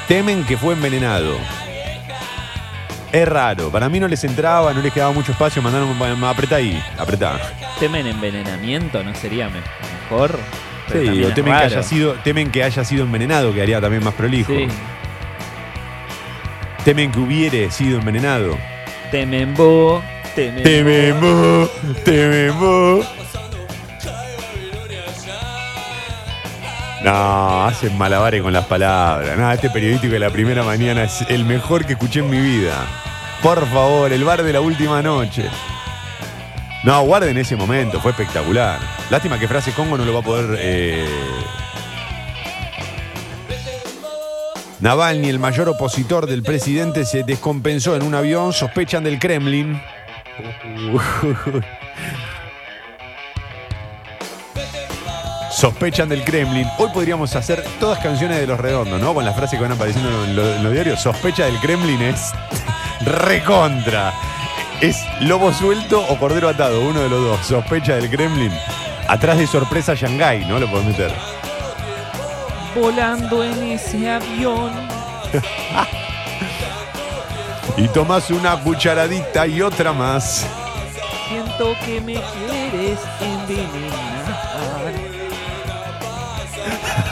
Temen 0.06 0.44
que 0.44 0.56
fue 0.56 0.74
envenenado. 0.74 1.34
Es 3.10 3.26
raro, 3.28 3.70
para 3.70 3.88
mí 3.88 3.98
no 3.98 4.06
les 4.06 4.22
entraba, 4.22 4.72
no 4.72 4.80
les 4.82 4.92
quedaba 4.92 5.10
mucho 5.12 5.32
espacio, 5.32 5.60
mandaron, 5.62 5.96
apretá 6.24 6.56
ahí, 6.56 6.80
apretá. 6.96 7.40
Temen 7.80 8.06
envenenamiento, 8.06 9.02
¿no 9.02 9.12
sería 9.16 9.48
me- 9.48 9.62
mejor? 10.04 10.38
Pero 10.86 11.00
Sí, 11.00 11.06
también 11.06 11.24
o 11.24 11.28
es 11.30 11.34
temen 11.34 11.52
que, 11.52 11.58
raro. 11.58 11.66
haya 11.74 11.82
sido, 11.82 12.12
temen 12.22 12.50
que 12.52 12.62
haya 12.62 12.84
sido 12.84 13.02
envenenado, 13.02 13.52
que 13.52 13.62
haría 13.62 13.80
también 13.80 14.04
más 14.04 14.14
prolijo. 14.14 14.52
Sí. 14.52 14.68
Temen 16.84 17.10
que 17.10 17.18
hubiere 17.18 17.70
sido 17.72 17.98
envenenado. 17.98 18.56
Temen 19.10 19.54
vos, 19.54 20.04
temen 20.36 20.62
Temen 20.62 21.20
vos, 21.20 21.70
temen 22.04 22.60
vos. 22.60 23.06
No, 27.07 27.64
hacen 27.64 27.96
malabares 27.96 28.42
con 28.42 28.52
las 28.52 28.66
palabras. 28.66 29.38
No, 29.38 29.52
este 29.52 29.70
periodístico 29.70 30.14
de 30.14 30.18
la 30.18 30.30
primera 30.30 30.64
mañana 30.64 31.04
es 31.04 31.24
el 31.28 31.44
mejor 31.44 31.86
que 31.86 31.92
escuché 31.92 32.18
en 32.18 32.28
mi 32.28 32.40
vida. 32.40 32.84
Por 33.44 33.64
favor, 33.68 34.12
el 34.12 34.24
bar 34.24 34.42
de 34.42 34.52
la 34.52 34.61
última 34.61 35.00
noche. 35.02 35.44
No, 36.82 37.02
guarden 37.02 37.36
ese 37.38 37.54
momento, 37.54 38.00
fue 38.00 38.11
espectacular. 38.11 38.80
Lástima 39.09 39.38
que 39.38 39.46
Frase 39.46 39.70
Congo 39.70 39.96
no 39.96 40.04
lo 40.04 40.14
va 40.14 40.18
a 40.18 40.22
poder. 40.22 40.59
eh, 40.59 41.07
Navalny, 44.80 45.28
el 45.28 45.38
mayor 45.38 45.68
opositor 45.68 46.26
del 46.26 46.42
presidente, 46.42 47.04
se 47.04 47.22
descompensó 47.22 47.94
en 47.94 48.02
un 48.02 48.16
avión, 48.16 48.52
sospechan 48.52 49.04
del 49.04 49.20
Kremlin. 49.20 49.80
Sospechan 55.57 56.09
del 56.11 56.22
Kremlin. 56.22 56.68
Hoy 56.76 56.90
podríamos 56.92 57.34
hacer 57.34 57.64
todas 57.80 57.98
canciones 58.00 58.38
de 58.38 58.46
los 58.46 58.61
redondos, 58.61 59.00
¿no? 59.00 59.14
Con 59.14 59.24
las 59.24 59.34
frases 59.34 59.59
que 59.59 59.62
van 59.62 59.72
apareciendo 59.72 60.11
en, 60.24 60.36
lo- 60.36 60.54
en 60.54 60.62
los 60.62 60.72
diarios. 60.72 61.00
Sospecha 61.00 61.46
del 61.46 61.59
Kremlin 61.61 62.02
es 62.02 62.32
recontra. 63.00 64.12
Es 64.82 64.98
lobo 65.20 65.52
suelto 65.54 66.04
o 66.07 66.18
cordero 66.18 66.50
atado, 66.50 66.80
uno 66.82 67.00
de 67.00 67.09
los 67.09 67.22
dos. 67.22 67.46
Sospecha 67.46 67.94
del 67.94 68.11
Kremlin. 68.11 68.52
Atrás 69.09 69.38
de 69.38 69.46
sorpresa 69.46 69.94
Shanghái, 69.94 70.44
¿no? 70.44 70.59
Lo 70.59 70.70
podemos 70.70 70.92
meter. 70.92 71.12
volando 72.74 73.42
en 73.42 73.62
ese 73.72 74.11
avión. 74.11 74.70
Y 77.78 77.88
tomas 77.88 78.30
una 78.30 78.57
cucharadita 78.59 79.46
y 79.46 79.61
otra 79.61 79.92
más. 79.92 80.46
Siento 81.28 81.74
que 81.84 82.00
me 82.00 82.14
quieres 82.14 82.98
envenenar. 83.20 84.15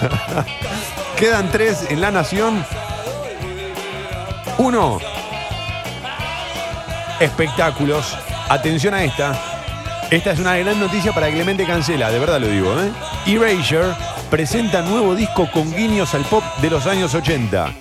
Quedan 1.18 1.50
tres 1.50 1.86
en 1.90 2.00
la 2.00 2.10
nación. 2.10 2.64
Uno. 4.58 4.98
Espectáculos. 7.20 8.16
Atención 8.48 8.94
a 8.94 9.04
esta. 9.04 9.40
Esta 10.10 10.32
es 10.32 10.38
una 10.38 10.56
gran 10.56 10.78
noticia 10.78 11.12
para 11.12 11.28
Clemente 11.30 11.64
Cancela, 11.66 12.10
de 12.10 12.18
verdad 12.18 12.38
lo 12.40 12.46
digo, 12.48 12.74
¿eh? 12.80 12.90
Erasure 13.26 13.94
presenta 14.30 14.82
nuevo 14.82 15.14
disco 15.14 15.50
con 15.50 15.72
guiños 15.74 16.14
al 16.14 16.22
pop 16.24 16.44
de 16.60 16.70
los 16.70 16.86
años 16.86 17.14
80. 17.14 17.72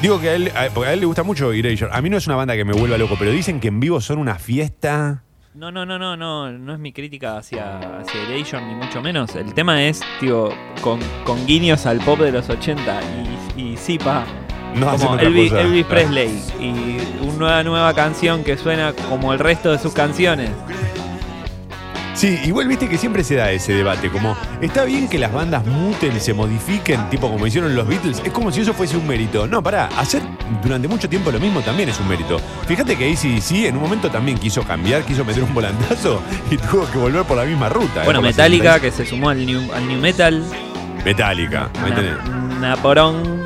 Digo 0.00 0.20
que 0.20 0.30
a 0.30 0.34
él, 0.34 0.52
a- 0.54 0.66
él 0.92 1.00
le 1.00 1.06
gusta 1.06 1.22
mucho 1.24 1.52
Erasure. 1.52 1.90
A 1.92 2.00
mí 2.00 2.08
no 2.08 2.16
es 2.16 2.26
una 2.26 2.36
banda 2.36 2.54
que 2.54 2.64
me 2.64 2.72
vuelva 2.72 2.96
loco, 2.96 3.16
pero 3.18 3.32
dicen 3.32 3.60
que 3.60 3.68
en 3.68 3.80
vivo 3.80 4.00
son 4.00 4.18
una 4.18 4.36
fiesta. 4.36 5.24
No, 5.52 5.72
no, 5.72 5.84
no, 5.84 5.98
no, 5.98 6.16
no, 6.16 6.52
no 6.52 6.72
es 6.72 6.78
mi 6.78 6.92
crítica 6.92 7.36
hacia, 7.36 7.98
hacia 7.98 8.22
Erasure, 8.22 8.64
ni 8.64 8.74
mucho 8.76 9.02
menos. 9.02 9.34
El 9.34 9.52
tema 9.52 9.82
es, 9.82 10.00
tío, 10.20 10.50
con, 10.80 11.00
con 11.24 11.44
guiños 11.44 11.86
al 11.86 11.98
pop 11.98 12.20
de 12.20 12.30
los 12.30 12.48
80 12.48 13.00
y, 13.56 13.60
y 13.60 13.76
sí, 13.76 13.98
pa. 13.98 14.24
No 14.76 14.96
como 14.96 15.18
Elvis. 15.18 15.50
Elvis 15.50 15.84
Presley 15.86 16.40
y 16.60 16.98
una 17.26 17.64
nueva 17.64 17.92
canción 17.94 18.44
que 18.44 18.56
suena 18.56 18.92
como 19.08 19.32
el 19.32 19.40
resto 19.40 19.72
de 19.72 19.80
sus 19.80 19.92
canciones. 19.92 20.50
Sí, 22.20 22.38
igual 22.44 22.68
viste 22.68 22.86
que 22.86 22.98
siempre 22.98 23.24
se 23.24 23.34
da 23.36 23.50
ese 23.50 23.72
debate, 23.72 24.10
como 24.10 24.36
está 24.60 24.84
bien 24.84 25.08
que 25.08 25.18
las 25.18 25.32
bandas 25.32 25.64
muten, 25.64 26.20
se 26.20 26.34
modifiquen, 26.34 27.08
tipo 27.08 27.30
como 27.30 27.46
hicieron 27.46 27.74
los 27.74 27.88
Beatles, 27.88 28.20
es 28.22 28.30
como 28.30 28.52
si 28.52 28.60
eso 28.60 28.74
fuese 28.74 28.98
un 28.98 29.06
mérito. 29.06 29.46
No, 29.46 29.62
pará, 29.62 29.88
hacer 29.96 30.20
durante 30.62 30.86
mucho 30.86 31.08
tiempo 31.08 31.30
lo 31.30 31.40
mismo 31.40 31.60
también 31.62 31.88
es 31.88 31.98
un 31.98 32.06
mérito. 32.08 32.38
Fíjate 32.66 32.94
que 32.98 33.10
ACDC 33.10 33.68
en 33.68 33.76
un 33.76 33.82
momento 33.82 34.10
también 34.10 34.36
quiso 34.36 34.62
cambiar, 34.64 35.02
quiso 35.04 35.24
meter 35.24 35.42
un 35.44 35.54
volantazo 35.54 36.20
y 36.50 36.58
tuvo 36.58 36.90
que 36.90 36.98
volver 36.98 37.24
por 37.24 37.38
la 37.38 37.44
misma 37.44 37.70
ruta. 37.70 38.02
¿eh? 38.02 38.04
Bueno, 38.04 38.20
Metallica, 38.20 38.74
76. 38.74 38.82
que 38.82 38.90
se 39.04 39.08
sumó 39.08 39.30
al 39.30 39.46
new, 39.46 39.72
al 39.72 39.88
new 39.88 39.98
metal. 39.98 40.44
Metallica, 41.06 41.70
ahí 41.82 41.92
tenés. 41.92 42.16
Na- 42.28 42.68
Naporón. 42.76 43.40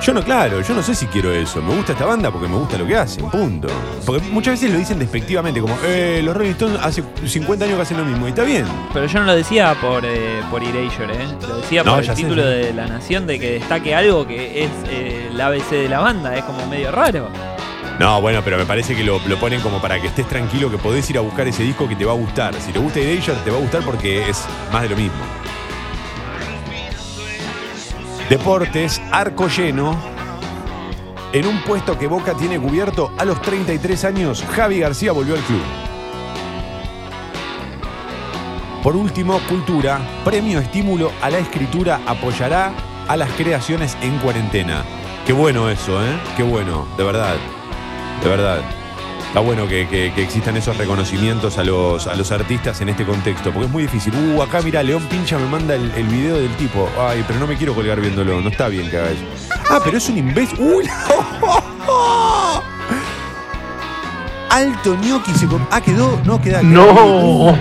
Yo 0.00 0.14
no, 0.14 0.22
claro, 0.22 0.60
yo 0.62 0.74
no 0.74 0.82
sé 0.82 0.94
si 0.94 1.06
quiero 1.06 1.32
eso. 1.32 1.60
Me 1.60 1.74
gusta 1.74 1.92
esta 1.92 2.06
banda 2.06 2.30
porque 2.30 2.48
me 2.48 2.56
gusta 2.56 2.78
lo 2.78 2.86
que 2.86 2.96
hacen, 2.96 3.28
punto. 3.30 3.68
Porque 4.06 4.24
muchas 4.28 4.54
veces 4.54 4.72
lo 4.72 4.78
dicen 4.78 4.98
despectivamente, 4.98 5.60
como, 5.60 5.76
eh, 5.84 6.20
los 6.22 6.36
Rolling 6.36 6.52
Stones 6.52 6.78
hace 6.82 7.02
50 7.24 7.64
años 7.64 7.76
que 7.76 7.82
hacen 7.82 7.98
lo 7.98 8.04
mismo. 8.04 8.26
Y 8.26 8.30
está 8.30 8.44
bien. 8.44 8.64
Pero 8.94 9.06
yo 9.06 9.18
no 9.20 9.26
lo 9.26 9.34
decía 9.34 9.76
por, 9.80 10.04
eh, 10.04 10.40
por 10.50 10.62
Erasure, 10.62 11.12
¿eh? 11.12 11.28
Lo 11.46 11.56
decía 11.56 11.82
No, 11.82 11.96
por 11.96 12.04
el 12.04 12.14
título 12.14 12.44
de 12.46 12.72
La 12.72 12.86
Nación 12.86 13.26
de 13.26 13.38
que 13.38 13.52
destaque 13.52 13.94
algo 13.94 14.26
que 14.26 14.64
es 14.64 14.70
eh, 14.88 15.28
el 15.30 15.40
ABC 15.40 15.70
de 15.70 15.88
la 15.88 15.98
banda. 15.98 16.36
Es 16.36 16.44
como 16.44 16.64
medio 16.66 16.92
raro. 16.92 17.28
No, 17.98 18.20
bueno, 18.20 18.40
pero 18.44 18.56
me 18.56 18.64
parece 18.64 18.94
que 18.94 19.02
lo, 19.02 19.20
lo 19.26 19.38
ponen 19.40 19.60
como 19.60 19.82
para 19.82 20.00
que 20.00 20.06
estés 20.06 20.28
tranquilo, 20.28 20.70
que 20.70 20.78
podés 20.78 21.10
ir 21.10 21.18
a 21.18 21.20
buscar 21.20 21.48
ese 21.48 21.64
disco 21.64 21.88
que 21.88 21.96
te 21.96 22.04
va 22.04 22.12
a 22.12 22.16
gustar. 22.16 22.54
Si 22.54 22.70
te 22.70 22.78
gusta 22.78 23.00
Erasure, 23.00 23.36
te 23.44 23.50
va 23.50 23.56
a 23.56 23.60
gustar 23.60 23.82
porque 23.82 24.28
es 24.28 24.44
más 24.72 24.82
de 24.82 24.90
lo 24.90 24.96
mismo. 24.96 25.18
Deportes, 28.28 29.00
arco 29.10 29.48
lleno. 29.48 29.96
En 31.32 31.46
un 31.46 31.62
puesto 31.62 31.98
que 31.98 32.06
Boca 32.06 32.34
tiene 32.34 32.58
cubierto 32.58 33.10
a 33.16 33.24
los 33.24 33.40
33 33.40 34.04
años, 34.04 34.44
Javi 34.54 34.80
García 34.80 35.12
volvió 35.12 35.34
al 35.34 35.40
club. 35.40 35.62
Por 38.82 38.96
último, 38.96 39.40
cultura, 39.48 39.98
premio 40.24 40.58
estímulo 40.58 41.10
a 41.22 41.30
la 41.30 41.38
escritura 41.38 42.00
apoyará 42.06 42.72
a 43.08 43.16
las 43.16 43.30
creaciones 43.32 43.96
en 44.02 44.18
cuarentena. 44.18 44.84
Qué 45.26 45.32
bueno 45.32 45.70
eso, 45.70 46.02
¿eh? 46.04 46.18
Qué 46.36 46.42
bueno, 46.42 46.86
de 46.98 47.04
verdad. 47.04 47.36
De 48.22 48.28
verdad. 48.28 48.60
Está 49.28 49.40
bueno 49.40 49.68
que, 49.68 49.86
que- 49.88 50.10
que 50.14 50.22
existan 50.22 50.56
esos 50.56 50.76
reconocimientos 50.78 51.58
a 51.58 51.64
los, 51.64 52.06
a 52.06 52.14
los 52.14 52.32
artistas 52.32 52.80
en 52.80 52.88
este 52.88 53.04
contexto, 53.04 53.50
porque 53.52 53.66
es 53.66 53.72
muy 53.72 53.82
difícil. 53.82 54.12
Uh, 54.14 54.42
acá 54.42 54.60
mira, 54.62 54.82
León 54.82 55.02
Pincha 55.10 55.38
me 55.38 55.46
manda 55.46 55.74
el, 55.74 55.90
el 55.96 56.06
video 56.06 56.36
del 56.38 56.50
tipo. 56.56 56.88
Ay, 56.98 57.22
pero 57.26 57.38
no 57.38 57.46
me 57.46 57.56
quiero 57.56 57.74
colgar 57.74 58.00
viéndolo, 58.00 58.40
no 58.40 58.48
está 58.48 58.68
bien 58.68 58.90
que 58.90 58.96
haga 58.96 59.10
eso. 59.10 59.24
Ah, 59.70 59.80
pero 59.84 59.98
es 59.98 60.08
un 60.08 60.16
imbécil. 60.18 60.58
¡Uy! 60.60 60.84
Alto 64.50 64.96
ñoqui 64.96 65.32
se 65.34 65.46
Ah, 65.70 65.80
quedó. 65.82 66.18
No, 66.24 66.40
queda- 66.40 66.62
No, 66.62 67.54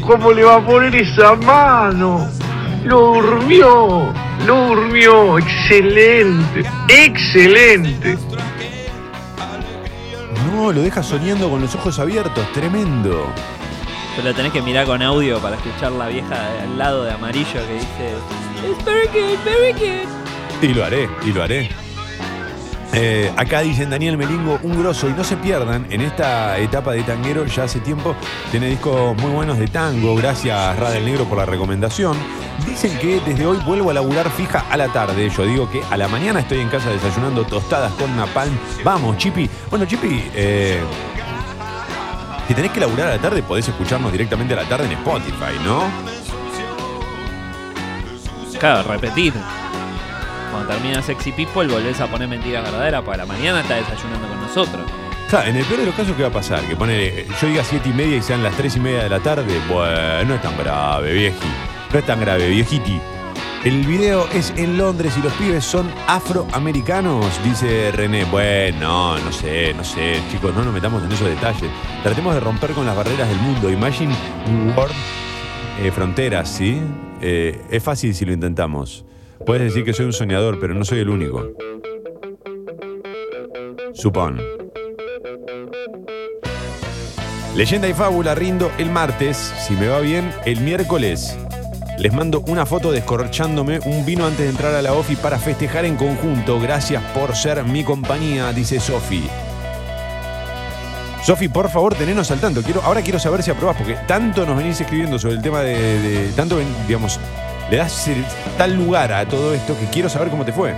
¿cómo 0.00 0.30
le 0.32 0.44
va 0.44 0.54
a 0.56 0.60
poner 0.64 0.94
esa 0.94 1.34
mano? 1.34 2.28
Lo 2.84 3.14
durmió, 3.14 4.12
lo 4.46 4.66
durmió, 4.68 5.36
excelente, 5.38 6.62
excelente. 6.88 8.16
No, 10.70 10.76
lo 10.76 10.82
deja 10.82 11.02
soñando 11.02 11.50
con 11.50 11.60
los 11.60 11.74
ojos 11.74 11.98
abiertos, 11.98 12.46
tremendo. 12.52 13.26
Pero 14.14 14.28
lo 14.28 14.34
tenés 14.36 14.52
que 14.52 14.62
mirar 14.62 14.86
con 14.86 15.02
audio 15.02 15.40
para 15.40 15.56
escuchar 15.56 15.90
la 15.90 16.06
vieja 16.06 16.36
al 16.62 16.78
lado 16.78 17.02
de 17.02 17.10
amarillo 17.10 17.66
que 17.66 17.74
dice 17.74 18.14
It's 18.70 18.84
very 18.84 19.08
good, 19.08 19.36
very 19.44 19.72
good. 19.72 20.08
Y 20.62 20.72
lo 20.72 20.84
haré, 20.84 21.10
y 21.26 21.32
lo 21.32 21.42
haré. 21.42 21.70
Eh, 22.92 23.32
acá 23.36 23.60
dicen 23.60 23.88
Daniel 23.88 24.16
Melingo, 24.16 24.58
un 24.64 24.80
grosso, 24.80 25.08
y 25.08 25.12
no 25.12 25.22
se 25.22 25.36
pierdan, 25.36 25.86
en 25.90 26.00
esta 26.00 26.58
etapa 26.58 26.92
de 26.92 27.04
tanguero 27.04 27.46
ya 27.46 27.64
hace 27.64 27.78
tiempo 27.78 28.16
tiene 28.50 28.68
discos 28.68 29.16
muy 29.16 29.30
buenos 29.30 29.58
de 29.58 29.68
tango, 29.68 30.16
gracias 30.16 30.76
Radel 30.76 31.04
Negro 31.04 31.24
por 31.24 31.38
la 31.38 31.46
recomendación. 31.46 32.16
Dicen 32.66 32.98
que 32.98 33.20
desde 33.20 33.46
hoy 33.46 33.58
vuelvo 33.64 33.90
a 33.90 33.94
laburar 33.94 34.28
fija 34.30 34.64
a 34.68 34.76
la 34.76 34.88
tarde, 34.88 35.30
yo 35.30 35.44
digo 35.44 35.70
que 35.70 35.82
a 35.88 35.96
la 35.96 36.08
mañana 36.08 36.40
estoy 36.40 36.58
en 36.58 36.68
casa 36.68 36.90
desayunando 36.90 37.44
tostadas 37.44 37.92
con 37.92 38.14
napalm. 38.16 38.58
Vamos, 38.82 39.16
Chipi. 39.18 39.48
Bueno, 39.70 39.86
Chipi, 39.86 40.24
eh, 40.34 40.80
si 42.48 42.54
tenés 42.54 42.72
que 42.72 42.80
laburar 42.80 43.06
a 43.06 43.10
la 43.16 43.22
tarde, 43.22 43.42
podés 43.44 43.68
escucharnos 43.68 44.10
directamente 44.10 44.52
a 44.54 44.56
la 44.56 44.68
tarde 44.68 44.86
en 44.86 44.92
Spotify, 44.92 45.54
¿no? 45.64 45.84
Claro, 48.58 48.90
repetir. 48.90 49.32
Cuando 50.50 50.68
termina 50.68 51.02
Sexy 51.02 51.32
People 51.32 51.66
volvés 51.66 52.00
a 52.00 52.06
poner 52.06 52.28
mentiras 52.28 52.64
verdaderas 52.64 53.02
para 53.02 53.18
la 53.18 53.26
mañana 53.26 53.60
está 53.60 53.76
desayunando 53.76 54.28
con 54.28 54.40
nosotros. 54.40 54.90
Claro, 55.28 55.48
en 55.48 55.56
el 55.56 55.64
peor 55.64 55.80
de 55.80 55.86
los 55.86 55.94
casos, 55.94 56.16
¿qué 56.16 56.22
va 56.22 56.28
a 56.28 56.32
pasar? 56.32 56.64
Que 56.64 56.74
pone, 56.74 57.24
yo 57.40 57.46
diga 57.46 57.62
siete 57.62 57.88
y 57.88 57.92
media 57.92 58.16
y 58.16 58.22
sean 58.22 58.42
las 58.42 58.56
tres 58.56 58.76
y 58.76 58.80
media 58.80 59.04
de 59.04 59.08
la 59.08 59.20
tarde. 59.20 59.60
Bueno, 59.68 60.24
no 60.24 60.34
es 60.34 60.42
tan 60.42 60.58
grave, 60.58 61.12
vieji. 61.12 61.48
No 61.92 61.98
es 61.98 62.06
tan 62.06 62.20
grave, 62.20 62.48
viejiti. 62.48 63.00
El 63.64 63.86
video 63.86 64.26
es 64.32 64.54
en 64.56 64.78
Londres 64.78 65.14
y 65.18 65.22
los 65.22 65.32
pibes 65.34 65.64
son 65.64 65.88
afroamericanos, 66.06 67.26
dice 67.44 67.92
René. 67.92 68.24
Bueno, 68.24 69.18
no 69.18 69.32
sé, 69.32 69.74
no 69.74 69.84
sé, 69.84 70.18
chicos, 70.30 70.54
no 70.54 70.64
nos 70.64 70.72
metamos 70.72 71.04
en 71.04 71.12
esos 71.12 71.28
detalles. 71.28 71.70
Tratemos 72.02 72.32
de 72.34 72.40
romper 72.40 72.72
con 72.72 72.86
las 72.86 72.96
barreras 72.96 73.28
del 73.28 73.38
mundo. 73.38 73.70
Imagine 73.70 74.14
World 74.74 74.94
eh, 75.80 75.90
Fronteras, 75.90 76.48
¿sí? 76.48 76.80
Eh, 77.20 77.60
es 77.70 77.82
fácil 77.82 78.14
si 78.14 78.24
lo 78.24 78.32
intentamos. 78.32 79.04
Puedes 79.46 79.62
decir 79.62 79.84
que 79.84 79.92
soy 79.92 80.06
un 80.06 80.12
soñador, 80.12 80.58
pero 80.60 80.74
no 80.74 80.84
soy 80.84 81.00
el 81.00 81.08
único. 81.08 81.50
Supón. 83.94 84.40
Leyenda 87.54 87.88
y 87.88 87.94
fábula 87.94 88.34
rindo 88.34 88.70
el 88.78 88.90
martes, 88.90 89.36
si 89.36 89.74
me 89.74 89.88
va 89.88 90.00
bien, 90.00 90.32
el 90.44 90.60
miércoles. 90.60 91.36
Les 91.98 92.12
mando 92.12 92.40
una 92.46 92.64
foto 92.64 92.92
descorchándome 92.92 93.80
un 93.84 94.06
vino 94.06 94.24
antes 94.24 94.40
de 94.40 94.50
entrar 94.50 94.74
a 94.74 94.82
la 94.82 94.92
OFI 94.94 95.16
para 95.16 95.38
festejar 95.38 95.84
en 95.84 95.96
conjunto. 95.96 96.60
Gracias 96.60 97.02
por 97.12 97.34
ser 97.34 97.64
mi 97.64 97.84
compañía, 97.84 98.52
dice 98.52 98.80
Sofi. 98.80 99.28
Sofi, 101.22 101.48
por 101.48 101.68
favor, 101.68 101.94
tenenos 101.94 102.30
al 102.30 102.40
tanto. 102.40 102.62
Quiero, 102.62 102.80
ahora 102.82 103.02
quiero 103.02 103.18
saber 103.18 103.42
si 103.42 103.50
aprobás, 103.50 103.76
porque 103.76 103.96
tanto 104.06 104.46
nos 104.46 104.56
venís 104.56 104.80
escribiendo 104.80 105.18
sobre 105.18 105.34
el 105.34 105.42
tema 105.42 105.60
de. 105.60 106.30
tanto, 106.34 106.58
digamos, 106.86 107.20
le 107.70 107.76
das 107.76 108.10
tal 108.58 108.76
lugar 108.76 109.12
a 109.12 109.24
todo 109.26 109.54
esto 109.54 109.78
que 109.78 109.86
quiero 109.86 110.08
saber 110.08 110.28
cómo 110.28 110.44
te 110.44 110.52
fue. 110.52 110.74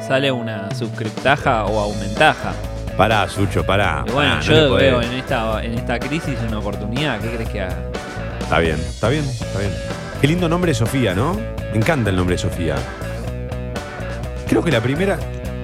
Sale 0.00 0.32
una 0.32 0.74
suscriptaja 0.74 1.66
o 1.66 1.78
aumentaja. 1.78 2.54
Pará, 2.96 3.28
Sucho, 3.28 3.64
pará. 3.64 4.04
Y 4.06 4.10
bueno, 4.10 4.36
pará, 4.40 4.40
no 4.40 4.68
yo 4.68 4.74
veo 4.74 5.02
en 5.02 5.12
esta, 5.12 5.62
en 5.62 5.74
esta 5.74 5.98
crisis 5.98 6.36
una 6.48 6.58
oportunidad. 6.58 7.20
¿Qué 7.20 7.28
crees 7.28 7.48
que 7.50 7.60
haga? 7.60 7.76
Está 8.40 8.58
bien, 8.58 8.76
está 8.76 9.08
bien, 9.08 9.24
está 9.24 9.58
bien. 9.58 9.72
Qué 10.20 10.26
lindo 10.26 10.48
nombre 10.48 10.72
Sofía, 10.72 11.14
¿no? 11.14 11.34
Me 11.72 11.76
encanta 11.76 12.08
el 12.10 12.16
nombre 12.16 12.36
de 12.36 12.38
Sofía. 12.38 12.76
Creo 14.48 14.64
que 14.64 14.70
la 14.70 14.80
primera. 14.80 15.18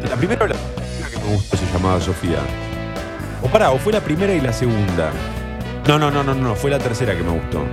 La 0.09 0.17
primera 0.17 0.45
o 0.45 0.49
la 0.49 0.55
segunda 0.55 1.11
que 1.11 1.19
me 1.19 1.35
gustó 1.35 1.57
se 1.57 1.67
llamaba 1.73 2.01
Sofía. 2.01 2.39
O 3.43 3.49
pará, 3.49 3.71
o 3.71 3.79
fue 3.79 3.95
la 3.95 4.01
primera 4.01 4.35
y 4.35 4.41
la 4.43 4.53
segunda. 4.53 5.11
No, 5.89 5.99
no, 5.99 6.11
no, 6.11 6.23
no, 6.23 6.35
no, 6.35 6.55
fue 6.55 6.71
la 6.71 6.79
tercera 6.79 7.17
que 7.17 7.23
me 7.23 7.31
gustó. 7.31 7.65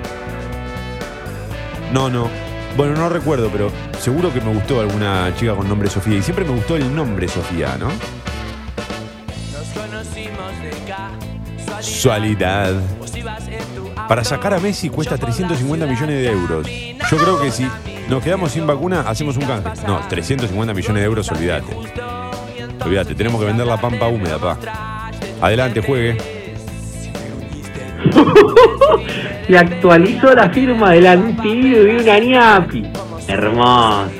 No, 1.91 2.09
no. 2.09 2.50
Bueno, 2.77 2.95
no 2.95 3.09
recuerdo, 3.09 3.49
pero 3.51 3.71
seguro 3.99 4.33
que 4.33 4.39
me 4.39 4.53
gustó 4.53 4.79
alguna 4.79 5.33
chica 5.35 5.55
con 5.55 5.67
nombre 5.67 5.89
Sofía. 5.89 6.17
Y 6.17 6.21
siempre 6.21 6.45
me 6.45 6.51
gustó 6.51 6.75
el 6.75 6.95
nombre 6.95 7.27
Sofía, 7.27 7.77
¿no? 7.77 7.89
Sualidad. 11.81 12.73
Para 14.07 14.23
sacar 14.23 14.53
a 14.53 14.59
Messi 14.59 14.89
cuesta 14.89 15.17
350 15.17 15.85
millones 15.85 16.15
de 16.23 16.31
euros. 16.31 16.67
Yo 16.67 17.17
creo 17.17 17.41
que 17.41 17.51
si 17.51 17.67
nos 18.09 18.23
quedamos 18.23 18.51
sin 18.51 18.65
vacuna, 18.65 19.01
hacemos 19.01 19.37
un 19.37 19.45
canje. 19.45 19.85
No, 19.85 19.99
350 20.07 20.73
millones 20.73 21.01
de 21.01 21.05
euros, 21.05 21.29
olvídate. 21.31 21.75
Olvídate, 22.83 23.15
tenemos 23.15 23.39
que 23.39 23.47
vender 23.47 23.67
la 23.67 23.79
pampa 23.79 24.07
húmeda, 24.07 24.37
pa. 24.39 24.57
Adelante, 25.41 25.81
juegue. 25.81 26.17
Le 29.47 29.57
actualizó 29.57 30.33
la 30.33 30.49
firma 30.49 30.91
del 30.91 31.07
antivirus 31.07 31.85
de 31.85 31.97
una 31.97 32.19
ñapi. 32.19 32.83
Hermoso. 33.27 34.11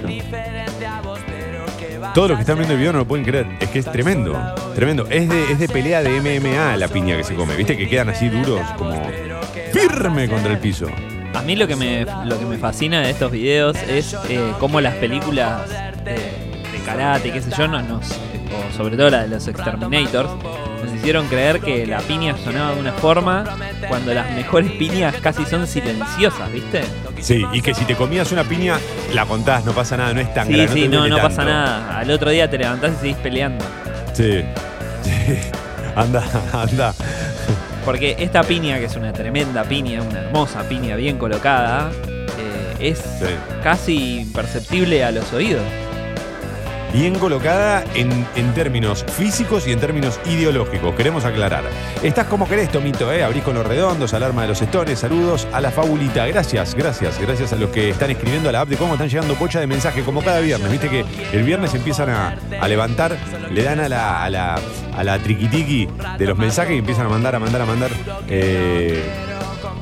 Todos 2.13 2.30
los 2.30 2.38
que 2.38 2.41
están 2.41 2.57
viendo 2.57 2.74
el 2.74 2.80
video 2.80 2.91
no 2.91 2.99
lo 2.99 3.07
pueden 3.07 3.26
creer. 3.26 3.47
Es 3.59 3.69
que 3.69 3.80
es 3.80 3.86
tremendo. 3.86 4.38
Tremendo. 4.76 5.07
Es 5.09 5.30
de, 5.30 5.51
es 5.51 5.59
de 5.59 5.69
pelea 5.69 6.03
de 6.03 6.19
MMA 6.19 6.76
la 6.76 6.88
piña 6.89 7.15
que 7.15 7.24
se 7.24 7.36
come. 7.36 7.55
¿Viste? 7.55 7.78
Que 7.78 7.88
quedan 7.88 8.09
así 8.09 8.28
duros, 8.28 8.61
como 8.78 9.09
firme 9.72 10.28
contra 10.28 10.51
el 10.51 10.59
piso. 10.59 10.88
A 11.34 11.41
mí 11.43 11.55
lo 11.55 11.67
que 11.67 11.78
me, 11.78 12.05
lo 12.26 12.38
que 12.38 12.45
me 12.45 12.57
fascina 12.57 13.01
de 13.01 13.11
estos 13.11 13.32
videos 13.32 13.78
es 13.88 14.15
eh, 14.28 14.51
cómo 14.59 14.82
las 14.82 14.95
películas 14.95 15.69
de, 16.03 16.11
de 16.13 16.84
karate, 16.86 17.32
qué 17.32 17.41
sé 17.41 17.51
yo, 17.57 17.69
no, 17.69 17.82
nos, 17.82 18.19
o 18.54 18.76
sobre 18.78 18.97
todo 18.97 19.10
la 19.10 19.24
de 19.24 19.28
los 19.30 19.47
Exterminators, 19.47 20.30
nos 20.84 20.93
hicieron 20.95 21.28
creer 21.28 21.60
que 21.62 21.86
la 21.86 21.99
piña 21.99 22.36
sonaba 22.43 22.74
de 22.76 22.80
una 22.80 22.91
forma 22.93 23.43
cuando 23.88 24.14
las 24.14 24.32
mejores 24.32 24.72
piñas 24.74 25.16
casi 25.22 25.45
son 25.45 25.68
silenciosas, 25.68 26.52
¿viste? 26.52 26.82
Sí, 27.20 27.45
y 27.54 27.62
que 27.62 27.74
si 27.74 27.86
te 27.86 27.95
comías 27.95 28.32
una 28.32 28.43
piña, 28.43 28.78
la 29.14 29.26
contás, 29.26 29.64
no 29.66 29.72
pasa 29.74 29.95
nada, 29.97 30.14
no 30.14 30.22
es 30.22 30.34
tan 30.34 30.47
Sí, 30.47 30.54
grave. 30.54 30.74
sí, 30.74 30.88
no, 30.88 31.18
pasa 31.18 31.43
nada. 31.45 31.99
Al 31.99 32.10
otro 32.12 32.30
día 32.32 32.49
te 32.49 32.58
levantás 32.58 32.93
y 32.93 33.02
seguís 33.02 33.18
peleando. 33.18 33.64
Sí. 34.14 34.41
sí. 35.04 35.38
Anda, 35.95 36.24
anda. 36.54 36.93
Porque 37.86 38.16
esta 38.20 38.43
piña, 38.43 38.78
que 38.80 38.86
es 38.86 38.95
una 38.95 39.12
tremenda 39.12 39.64
piña, 39.64 40.02
una 40.02 40.20
hermosa 40.20 40.64
piña 40.70 40.95
bien 40.95 41.18
colocada, 41.18 41.91
eh, 42.39 42.76
es 42.91 42.99
Sí. 42.99 43.26
casi 43.64 44.20
imperceptible 44.22 45.04
a 45.04 45.12
los 45.12 45.32
oídos. 45.34 45.64
Bien 46.94 47.16
colocada 47.16 47.86
en, 47.96 48.28
en 48.36 48.54
términos 48.54 49.06
físicos 49.18 49.66
y 49.66 49.72
en 49.72 49.80
términos 49.80 50.20
ideológicos. 50.26 50.94
Queremos 50.96 51.24
aclarar. 51.24 51.64
Estás 52.04 52.28
como 52.28 52.50
querés, 52.50 52.70
Tomito, 52.70 53.12
¿eh? 53.14 53.24
Abrís 53.24 53.44
con 53.44 53.56
los 53.56 53.66
redondos, 53.66 54.14
alarma 54.14 54.42
de 54.42 54.50
los 54.50 54.62
estones. 54.62 55.00
Saludos 55.00 55.48
a 55.54 55.62
la 55.62 55.72
fabulita. 55.72 56.28
Gracias, 56.28 56.76
gracias. 56.76 57.18
Gracias 57.20 57.54
a 57.54 57.56
los 57.56 57.70
que 57.70 57.92
están 57.92 58.12
escribiendo 58.12 58.50
a 58.50 58.52
la 58.52 58.62
app 58.62 58.70
de 58.70 58.76
cómo 58.76 58.94
están 58.94 59.08
llegando 59.08 59.36
pocha 59.36 59.62
de 59.62 59.68
mensaje, 59.68 60.04
como 60.04 60.22
cada 60.22 60.42
viernes. 60.42 60.70
Viste 60.70 60.89
que 60.89 61.06
el 61.32 61.44
viernes 61.44 61.74
empiezan 61.74 62.10
a, 62.10 62.36
a 62.60 62.68
levantar, 62.68 63.16
le 63.50 63.64
dan 63.64 63.80
a 63.80 63.88
la, 63.88 64.24
a 64.24 64.30
la, 64.30 64.60
a 64.96 65.04
la 65.04 65.18
triquitiqui 65.18 65.88
de 66.18 66.26
los 66.26 66.38
mensajes 66.38 66.76
y 66.76 66.80
empiezan 66.80 67.06
a 67.06 67.10
mandar, 67.10 67.36
a 67.36 67.39
mandar, 67.39 67.62
a 67.62 67.66
mandar. 67.66 67.92
Eh, 68.28 69.02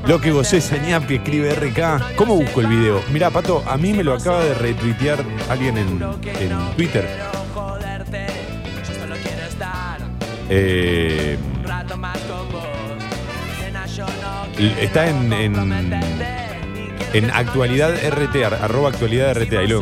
lo 0.08 0.20
que 0.22 0.32
vos 0.32 0.52
es, 0.54 0.72
que 1.08 1.16
escribe 1.16 1.54
RK. 1.54 2.16
¿Cómo 2.16 2.36
busco 2.36 2.62
el 2.62 2.68
video? 2.68 3.02
Mirá, 3.12 3.30
Pato, 3.30 3.64
a 3.68 3.78
mí 3.78 3.94
me 3.94 4.04
lo 4.04 4.14
acaba 4.14 4.44
de 4.44 4.54
retuitear 4.56 5.20
alguien 5.50 5.78
en, 5.78 5.88
en 6.40 6.76
Twitter. 6.76 7.08
Eh, 10.50 11.38
está 14.82 15.08
en, 15.08 15.32
en, 15.32 15.56
en 17.14 17.32
actualidad 17.32 17.92
RT, 17.96 18.44
ar- 18.46 18.54
arroba 18.56 18.90
actualidad 18.90 19.32
RT. 19.38 19.54
Ahí 19.54 19.68
lo, 19.68 19.82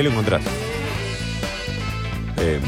y 0.00 0.02
lo 0.04 0.10
encontrás. 0.10 0.42
Eh, 2.38 2.58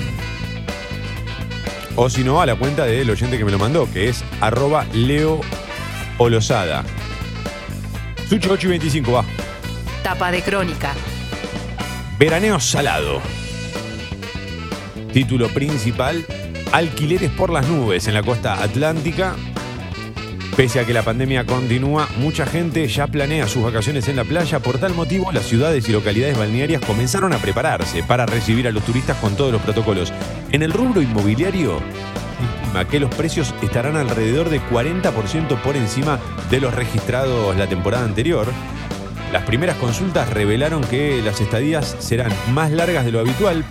o 1.96 2.08
si 2.08 2.22
no, 2.24 2.40
a 2.40 2.46
la 2.46 2.54
cuenta 2.54 2.84
del 2.84 3.10
oyente 3.10 3.36
que 3.38 3.44
me 3.44 3.50
lo 3.50 3.58
mandó, 3.58 3.90
que 3.92 4.08
es 4.08 4.24
arroba 4.40 4.84
Leo 4.92 5.40
Olosada. 6.22 6.84
Sucho 8.28 8.52
8 8.52 8.68
y 8.68 8.70
25, 8.70 9.10
va. 9.10 9.24
Tapa 10.04 10.30
de 10.30 10.40
crónica. 10.40 10.94
Veraneo 12.16 12.60
salado. 12.60 13.20
Título 15.12 15.48
principal, 15.48 16.24
alquileres 16.70 17.30
por 17.32 17.50
las 17.50 17.66
nubes 17.66 18.06
en 18.06 18.14
la 18.14 18.22
costa 18.22 18.62
atlántica. 18.62 19.34
Pese 20.56 20.78
a 20.78 20.86
que 20.86 20.92
la 20.92 21.02
pandemia 21.02 21.44
continúa, 21.44 22.08
mucha 22.18 22.46
gente 22.46 22.86
ya 22.86 23.08
planea 23.08 23.48
sus 23.48 23.64
vacaciones 23.64 24.06
en 24.06 24.14
la 24.14 24.24
playa. 24.24 24.60
Por 24.60 24.78
tal 24.78 24.94
motivo, 24.94 25.32
las 25.32 25.46
ciudades 25.46 25.88
y 25.88 25.92
localidades 25.92 26.38
balnearias 26.38 26.82
comenzaron 26.82 27.32
a 27.32 27.38
prepararse 27.38 28.04
para 28.04 28.26
recibir 28.26 28.68
a 28.68 28.70
los 28.70 28.84
turistas 28.84 29.16
con 29.16 29.34
todos 29.34 29.50
los 29.50 29.62
protocolos. 29.62 30.12
En 30.52 30.62
el 30.62 30.72
rubro 30.72 31.02
inmobiliario, 31.02 31.80
que 32.88 32.98
los 32.98 33.14
precios 33.14 33.54
estarán 33.62 33.96
alrededor 33.96 34.48
de 34.48 34.60
40% 34.60 35.60
por 35.60 35.76
encima 35.76 36.18
de 36.50 36.60
los 36.60 36.74
registrados 36.74 37.54
la 37.56 37.66
temporada 37.66 38.04
anterior. 38.04 38.48
Las 39.32 39.44
primeras 39.44 39.76
consultas 39.76 40.28
revelaron 40.30 40.82
que 40.82 41.22
las 41.22 41.40
estadías 41.40 41.96
serán 42.00 42.32
más 42.52 42.70
largas 42.70 43.04
de 43.04 43.12
lo 43.12 43.20
habitual 43.20 43.64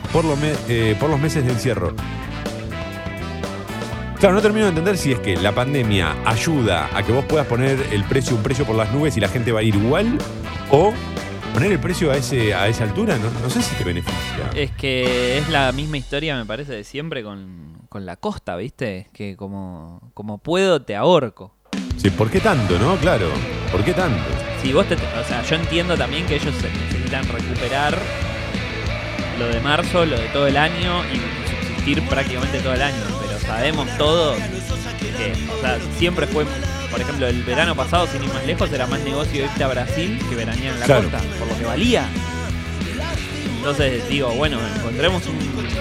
eh, 0.68 0.95
por 0.99 1.10
los 1.10 1.20
meses 1.20 1.45
de 1.45 1.52
encierro. 1.52 1.93
Claro, 4.20 4.36
no 4.36 4.41
termino 4.41 4.66
de 4.66 4.70
entender 4.70 4.97
si 4.97 5.12
es 5.12 5.20
que 5.20 5.36
la 5.36 5.52
pandemia 5.52 6.16
ayuda 6.26 6.89
a 6.95 7.04
que 7.04 7.12
vos 7.12 7.26
puedas 7.26 7.47
poner 7.47 7.80
el 7.91 8.04
precio, 8.04 8.36
un 8.36 8.43
precio 8.43 8.66
por 8.66 8.76
las 8.76 8.91
nubes 8.91 9.18
y 9.18 9.20
la 9.20 9.28
gente 9.28 9.52
va 9.52 9.62
a 9.62 9.64
ir 9.64 9.76
igual, 9.76 10.18
o 10.70 10.93
poner 11.54 11.72
el 11.72 11.80
precio 11.80 12.12
a, 12.12 12.18
esa 12.18 12.84
altura, 12.84 13.18
no 13.18 13.49
sé 13.49 13.62
si 13.64 13.76
te 13.76 13.84
beneficia. 13.84 14.49
Es 14.56 14.72
que 14.72 15.39
es 15.39 15.49
la 15.49 15.72
misma 15.72 15.97
historia, 15.97 16.38
me 16.38 16.45
parece, 16.45 16.74
de 16.74 16.84
siempre 16.84 17.24
con, 17.24 17.71
con 17.92 18.06
la 18.06 18.16
costa, 18.16 18.56
¿viste? 18.56 19.10
Que 19.12 19.36
como, 19.36 20.12
como 20.14 20.38
puedo, 20.38 20.82
te 20.82 20.96
ahorco. 20.96 21.54
Sí, 21.98 22.10
¿Por 22.10 22.32
qué 22.32 22.39
tanto, 22.39 22.80
no? 22.80 22.96
Claro, 22.96 23.28
¿por 23.70 23.84
qué 23.84 23.94
tanto? 23.94 24.24
Si 24.62 24.72
vos 24.72 24.86
te, 24.88 24.96
o 24.96 25.24
sea, 25.28 25.44
yo 25.44 25.56
entiendo 25.58 25.98
también 25.98 26.26
que 26.26 26.36
ellos 26.36 26.56
se 26.56 26.70
necesitan 26.72 27.28
recuperar 27.28 27.98
lo 29.38 29.48
de 29.50 29.60
marzo, 29.60 30.06
lo 30.06 30.18
de 30.18 30.30
todo 30.30 30.48
el 30.48 30.56
año 30.56 31.04
y 31.14 31.18
subsistir 31.68 32.02
prácticamente 32.08 32.60
todo 32.62 32.74
el 32.76 32.82
año. 32.82 32.96
Pero 33.28 33.38
sabemos 33.42 33.86
todos 33.98 34.38
que, 34.38 35.34
o 35.52 35.60
sea, 35.60 35.78
siempre 35.98 36.28
fue, 36.28 36.46
por 36.89 37.02
ejemplo, 37.02 37.28
el 37.28 37.44
verano 37.44 37.76
pasado, 37.76 38.08
sin 38.08 38.24
ir 38.24 38.30
más 38.34 38.46
lejos, 38.46 38.72
era 38.72 38.88
más 38.88 39.02
negocio 39.02 39.44
irte 39.44 39.66
a 39.66 39.68
Brasil 39.68 40.18
que 40.30 40.36
veranear 40.38 40.76
en 40.76 40.80
la 40.80 40.86
Claro. 40.86 41.10
costa, 41.12 41.20
por 41.38 41.48
lo 41.50 41.58
que 41.58 41.66
valía. 41.66 42.06
Entonces 43.58 44.08
digo, 44.08 44.30
bueno, 44.30 44.60
encontremos 44.78 45.24
un 45.28 45.38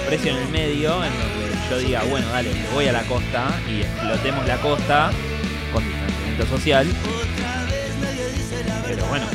precio 0.08 0.32
en 0.32 0.38
el 0.42 0.48
medio 0.48 1.02
en 1.04 1.12
donde 1.12 1.39
yo 1.70 1.78
diga, 1.78 2.02
bueno, 2.10 2.28
dale, 2.28 2.50
voy 2.74 2.88
a 2.88 2.92
la 2.92 3.02
costa 3.04 3.48
y 3.70 3.82
explotemos 3.82 4.46
la 4.46 4.56
costa 4.56 5.10
con 5.72 5.84
distanciamiento 5.84 6.46
social. 6.46 6.86
Pero 8.86 9.06
bueno, 9.06 9.26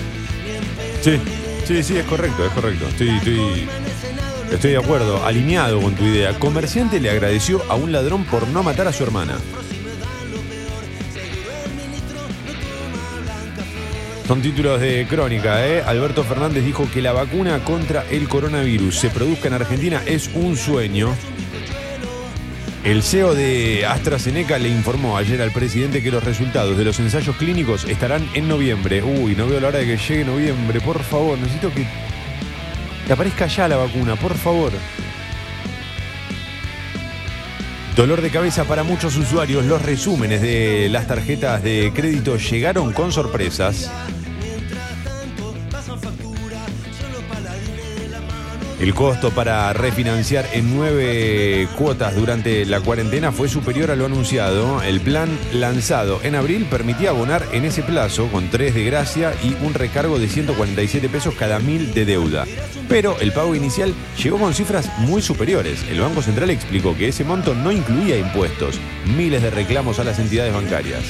Sí, 1.02 1.20
sí, 1.66 1.84
sí, 1.84 1.98
es 1.98 2.06
correcto, 2.06 2.46
es 2.46 2.52
correcto. 2.52 2.88
Estoy, 2.88 3.10
estoy, 3.10 3.68
estoy 4.52 4.72
de 4.72 4.78
acuerdo, 4.78 5.24
alineado 5.24 5.80
con 5.80 5.94
tu 5.94 6.04
idea. 6.04 6.34
Comerciante 6.40 7.00
le 7.00 7.12
agradeció 7.12 7.62
a 7.70 7.76
un 7.76 7.92
ladrón 7.92 8.26
por 8.26 8.48
no 8.48 8.64
matar 8.64 8.88
a 8.88 8.92
su 8.92 9.04
hermana. 9.04 9.36
Son 14.28 14.42
títulos 14.42 14.82
de 14.82 15.06
crónica, 15.08 15.68
¿eh? 15.68 15.84
Alberto 15.86 16.24
Fernández 16.24 16.66
dijo 16.66 16.90
que 16.92 17.04
la 17.04 17.14
vacuna 17.14 17.64
contra 17.64 18.04
el 18.10 18.28
coronavirus 18.28 18.98
se 18.98 19.10
produzca 19.10 19.48
en 19.48 19.54
Argentina 19.54 20.02
es 20.08 20.32
un 20.34 20.58
sueño. 20.58 21.16
El 22.86 23.02
CEO 23.02 23.34
de 23.34 23.84
AstraZeneca 23.84 24.60
le 24.60 24.70
informó 24.70 25.18
ayer 25.18 25.42
al 25.42 25.50
presidente 25.50 26.04
que 26.04 26.12
los 26.12 26.24
resultados 26.24 26.78
de 26.78 26.84
los 26.84 27.00
ensayos 27.00 27.36
clínicos 27.36 27.84
estarán 27.86 28.30
en 28.36 28.48
noviembre. 28.48 29.02
Uy, 29.02 29.36
no 29.36 29.48
veo 29.48 29.60
la 29.60 29.70
hora 29.70 29.80
de 29.80 29.88
que 29.88 29.98
llegue 29.98 30.24
noviembre. 30.24 30.80
Por 30.82 31.02
favor, 31.02 31.36
necesito 31.36 31.74
que, 31.74 31.88
aparezca 33.12 33.48
ya 33.48 33.68
la 33.68 33.78
vacuna, 33.78 34.16
por 34.16 34.38
favor. 34.38 34.72
Dolor 37.96 38.22
de 38.22 38.30
cabeza 38.30 38.66
para 38.66 38.84
muchos 38.84 39.18
usuarios. 39.18 39.66
Los 39.66 39.82
resúmenes 39.82 40.42
de 40.42 40.88
las 40.92 41.08
tarjetas 41.08 41.64
de 41.64 41.92
crédito 41.92 42.38
llegaron 42.38 42.94
con 42.94 43.12
sorpresas. 43.12 43.92
El 48.86 48.94
costo 48.94 49.32
para 49.32 49.74
refinanciar 49.74 50.46
en 50.54 50.76
nueve 50.76 51.68
cuotas 51.76 52.16
durante 52.16 52.68
la 52.68 52.82
cuarentena 52.82 53.32
fue 53.32 53.50
superior 53.50 53.90
a 53.90 53.96
lo 53.96 54.06
anunciado. 54.06 54.84
El 54.84 55.02
plan 55.02 55.28
lanzado 55.52 56.20
en 56.22 56.36
abril 56.36 56.68
permitía 56.70 57.10
abonar 57.10 57.44
en 57.52 57.66
ese 57.66 57.82
plazo 57.82 58.28
con 58.28 58.52
tres 58.52 58.76
de 58.76 58.84
gracia 58.84 59.34
y 59.44 59.56
un 59.66 59.74
recargo 59.74 60.20
de 60.20 60.28
147 60.28 61.10
pesos 61.10 61.34
cada 61.34 61.58
mil 61.58 61.96
de 61.96 62.06
deuda. 62.06 62.46
Pero 62.88 63.20
el 63.22 63.32
pago 63.32 63.56
inicial 63.56 63.92
llegó 64.22 64.38
con 64.38 64.54
cifras 64.54 64.88
muy 65.00 65.24
superiores. 65.24 65.84
El 65.90 66.02
Banco 66.02 66.22
Central 66.22 66.52
explicó 66.52 66.96
que 66.96 67.08
ese 67.08 67.24
monto 67.24 67.56
no 67.56 67.72
incluía 67.72 68.20
impuestos. 68.20 68.80
Miles 69.18 69.42
de 69.42 69.50
reclamos 69.50 69.98
a 69.98 70.04
las 70.04 70.20
entidades 70.20 70.54
bancarias. 70.54 71.02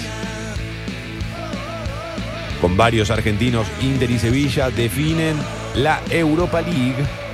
Con 2.61 2.77
varios 2.77 3.11
argentinos, 3.11 3.67
Inter 3.81 4.11
y 4.11 4.17
Sevilla 4.17 4.69
definen 4.69 5.35
la 5.75 5.99
Europa 6.09 6.61
League. 6.61 7.24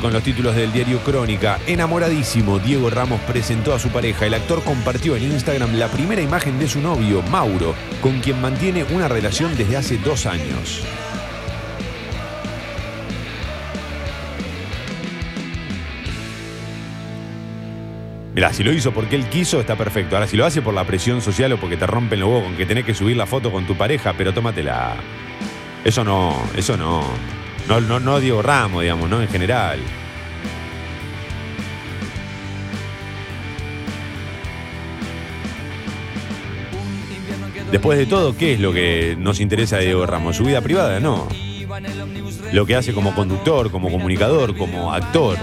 Con 0.00 0.14
los 0.14 0.22
títulos 0.22 0.56
del 0.56 0.72
diario 0.72 1.00
Crónica. 1.00 1.58
Enamoradísimo, 1.66 2.58
Diego 2.58 2.88
Ramos 2.88 3.20
presentó 3.20 3.74
a 3.74 3.78
su 3.78 3.90
pareja. 3.90 4.24
El 4.24 4.32
actor 4.32 4.64
compartió 4.64 5.16
en 5.16 5.24
Instagram 5.24 5.74
la 5.74 5.88
primera 5.88 6.22
imagen 6.22 6.58
de 6.58 6.66
su 6.66 6.80
novio, 6.80 7.20
Mauro, 7.30 7.74
con 8.00 8.20
quien 8.20 8.40
mantiene 8.40 8.84
una 8.84 9.06
relación 9.06 9.54
desde 9.54 9.76
hace 9.76 9.98
dos 9.98 10.24
años. 10.24 10.82
Mirá, 18.34 18.54
si 18.54 18.64
lo 18.64 18.72
hizo 18.72 18.92
porque 18.92 19.16
él 19.16 19.28
quiso, 19.28 19.60
está 19.60 19.76
perfecto. 19.76 20.16
Ahora, 20.16 20.26
si 20.26 20.38
lo 20.38 20.46
hace 20.46 20.62
por 20.62 20.72
la 20.72 20.84
presión 20.84 21.20
social 21.20 21.52
o 21.52 21.60
porque 21.60 21.76
te 21.76 21.86
rompen 21.86 22.18
los 22.18 22.30
huevos 22.30 22.44
con 22.44 22.56
que 22.56 22.64
tenés 22.64 22.86
que 22.86 22.94
subir 22.94 23.18
la 23.18 23.26
foto 23.26 23.52
con 23.52 23.66
tu 23.66 23.76
pareja, 23.76 24.14
pero 24.16 24.32
tómatela. 24.32 24.96
Eso 25.84 26.02
no, 26.02 26.42
eso 26.56 26.78
no. 26.78 27.41
No, 27.68 27.80
no, 27.80 28.00
no 28.00 28.20
Diego 28.20 28.42
Ramos, 28.42 28.82
digamos, 28.82 29.08
¿no? 29.08 29.20
En 29.22 29.28
general. 29.28 29.78
Después 37.70 37.98
de 37.98 38.06
todo, 38.06 38.36
¿qué 38.36 38.54
es 38.54 38.60
lo 38.60 38.72
que 38.72 39.16
nos 39.18 39.40
interesa 39.40 39.78
de 39.78 39.86
Diego 39.86 40.04
Ramos? 40.06 40.36
¿Su 40.36 40.44
vida 40.44 40.60
privada? 40.60 41.00
No. 41.00 41.28
Lo 42.52 42.66
que 42.66 42.76
hace 42.76 42.92
como 42.92 43.14
conductor, 43.14 43.70
como 43.70 43.90
comunicador, 43.90 44.56
como 44.56 44.92
actor. 44.92 45.38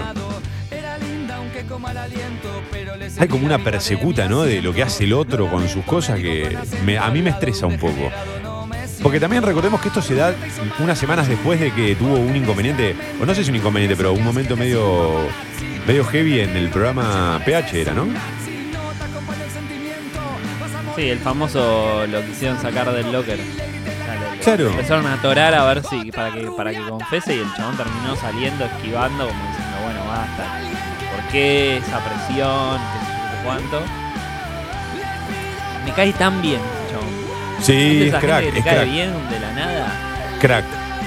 Hay 3.18 3.28
como 3.28 3.46
una 3.46 3.58
persecuta, 3.64 4.28
¿no? 4.30 4.44
De 4.44 4.62
lo 4.62 4.74
que 4.74 4.84
hace 4.84 5.06
el 5.06 5.14
otro 5.14 5.50
con 5.50 5.68
sus 5.68 5.84
cosas 5.86 6.20
que 6.20 6.56
me- 6.86 6.98
a 7.00 7.10
mí 7.10 7.22
me 7.22 7.32
estresa 7.32 7.66
un 7.66 7.78
poco. 7.78 8.12
Porque 9.02 9.20
también 9.20 9.44
recordemos 9.44 9.80
que 9.82 9.88
esto 9.88 10.02
se 10.02 10.16
da 10.16 10.36
unas 10.80 10.98
semanas 10.98 11.28
después 11.28 11.60
de 11.60 11.72
que 11.72 11.96
tuvo 11.96 12.16
un 12.16 12.36
inconveniente, 12.36 12.96
o 13.22 13.26
no 13.26 13.34
sé 13.34 13.44
si 13.44 13.50
un 13.50 13.56
inconveniente, 13.56 13.96
pero 13.96 14.14
un 14.14 14.24
momento 14.24 14.58
medio, 14.58 15.20
medio 15.88 16.04
heavy 16.06 16.42
en 16.42 16.56
el 16.58 16.70
programa 16.70 17.42
PH 17.46 17.82
era, 17.82 17.94
¿no? 17.94 18.08
Sí, 20.96 21.10
el 21.10 21.20
famoso 21.20 22.06
lo 22.08 22.26
quisieron 22.26 22.60
sacar 22.62 22.92
del 22.92 23.12
locker. 23.12 23.40
Claro. 24.44 24.70
Empezaron 24.70 25.06
a 25.06 25.14
atorar 25.14 25.54
a 25.54 25.66
ver 25.66 25.84
si 25.84 26.12
para 26.12 26.34
que 26.34 26.50
para 26.52 26.72
que 26.72 26.82
confese 26.82 27.36
y 27.36 27.40
el 27.40 27.54
chabón 27.56 27.78
terminó 27.78 28.16
saliendo, 28.16 28.66
esquivando, 28.66 29.28
como 29.28 29.48
diciendo, 29.48 29.78
bueno, 29.84 30.06
basta. 30.06 30.60
¿Por 31.16 31.32
qué 31.32 31.78
esa 31.78 32.00
presión? 32.00 32.78
¿Qué 32.78 33.44
cuánto? 33.46 33.82
Me 35.86 35.94
cae 35.94 36.14
tan 36.14 36.42
bien. 36.42 36.79
Sí, 37.62 37.74
¿Viste 37.74 38.08
es 38.08 38.16
crack, 38.24 38.44
gente 38.44 38.52
que 38.54 38.60
es 38.60 38.66
cae 38.66 38.76
crack. 38.76 38.92
bien 38.92 39.12
de 39.30 39.40
la 39.40 39.54
nada? 39.54 40.38
Crack, 40.42 40.66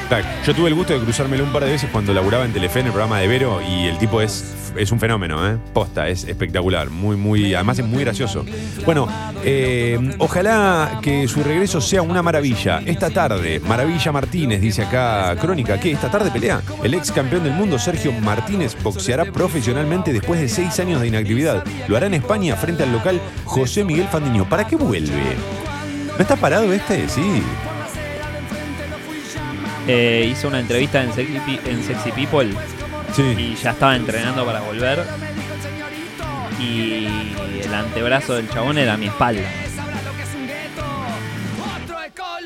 crack. 0.08 0.24
Yo 0.46 0.54
tuve 0.54 0.68
el 0.68 0.74
gusto 0.74 0.92
de 0.92 1.00
cruzármelo 1.00 1.44
un 1.44 1.52
par 1.52 1.64
de 1.64 1.70
veces 1.72 1.88
cuando 1.90 2.12
laburaba 2.12 2.44
en 2.44 2.52
Telefe 2.52 2.80
en 2.80 2.86
el 2.86 2.92
programa 2.92 3.18
de 3.18 3.28
Vero 3.28 3.60
y 3.62 3.86
el 3.86 3.96
tipo 3.98 4.20
es, 4.20 4.54
es 4.76 4.92
un 4.92 5.00
fenómeno, 5.00 5.48
¿eh? 5.50 5.56
Posta, 5.72 6.08
es 6.08 6.24
espectacular. 6.24 6.90
Muy, 6.90 7.16
muy, 7.16 7.54
además 7.54 7.78
es 7.78 7.86
muy 7.86 8.04
gracioso. 8.04 8.44
Bueno, 8.84 9.08
eh, 9.42 9.98
ojalá 10.18 10.98
que 11.00 11.26
su 11.28 11.42
regreso 11.42 11.80
sea 11.80 12.02
una 12.02 12.22
maravilla. 12.22 12.82
Esta 12.84 13.08
tarde, 13.08 13.60
Maravilla 13.60 14.12
Martínez, 14.12 14.60
dice 14.60 14.82
acá 14.82 15.34
Crónica, 15.40 15.80
que 15.80 15.92
esta 15.92 16.10
tarde 16.10 16.30
pelea. 16.30 16.60
El 16.84 16.92
ex 16.92 17.10
campeón 17.10 17.44
del 17.44 17.54
mundo, 17.54 17.78
Sergio 17.78 18.12
Martínez, 18.12 18.76
boxeará 18.82 19.24
profesionalmente 19.24 20.12
después 20.12 20.38
de 20.40 20.48
seis 20.50 20.78
años 20.80 21.00
de 21.00 21.08
inactividad. 21.08 21.64
Lo 21.88 21.96
hará 21.96 22.06
en 22.06 22.14
España 22.14 22.54
frente 22.56 22.82
al 22.82 22.92
local 22.92 23.18
José 23.46 23.82
Miguel 23.84 24.08
Fandiño. 24.08 24.46
¿Para 24.46 24.66
qué 24.66 24.76
vuelve? 24.76 25.36
¿No 26.16 26.18
está 26.22 26.36
parado 26.36 26.72
este? 26.72 27.08
Sí. 27.08 27.42
Eh, 29.88 30.28
hizo 30.30 30.48
una 30.48 30.60
entrevista 30.60 31.02
en 31.02 31.12
Sexy, 31.12 31.38
Pe- 31.40 31.70
en 31.70 31.82
Sexy 31.82 32.12
People 32.12 32.50
Sí. 33.16 33.22
y 33.22 33.54
ya 33.56 33.70
estaba 33.72 33.96
entrenando 33.96 34.44
para 34.46 34.60
volver. 34.60 35.04
Y 36.60 37.32
el 37.64 37.74
antebrazo 37.74 38.34
del 38.34 38.48
chabón 38.48 38.78
era 38.78 38.96
mi 38.96 39.06
espalda. 39.06 39.42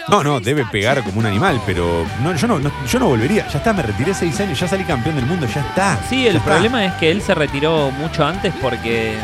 No, 0.09 0.23
no, 0.23 0.39
debe 0.39 0.65
pegar 0.67 1.03
como 1.03 1.19
un 1.19 1.27
animal, 1.27 1.61
pero 1.67 2.07
no, 2.23 2.35
yo, 2.37 2.47
no, 2.47 2.59
no- 2.61 2.71
yo 2.87 2.99
no 3.01 3.09
volvería. 3.09 3.47
Ya 3.49 3.59
está, 3.59 3.73
me 3.73 3.83
retiré 3.83 4.15
seis 4.15 4.39
años, 4.41 4.59
ya 4.59 4.69
salí 4.69 4.85
campeón 4.85 5.17
del 5.17 5.27
mundo, 5.27 5.47
ya 5.53 5.61
está. 5.63 5.99
Sí, 6.09 6.27
el 6.29 6.37
está. 6.37 6.53
problema 6.53 6.85
es 6.87 6.95
que 6.95 7.11
él 7.11 7.21
se 7.21 7.35
retiró 7.35 7.91
mucho 7.91 8.25
antes 8.25 8.55
porque 8.63 9.15
eh, 9.15 9.19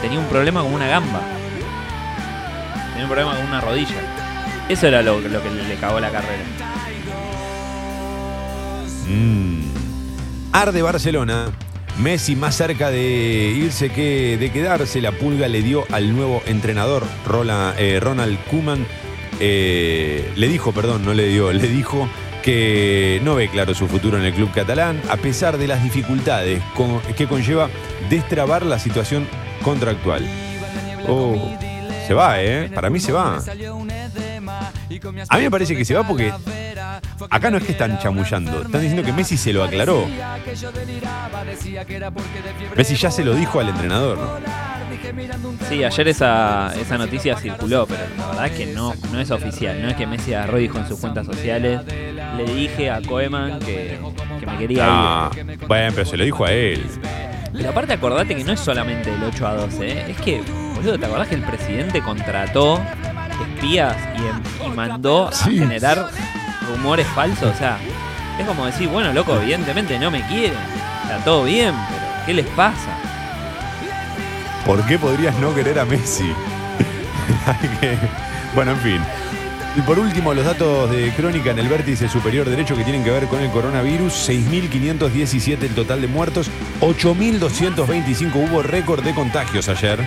tenía 0.00 0.20
un 0.20 0.26
problema 0.26 0.62
con 0.62 0.72
una 0.72 0.86
gamba. 0.86 1.20
Un 3.02 3.08
problema 3.08 3.34
con 3.34 3.46
una 3.46 3.60
rodilla. 3.60 3.94
Eso 4.68 4.86
era 4.86 5.02
lo, 5.02 5.22
que 5.22 5.28
le, 5.28 5.74
cagó 5.80 5.98
la 6.00 6.10
carrera. 6.10 6.42
Mm. 9.08 9.62
Arde 10.52 10.82
Barcelona. 10.82 11.46
Messi 11.98 12.36
más 12.36 12.54
cerca 12.54 12.90
de 12.90 13.52
irse 13.56 13.90
que 13.90 14.36
de 14.38 14.52
quedarse. 14.52 15.00
La 15.00 15.12
pulga 15.12 15.48
le 15.48 15.62
dio 15.62 15.84
al 15.90 16.14
nuevo 16.14 16.42
entrenador, 16.46 17.04
eh, 17.78 17.98
Ronald 18.00 18.38
Koeman. 18.50 18.86
eh, 19.40 20.30
le 20.36 20.48
dijo, 20.48 20.72
perdón, 20.72 21.04
no 21.04 21.14
le 21.14 21.26
dio, 21.26 21.52
le 21.52 21.66
dijo 21.66 22.08
que 22.42 23.20
no 23.22 23.34
ve 23.34 23.48
claro 23.48 23.74
su 23.74 23.86
futuro 23.86 24.18
en 24.18 24.24
el 24.24 24.32
club 24.32 24.50
catalán, 24.52 25.00
a 25.10 25.16
pesar 25.16 25.58
de 25.58 25.66
las 25.66 25.82
dificultades 25.82 26.62
que 27.16 27.26
conlleva 27.26 27.68
destrabar 28.08 28.64
la 28.64 28.78
situación 28.78 29.26
contractual. 29.62 30.26
Oh, 31.08 31.58
se 32.10 32.14
va, 32.14 32.42
¿eh? 32.42 32.68
Para 32.74 32.90
mí 32.90 32.98
se 32.98 33.12
va. 33.12 33.36
A 35.28 35.36
mí 35.36 35.42
me 35.44 35.50
parece 35.52 35.76
que 35.76 35.84
se 35.84 35.94
va 35.94 36.02
porque 36.02 36.32
acá 37.30 37.52
no 37.52 37.58
es 37.58 37.62
que 37.62 37.70
están 37.70 38.00
chamullando, 38.00 38.62
están 38.62 38.80
diciendo 38.80 39.04
que 39.04 39.12
Messi 39.12 39.36
se 39.36 39.52
lo 39.52 39.62
aclaró. 39.62 40.08
Messi 42.76 42.96
ya 42.96 43.12
se 43.12 43.22
lo 43.22 43.32
dijo 43.34 43.60
al 43.60 43.68
entrenador. 43.68 44.18
Sí, 45.68 45.84
ayer 45.84 46.08
esa, 46.08 46.72
esa 46.80 46.98
noticia 46.98 47.36
circuló, 47.36 47.86
pero 47.86 48.00
la 48.18 48.26
verdad 48.26 48.46
es 48.46 48.52
que 48.54 48.66
no, 48.74 48.92
no 49.12 49.20
es 49.20 49.30
oficial. 49.30 49.80
No 49.80 49.88
es 49.90 49.94
que 49.94 50.08
Messi 50.08 50.34
agarró 50.34 50.58
y 50.58 50.62
dijo 50.62 50.78
en 50.78 50.88
sus 50.88 50.98
cuentas 50.98 51.26
sociales. 51.26 51.80
Le 52.36 52.44
dije 52.44 52.90
a 52.90 53.00
Koeman 53.02 53.60
que, 53.60 54.00
que 54.40 54.46
me 54.46 54.58
quería 54.58 54.84
Ah, 54.88 55.30
ir. 55.36 55.58
bueno, 55.68 55.92
pero 55.94 56.04
se 56.10 56.16
lo 56.16 56.24
dijo 56.24 56.44
a 56.44 56.50
él. 56.50 56.84
Pero 57.52 57.70
aparte 57.70 57.92
acordate 57.92 58.34
que 58.34 58.42
no 58.42 58.52
es 58.52 58.58
solamente 58.58 59.14
el 59.14 59.22
8 59.22 59.46
a 59.46 59.54
12, 59.54 59.88
¿eh? 59.88 60.04
es 60.10 60.16
que, 60.20 60.42
boludo, 60.80 60.98
¿te 60.98 61.06
acordás 61.06 61.28
que 61.28 61.34
el 61.34 61.42
presidente 61.42 62.00
contrató 62.00 62.80
espías 63.42 63.96
y, 64.16 64.66
y 64.66 64.68
mandó 64.70 65.28
a 65.28 65.32
generar 65.32 66.08
rumores 66.68 67.06
falsos? 67.08 67.54
O 67.54 67.58
sea, 67.58 67.78
es 68.38 68.46
como 68.46 68.66
decir, 68.66 68.88
bueno, 68.88 69.12
loco, 69.12 69.36
evidentemente 69.36 69.98
no 69.98 70.10
me 70.10 70.22
quieren. 70.26 70.58
Está 71.02 71.18
todo 71.24 71.44
bien, 71.44 71.74
pero 71.88 72.26
¿qué 72.26 72.34
les 72.34 72.46
pasa? 72.48 72.96
¿Por 74.64 74.84
qué 74.86 74.98
podrías 74.98 75.36
no 75.38 75.54
querer 75.54 75.78
a 75.78 75.84
Messi? 75.84 76.32
Bueno, 78.52 78.72
en 78.72 78.78
fin. 78.78 79.00
Y 79.76 79.80
por 79.82 79.96
último, 80.00 80.34
los 80.34 80.44
datos 80.44 80.90
de 80.90 81.12
crónica 81.12 81.52
en 81.52 81.60
el 81.60 81.68
vértice 81.68 82.08
superior 82.08 82.50
derecho 82.50 82.76
que 82.76 82.82
tienen 82.82 83.04
que 83.04 83.12
ver 83.12 83.26
con 83.26 83.40
el 83.40 83.48
coronavirus. 83.50 84.28
6.517 84.28 85.62
el 85.62 85.74
total 85.76 86.00
de 86.00 86.08
muertos. 86.08 86.50
8.225 86.80 88.34
hubo 88.34 88.60
récord 88.64 89.04
de 89.04 89.14
contagios 89.14 89.68
ayer. 89.68 90.00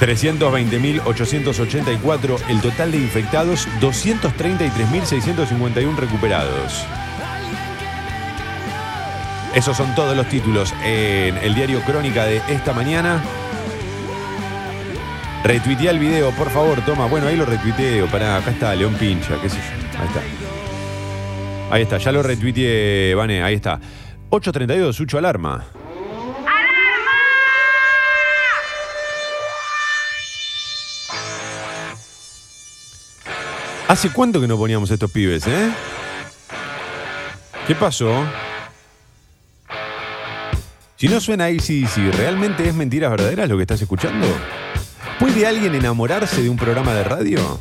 320.884 0.00 2.38
el 2.48 2.60
total 2.60 2.92
de 2.92 2.98
infectados. 2.98 3.66
233.651 3.80 5.96
recuperados. 5.96 6.84
Esos 9.54 9.76
son 9.76 9.94
todos 9.94 10.16
los 10.16 10.26
títulos 10.28 10.74
en 10.84 11.36
el 11.38 11.54
diario 11.54 11.80
Crónica 11.82 12.24
de 12.24 12.40
esta 12.48 12.72
mañana. 12.72 13.22
Retuitea 15.42 15.90
el 15.90 15.98
video, 15.98 16.30
por 16.32 16.50
favor, 16.50 16.84
toma. 16.84 17.06
Bueno, 17.06 17.26
ahí 17.26 17.34
lo 17.36 17.44
retuiteo. 17.44 18.06
Pará, 18.06 18.36
acá 18.36 18.52
está, 18.52 18.72
León 18.74 18.94
Pincha, 18.94 19.40
qué 19.40 19.48
sé 19.48 19.56
yo. 19.56 19.62
Ahí 20.00 20.06
está. 20.06 20.20
Ahí 21.74 21.82
está, 21.82 21.98
ya 21.98 22.12
lo 22.12 22.22
retuiteé, 22.22 23.14
Vane, 23.14 23.42
ahí 23.42 23.54
está. 23.54 23.80
8.32, 24.30 24.92
Sucho 24.92 25.18
Alarma. 25.18 25.64
¿Hace 34.00 34.12
cuánto 34.14 34.40
que 34.40 34.48
no 34.48 34.56
poníamos 34.56 34.90
estos 34.90 35.10
pibes, 35.10 35.46
eh? 35.46 35.70
¿Qué 37.66 37.74
pasó? 37.74 38.24
Si 40.96 41.06
no 41.06 41.20
suena 41.20 41.44
ACDC, 41.44 42.10
¿realmente 42.16 42.66
es 42.66 42.74
mentiras 42.74 43.10
verdaderas 43.10 43.46
lo 43.46 43.58
que 43.58 43.64
estás 43.64 43.82
escuchando? 43.82 44.26
¿Puede 45.18 45.46
alguien 45.46 45.74
enamorarse 45.74 46.42
de 46.42 46.48
un 46.48 46.56
programa 46.56 46.94
de 46.94 47.04
radio? 47.04 47.60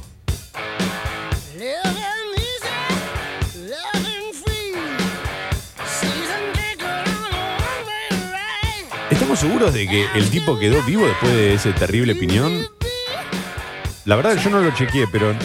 ¿Estamos 9.10 9.40
seguros 9.40 9.74
de 9.74 9.90
que 9.90 10.06
el 10.16 10.30
tipo 10.30 10.58
quedó 10.58 10.82
vivo 10.84 11.06
después 11.06 11.34
de 11.34 11.56
ese 11.56 11.74
terrible 11.74 12.16
piñón? 12.16 12.66
La 14.06 14.16
verdad 14.16 14.38
yo 14.42 14.50
no 14.50 14.62
lo 14.62 14.72
chequeé, 14.72 15.06
pero 15.12 15.36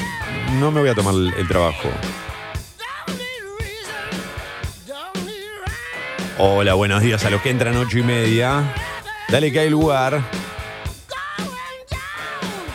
no 0.60 0.70
me 0.70 0.80
voy 0.80 0.90
a 0.90 0.94
tomar 0.94 1.14
el, 1.14 1.48
trabajo. 1.48 1.88
Hola, 6.38 6.74
buenos 6.74 7.02
días 7.02 7.24
a 7.24 7.30
los 7.30 7.40
que 7.42 7.50
entran 7.50 7.76
ocho 7.76 7.98
y 7.98 8.02
media. 8.02 8.74
Dale 9.28 9.52
que 9.52 9.60
hay 9.60 9.70
lugar. 9.70 10.22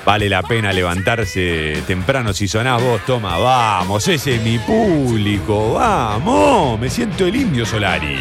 Vale 0.05 0.29
la 0.29 0.41
pena 0.41 0.73
levantarse 0.73 1.83
temprano 1.85 2.33
si 2.33 2.47
sonás 2.47 2.81
vos, 2.81 3.05
toma, 3.05 3.37
vamos, 3.37 4.07
ese 4.07 4.35
es 4.35 4.41
mi 4.41 4.57
público, 4.57 5.73
vamos, 5.73 6.79
me 6.79 6.89
siento 6.89 7.27
el 7.27 7.35
indio 7.35 7.63
Solari. 7.63 8.17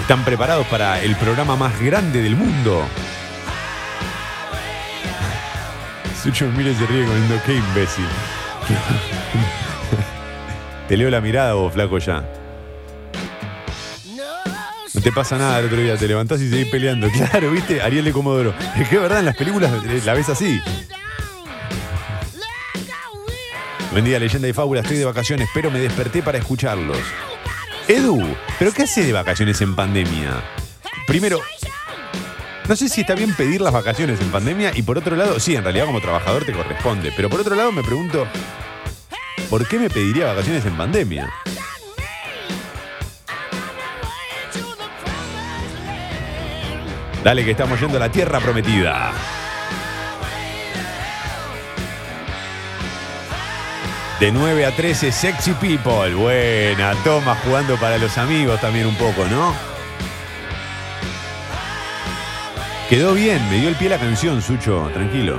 ¿Están 0.00 0.24
preparados 0.24 0.66
para 0.68 1.02
el 1.02 1.16
programa 1.16 1.56
más 1.56 1.78
grande 1.80 2.22
del 2.22 2.34
mundo? 2.34 2.86
Sucho 6.26 6.50
mira 6.56 6.70
y 6.70 6.74
se 6.74 6.84
ríe 6.88 7.04
comiendo 7.04 7.40
qué 7.46 7.54
imbécil. 7.54 8.04
Te 10.88 10.96
leo 10.96 11.08
la 11.08 11.20
mirada 11.20 11.54
vos, 11.54 11.72
flaco, 11.72 11.98
ya. 11.98 12.24
No 14.92 15.00
te 15.00 15.12
pasa 15.12 15.38
nada 15.38 15.60
el 15.60 15.66
otro 15.66 15.78
día, 15.78 15.96
te 15.96 16.08
levantás 16.08 16.40
y 16.40 16.50
seguís 16.50 16.66
peleando. 16.66 17.08
Claro, 17.30 17.52
viste, 17.52 17.80
Ariel 17.80 18.06
de 18.06 18.10
Comodoro. 18.10 18.52
Es 18.76 18.88
que 18.88 18.96
es 18.96 19.02
verdad, 19.02 19.20
en 19.20 19.26
las 19.26 19.36
películas 19.36 19.70
la 20.04 20.14
ves 20.14 20.28
así. 20.28 20.60
Buen 23.92 24.04
día, 24.04 24.18
leyenda 24.18 24.48
y 24.48 24.52
fábula, 24.52 24.80
estoy 24.80 24.96
de 24.96 25.04
vacaciones, 25.04 25.48
pero 25.54 25.70
me 25.70 25.78
desperté 25.78 26.24
para 26.24 26.38
escucharlos. 26.38 26.98
Edu, 27.86 28.20
¿pero 28.58 28.72
qué 28.72 28.82
hace 28.82 29.04
de 29.04 29.12
vacaciones 29.12 29.60
en 29.60 29.76
pandemia? 29.76 30.42
Primero, 31.06 31.40
no 32.68 32.74
sé 32.74 32.88
si 32.88 33.02
está 33.02 33.14
bien 33.14 33.34
pedir 33.34 33.60
las 33.60 33.72
vacaciones 33.72 34.20
en 34.20 34.30
pandemia 34.30 34.72
y 34.74 34.82
por 34.82 34.98
otro 34.98 35.14
lado, 35.14 35.38
sí, 35.38 35.54
en 35.54 35.62
realidad 35.62 35.86
como 35.86 36.00
trabajador 36.00 36.44
te 36.44 36.52
corresponde, 36.52 37.12
pero 37.14 37.30
por 37.30 37.40
otro 37.40 37.54
lado 37.54 37.70
me 37.70 37.82
pregunto, 37.82 38.26
¿por 39.48 39.66
qué 39.68 39.78
me 39.78 39.88
pediría 39.88 40.26
vacaciones 40.26 40.66
en 40.66 40.76
pandemia? 40.76 41.32
Dale 47.22 47.44
que 47.44 47.52
estamos 47.52 47.80
yendo 47.80 47.96
a 47.98 48.00
la 48.00 48.10
tierra 48.10 48.40
prometida. 48.40 49.12
De 54.20 54.32
9 54.32 54.64
a 54.64 54.74
13, 54.74 55.12
Sexy 55.12 55.52
People. 55.54 56.14
Buena, 56.14 56.94
toma 57.04 57.36
jugando 57.44 57.76
para 57.76 57.98
los 57.98 58.16
amigos 58.16 58.60
también 58.60 58.86
un 58.86 58.96
poco, 58.96 59.24
¿no? 59.26 59.75
Quedó 62.88 63.14
bien, 63.14 63.42
me 63.50 63.56
dio 63.56 63.68
el 63.68 63.74
pie 63.74 63.88
la 63.88 63.98
canción, 63.98 64.40
Sucho, 64.40 64.88
tranquilo. 64.94 65.36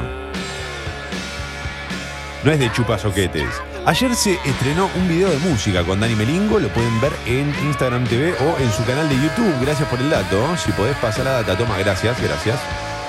No 2.43 2.51
es 2.51 2.59
de 2.59 2.69
chupasoquetes. 2.73 3.47
Ayer 3.85 4.13
se 4.15 4.33
estrenó 4.43 4.89
un 4.97 5.07
video 5.07 5.29
de 5.29 5.37
música 5.37 5.81
con 5.85 6.01
Dani 6.01 6.13
Melingo, 6.15 6.59
lo 6.59 6.67
pueden 6.67 6.99
ver 6.99 7.13
en 7.25 7.55
Instagram 7.63 8.03
TV 8.03 8.33
o 8.33 8.59
en 8.59 8.69
su 8.73 8.83
canal 8.83 9.07
de 9.07 9.15
YouTube. 9.15 9.61
Gracias 9.61 9.87
por 9.87 9.97
el 9.97 10.09
dato. 10.09 10.57
Si 10.57 10.73
podés 10.73 10.97
pasar 10.97 11.23
la 11.23 11.31
data, 11.41 11.57
toma, 11.57 11.77
gracias, 11.77 12.21
gracias. 12.21 12.59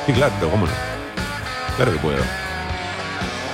Sí, 0.06 0.12
claro, 0.12 0.32
cómo 0.40 0.66
no. 0.66 0.72
Claro 1.74 1.92
que 1.94 1.98
puedo. 1.98 2.22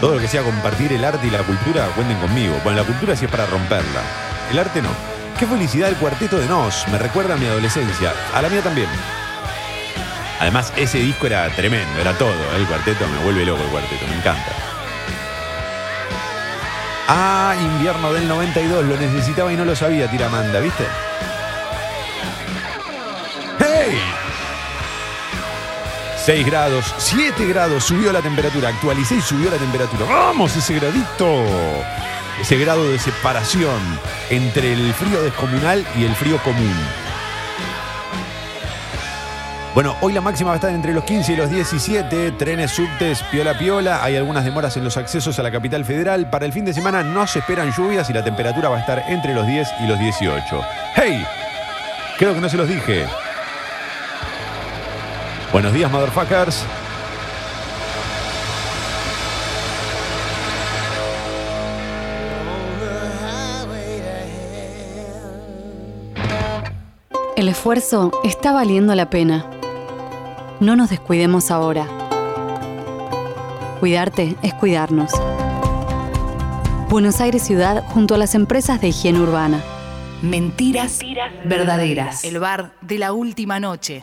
Todo 0.02 0.16
lo 0.16 0.20
que 0.20 0.28
sea 0.28 0.42
compartir 0.42 0.92
el 0.92 1.02
arte 1.02 1.26
y 1.26 1.30
la 1.30 1.44
cultura, 1.44 1.86
cuenten 1.94 2.18
conmigo. 2.18 2.60
Bueno, 2.62 2.82
la 2.82 2.86
cultura 2.86 3.16
sí 3.16 3.24
es 3.24 3.30
para 3.30 3.46
romperla. 3.46 4.02
El 4.50 4.58
arte 4.58 4.82
no. 4.82 4.90
Qué 5.38 5.46
felicidad 5.46 5.88
el 5.88 5.96
cuarteto 5.96 6.38
de 6.38 6.46
Nos. 6.46 6.86
Me 6.88 6.98
recuerda 6.98 7.34
a 7.34 7.36
mi 7.38 7.46
adolescencia. 7.46 8.12
A 8.34 8.42
la 8.42 8.50
mía 8.50 8.60
también. 8.60 8.88
Además, 10.40 10.72
ese 10.76 10.98
disco 10.98 11.26
era 11.26 11.48
tremendo, 11.50 12.00
era 12.00 12.12
todo. 12.18 12.34
El 12.56 12.66
cuarteto 12.66 13.06
me 13.08 13.18
vuelve 13.18 13.44
loco 13.44 13.62
el 13.62 13.68
cuarteto, 13.68 14.06
me 14.08 14.16
encanta. 14.16 14.52
Ah, 17.06 17.54
invierno 17.60 18.12
del 18.12 18.26
92, 18.26 18.84
lo 18.84 18.96
necesitaba 18.96 19.52
y 19.52 19.56
no 19.56 19.64
lo 19.64 19.76
sabía, 19.76 20.10
tira 20.10 20.26
Amanda, 20.26 20.58
¿viste? 20.60 20.84
¡Hey! 23.60 24.00
6 26.24 26.46
grados, 26.46 26.94
7 26.96 27.46
grados, 27.46 27.84
subió 27.84 28.10
la 28.10 28.22
temperatura, 28.22 28.70
actualicé 28.70 29.16
y 29.16 29.20
subió 29.20 29.50
la 29.50 29.58
temperatura. 29.58 30.06
¡Vamos, 30.06 30.56
ese 30.56 30.74
gradito! 30.74 31.44
Ese 32.40 32.56
grado 32.56 32.90
de 32.90 32.98
separación 32.98 33.78
entre 34.30 34.72
el 34.72 34.92
frío 34.94 35.22
descomunal 35.22 35.86
y 35.96 36.04
el 36.04 36.14
frío 36.16 36.38
común. 36.42 36.74
Bueno, 39.74 39.96
hoy 40.02 40.12
la 40.12 40.20
máxima 40.20 40.50
va 40.50 40.54
a 40.54 40.56
estar 40.58 40.70
entre 40.70 40.94
los 40.94 41.02
15 41.02 41.32
y 41.32 41.36
los 41.36 41.50
17. 41.50 42.30
Trenes, 42.32 42.70
subtes, 42.70 43.24
piola 43.24 43.58
piola. 43.58 44.04
Hay 44.04 44.14
algunas 44.14 44.44
demoras 44.44 44.76
en 44.76 44.84
los 44.84 44.96
accesos 44.96 45.36
a 45.40 45.42
la 45.42 45.50
capital 45.50 45.84
federal. 45.84 46.30
Para 46.30 46.46
el 46.46 46.52
fin 46.52 46.64
de 46.64 46.72
semana 46.72 47.02
no 47.02 47.26
se 47.26 47.40
esperan 47.40 47.72
lluvias 47.72 48.08
y 48.08 48.12
la 48.12 48.22
temperatura 48.22 48.68
va 48.68 48.76
a 48.76 48.80
estar 48.80 49.02
entre 49.08 49.34
los 49.34 49.44
10 49.44 49.68
y 49.80 49.88
los 49.88 49.98
18. 49.98 50.60
¡Hey! 50.94 51.24
Creo 52.18 52.34
que 52.34 52.40
no 52.40 52.48
se 52.48 52.56
los 52.56 52.68
dije. 52.68 53.04
Buenos 55.52 55.72
días, 55.72 55.90
motherfuckers. 55.90 56.64
El 67.36 67.48
esfuerzo 67.48 68.12
está 68.22 68.52
valiendo 68.52 68.94
la 68.94 69.10
pena. 69.10 69.53
No 70.60 70.76
nos 70.76 70.90
descuidemos 70.90 71.50
ahora. 71.50 71.86
Cuidarte 73.80 74.36
es 74.42 74.54
cuidarnos. 74.54 75.10
Buenos 76.88 77.20
Aires 77.20 77.42
Ciudad 77.42 77.84
junto 77.88 78.14
a 78.14 78.18
las 78.18 78.34
empresas 78.34 78.80
de 78.80 78.88
higiene 78.88 79.20
urbana. 79.20 79.60
Mentiras, 80.22 81.00
verdaderas. 81.44 82.24
El 82.24 82.38
bar 82.38 82.72
de 82.80 82.98
la 82.98 83.12
última 83.12 83.58
noche. 83.58 84.00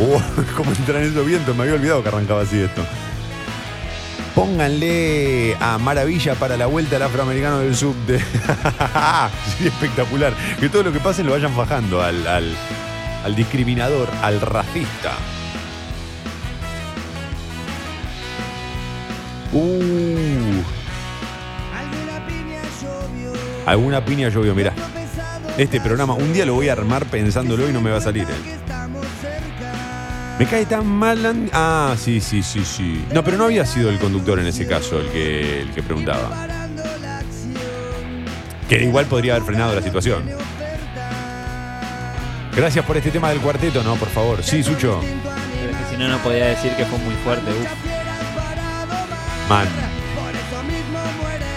Oh, 0.00 0.20
¿Cómo 0.56 0.70
entran 0.72 1.02
esos 1.02 1.24
vientos? 1.24 1.56
Me 1.56 1.62
había 1.62 1.74
olvidado 1.74 2.02
que 2.02 2.08
arrancaba 2.08 2.42
así 2.42 2.60
esto. 2.60 2.82
Pónganle 4.34 5.56
a 5.60 5.78
Maravilla 5.78 6.34
para 6.34 6.56
la 6.56 6.66
vuelta 6.66 6.96
al 6.96 7.02
afroamericano 7.02 7.60
del 7.60 7.74
subte. 7.74 8.18
Sería 8.18 9.30
espectacular. 9.64 10.34
Que 10.60 10.68
todo 10.68 10.82
lo 10.84 10.92
que 10.92 11.00
pase 11.00 11.24
lo 11.24 11.32
vayan 11.32 11.56
bajando 11.56 12.02
al, 12.02 12.26
al, 12.26 12.56
al 13.24 13.34
discriminador, 13.34 14.08
al 14.22 14.40
racista. 14.40 15.12
Uh. 19.52 20.62
Alguna 23.66 24.04
piña 24.04 24.28
llovió, 24.28 24.54
mirá. 24.54 24.72
Este 25.58 25.80
programa, 25.80 26.14
un 26.14 26.32
día 26.32 26.46
lo 26.46 26.54
voy 26.54 26.68
a 26.68 26.72
armar 26.72 27.04
pensándolo 27.06 27.68
y 27.68 27.72
no 27.72 27.80
me 27.80 27.90
va 27.90 27.98
a 27.98 28.00
salir. 28.00 28.24
¿eh? 28.24 28.58
Me 30.38 30.46
cae 30.46 30.64
tan 30.66 30.86
mal. 30.86 31.24
And- 31.26 31.50
Ah, 31.52 31.94
sí, 31.98 32.20
sí, 32.20 32.42
sí, 32.42 32.64
sí. 32.64 33.04
No, 33.12 33.22
pero 33.22 33.36
no 33.36 33.44
había 33.44 33.66
sido 33.66 33.90
el 33.90 33.98
conductor 33.98 34.38
en 34.40 34.46
ese 34.46 34.66
caso 34.66 34.98
el 34.98 35.08
que, 35.10 35.60
el 35.62 35.70
que 35.70 35.82
preguntaba. 35.82 36.48
Que 38.68 38.82
igual 38.84 39.04
podría 39.06 39.34
haber 39.34 39.44
frenado 39.46 39.74
la 39.74 39.82
situación. 39.82 40.22
Gracias 42.54 42.84
por 42.84 42.96
este 42.96 43.10
tema 43.10 43.30
del 43.30 43.40
cuarteto, 43.40 43.82
¿no? 43.82 43.96
Por 43.96 44.08
favor. 44.08 44.42
Sí, 44.42 44.62
Sucho. 44.62 45.00
Pero 45.00 45.70
es 45.70 45.76
que 45.76 45.84
si 45.90 45.96
no, 45.96 46.08
no 46.08 46.18
podía 46.18 46.46
decir 46.48 46.72
que 46.76 46.84
fue 46.84 46.98
muy 46.98 47.14
fuerte. 47.16 47.50
Uf. 47.50 47.68
Man. 49.48 49.66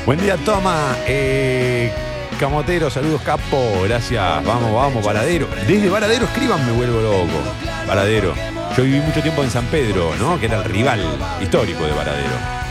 Buen 0.05 0.19
día, 0.19 0.37
toma. 0.37 0.95
Eh, 1.05 1.91
Camotero, 2.39 2.89
saludos, 2.89 3.21
capo. 3.21 3.81
Gracias. 3.83 4.43
Vamos, 4.45 4.73
vamos, 4.73 5.05
Varadero. 5.05 5.47
Desde 5.67 5.89
Varadero 5.89 6.25
escriban, 6.25 6.65
me 6.65 6.71
vuelvo 6.71 7.01
loco. 7.01 7.41
Varadero. 7.87 8.33
Yo 8.75 8.83
viví 8.83 8.99
mucho 8.99 9.21
tiempo 9.21 9.43
en 9.43 9.49
San 9.49 9.65
Pedro, 9.65 10.13
¿no? 10.17 10.39
Que 10.39 10.47
era 10.47 10.57
el 10.57 10.65
rival 10.65 11.01
histórico 11.41 11.85
de 11.85 11.93
Varadero. 11.93 12.64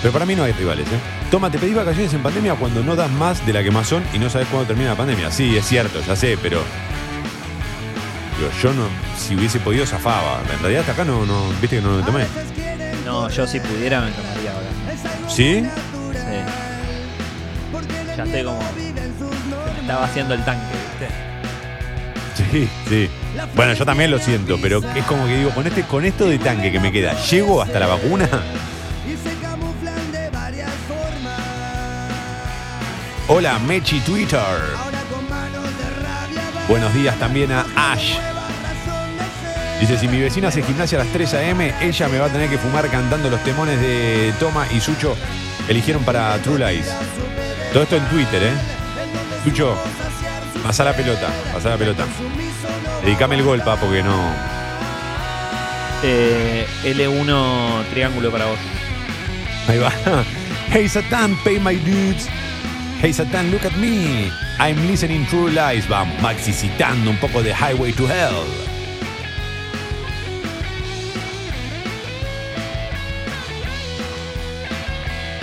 Pero 0.00 0.12
para 0.12 0.24
mí 0.24 0.34
no 0.34 0.44
hay 0.44 0.52
rivales, 0.52 0.86
¿eh? 0.88 0.98
Toma, 1.30 1.50
te 1.50 1.58
pedí 1.58 1.74
vacaciones 1.74 2.12
en 2.14 2.22
pandemia 2.22 2.54
cuando 2.54 2.82
no 2.82 2.96
das 2.96 3.10
más 3.10 3.44
de 3.46 3.52
la 3.52 3.62
que 3.62 3.70
más 3.70 3.86
son 3.86 4.02
y 4.14 4.18
no 4.18 4.30
sabes 4.30 4.48
cuándo 4.48 4.66
termina 4.66 4.90
la 4.90 4.96
pandemia. 4.96 5.30
Sí, 5.30 5.56
es 5.56 5.66
cierto, 5.66 6.00
ya 6.06 6.16
sé, 6.16 6.38
pero. 6.40 6.62
Digo, 8.38 8.50
yo 8.62 8.72
no. 8.72 8.84
Si 9.18 9.36
hubiese 9.36 9.60
podido, 9.60 9.84
zafaba. 9.84 10.40
En 10.50 10.58
realidad, 10.60 10.80
hasta 10.80 10.92
acá 10.92 11.04
no, 11.04 11.26
no. 11.26 11.48
¿Viste 11.60 11.76
que 11.76 11.82
no 11.82 11.98
lo 11.98 12.04
tomé? 12.04 12.24
No, 13.04 13.28
yo 13.28 13.46
si 13.46 13.60
pudiera 13.60 14.00
me 14.00 14.10
tomaría 14.12 14.52
ahora. 14.52 14.68
¿Sí? 15.28 15.62
Sí. 16.14 16.20
Ya 18.16 18.24
estoy 18.24 18.44
como. 18.44 18.58
me 18.58 19.80
estaba 19.80 20.04
haciendo 20.04 20.34
el 20.34 20.44
tanque, 20.44 20.74
¿viste? 20.98 21.30
Sí, 22.50 22.68
sí. 22.88 23.10
Bueno, 23.54 23.74
yo 23.74 23.84
también 23.84 24.10
lo 24.10 24.18
siento, 24.18 24.58
pero 24.60 24.80
es 24.96 25.04
como 25.04 25.26
que 25.26 25.36
digo, 25.36 25.50
con 25.50 25.66
este, 25.66 25.82
con 25.82 26.04
esto 26.04 26.26
de 26.26 26.38
tanque 26.38 26.72
que 26.72 26.80
me 26.80 26.90
queda, 26.90 27.14
¿llego 27.24 27.60
hasta 27.60 27.78
la 27.78 27.86
vacuna? 27.86 28.28
Hola, 33.32 33.60
Mechi 33.60 34.00
Twitter. 34.00 34.40
Buenos 36.68 36.92
días 36.92 37.16
también 37.20 37.52
a 37.52 37.64
Ash. 37.76 38.14
Dice, 39.78 39.96
si 39.98 40.08
mi 40.08 40.20
vecina 40.20 40.48
hace 40.48 40.64
gimnasia 40.64 41.00
a 41.00 41.04
las 41.04 41.12
3 41.12 41.34
a.m., 41.34 41.72
ella 41.80 42.08
me 42.08 42.18
va 42.18 42.26
a 42.26 42.28
tener 42.28 42.50
que 42.50 42.58
fumar 42.58 42.90
cantando 42.90 43.30
los 43.30 43.40
temones 43.44 43.80
de 43.80 44.34
Toma 44.40 44.66
y 44.72 44.80
Sucho 44.80 45.16
eligieron 45.68 46.02
para 46.02 46.38
True 46.38 46.58
Lies. 46.58 46.92
Todo 47.72 47.84
esto 47.84 47.94
en 47.94 48.04
Twitter, 48.06 48.42
¿eh? 48.42 48.52
Sucho, 49.44 49.76
pasa 50.64 50.82
la 50.82 50.92
pelota, 50.92 51.28
pasa 51.52 51.68
la 51.68 51.76
pelota. 51.76 52.06
Dedicame 53.04 53.36
el 53.36 53.44
gol, 53.44 53.62
papo, 53.62 53.88
que 53.92 54.02
no. 54.02 54.34
Eh, 56.02 56.66
L1 56.82 57.84
triángulo 57.92 58.32
para 58.32 58.46
vos. 58.46 58.58
Ahí 59.68 59.78
va. 59.78 59.92
Hey 60.72 60.88
Satan, 60.88 61.36
pay 61.42 61.58
my 61.58 61.74
dudes. 61.74 62.28
Hey 63.02 63.14
Satan, 63.14 63.50
look 63.50 63.64
at 63.64 63.74
me. 63.78 64.30
I'm 64.58 64.76
listening 64.86 65.24
True 65.24 65.48
Lies. 65.48 65.88
Vamos, 65.88 66.20
maxicitando 66.20 67.08
un 67.08 67.16
poco 67.16 67.42
de 67.42 67.54
Highway 67.54 67.94
to 67.94 68.06
Hell. 68.06 68.44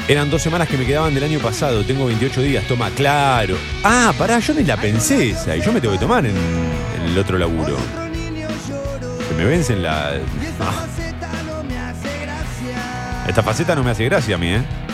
Eran 0.07 0.29
dos 0.29 0.43
semanas 0.43 0.67
que 0.67 0.77
me 0.77 0.85
quedaban 0.85 1.15
del 1.15 1.23
año 1.23 1.39
pasado. 1.39 1.83
Tengo 1.83 2.05
28 2.05 2.43
días. 2.43 2.63
Toma, 2.67 2.91
claro. 2.91 3.57
Ah, 3.83 4.13
pará, 4.15 4.37
yo 4.37 4.53
ni 4.53 4.63
la 4.63 4.77
pensé 4.77 5.31
esa. 5.31 5.57
Y 5.57 5.61
yo 5.61 5.73
me 5.73 5.81
tengo 5.81 5.95
que 5.95 5.99
tomar 5.99 6.27
en, 6.27 6.35
el 7.07 7.17
otro 7.17 7.39
laburo. 7.39 7.75
Que 9.29 9.35
me 9.35 9.45
vencen 9.45 9.81
la. 9.81 10.11
Ah. 10.59 10.85
Esta 13.27 13.41
faceta 13.41 13.73
no 13.73 13.83
me 13.83 13.89
hace 13.89 14.05
gracia 14.05 14.35
a 14.35 14.37
mí, 14.37 14.49
¿eh? 14.49 14.86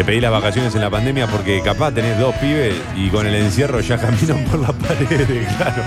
Te 0.00 0.04
pedí 0.04 0.18
las 0.22 0.32
vacaciones 0.32 0.74
en 0.74 0.80
la 0.80 0.88
pandemia 0.88 1.26
porque 1.26 1.60
capaz 1.60 1.92
tenés 1.92 2.18
dos 2.18 2.34
pibes 2.36 2.74
y 2.96 3.10
con 3.10 3.26
el 3.26 3.34
encierro 3.34 3.80
ya 3.80 3.98
caminan 4.00 4.42
por 4.44 4.58
las 4.58 4.72
paredes, 4.72 5.46
claro. 5.58 5.82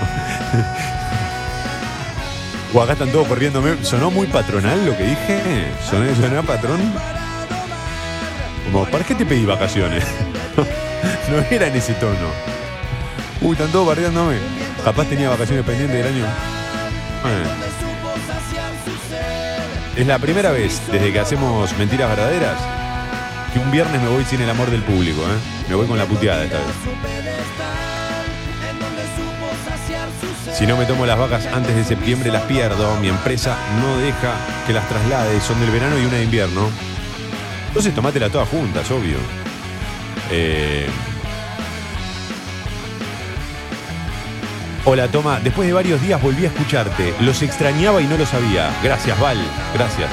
O 2.72 2.80
acá 2.80 2.92
están 2.92 3.08
todos 3.10 3.26
corriéndome. 3.26 3.74
¿Sonó 3.82 4.12
muy 4.12 4.28
patronal 4.28 4.86
lo 4.86 4.96
que 4.96 5.02
dije? 5.02 5.66
¿Sonó, 5.90 6.14
sonó 6.14 6.44
patrón? 6.44 6.80
Como, 8.66 8.84
¿para 8.84 9.02
qué 9.02 9.16
te 9.16 9.26
pedí 9.26 9.44
vacaciones? 9.44 10.04
no 11.32 11.38
era 11.50 11.66
en 11.66 11.74
ese 11.74 11.94
tono. 11.94 12.14
Uy, 13.40 13.54
están 13.54 13.72
todos 13.72 13.88
bardeándome. 13.88 14.36
Capaz 14.84 15.06
tenía 15.06 15.28
vacaciones 15.28 15.64
pendientes 15.64 16.04
del 16.04 16.14
año. 16.14 16.26
Es 19.96 20.06
la 20.06 20.20
primera 20.20 20.52
vez 20.52 20.80
desde 20.92 21.12
que 21.12 21.18
hacemos 21.18 21.76
mentiras 21.76 22.10
verdaderas 22.10 22.83
que 23.54 23.60
un 23.60 23.70
viernes 23.70 24.02
me 24.02 24.08
voy 24.08 24.24
sin 24.24 24.40
el 24.40 24.50
amor 24.50 24.68
del 24.70 24.82
público, 24.82 25.22
¿eh? 25.22 25.68
Me 25.68 25.76
voy 25.76 25.86
con 25.86 25.96
la 25.96 26.04
puteada 26.06 26.42
esta 26.44 26.58
vez. 26.58 26.66
Si 30.52 30.66
no 30.66 30.76
me 30.76 30.84
tomo 30.84 31.06
las 31.06 31.16
vacas 31.16 31.46
antes 31.46 31.74
de 31.74 31.84
septiembre 31.84 32.30
las 32.30 32.42
pierdo. 32.42 32.96
Mi 33.00 33.08
empresa 33.08 33.56
no 33.80 33.96
deja 33.98 34.34
que 34.66 34.72
las 34.72 34.88
traslade. 34.88 35.40
Son 35.40 35.58
del 35.60 35.70
verano 35.70 35.98
y 35.98 36.04
una 36.04 36.16
de 36.16 36.24
invierno. 36.24 36.68
Entonces 37.68 37.94
tomátela 37.94 38.28
todas 38.28 38.48
juntas, 38.48 38.90
obvio. 38.90 39.18
Eh, 40.30 40.88
Hola, 44.84 45.08
Toma. 45.08 45.40
Después 45.40 45.66
de 45.66 45.72
varios 45.72 46.02
días 46.02 46.20
volví 46.20 46.44
a 46.44 46.48
escucharte. 46.48 47.14
Los 47.20 47.40
extrañaba 47.42 48.02
y 48.02 48.06
no 48.06 48.16
lo 48.16 48.26
sabía. 48.26 48.70
Gracias, 48.82 49.18
Val. 49.18 49.38
Gracias. 49.74 50.10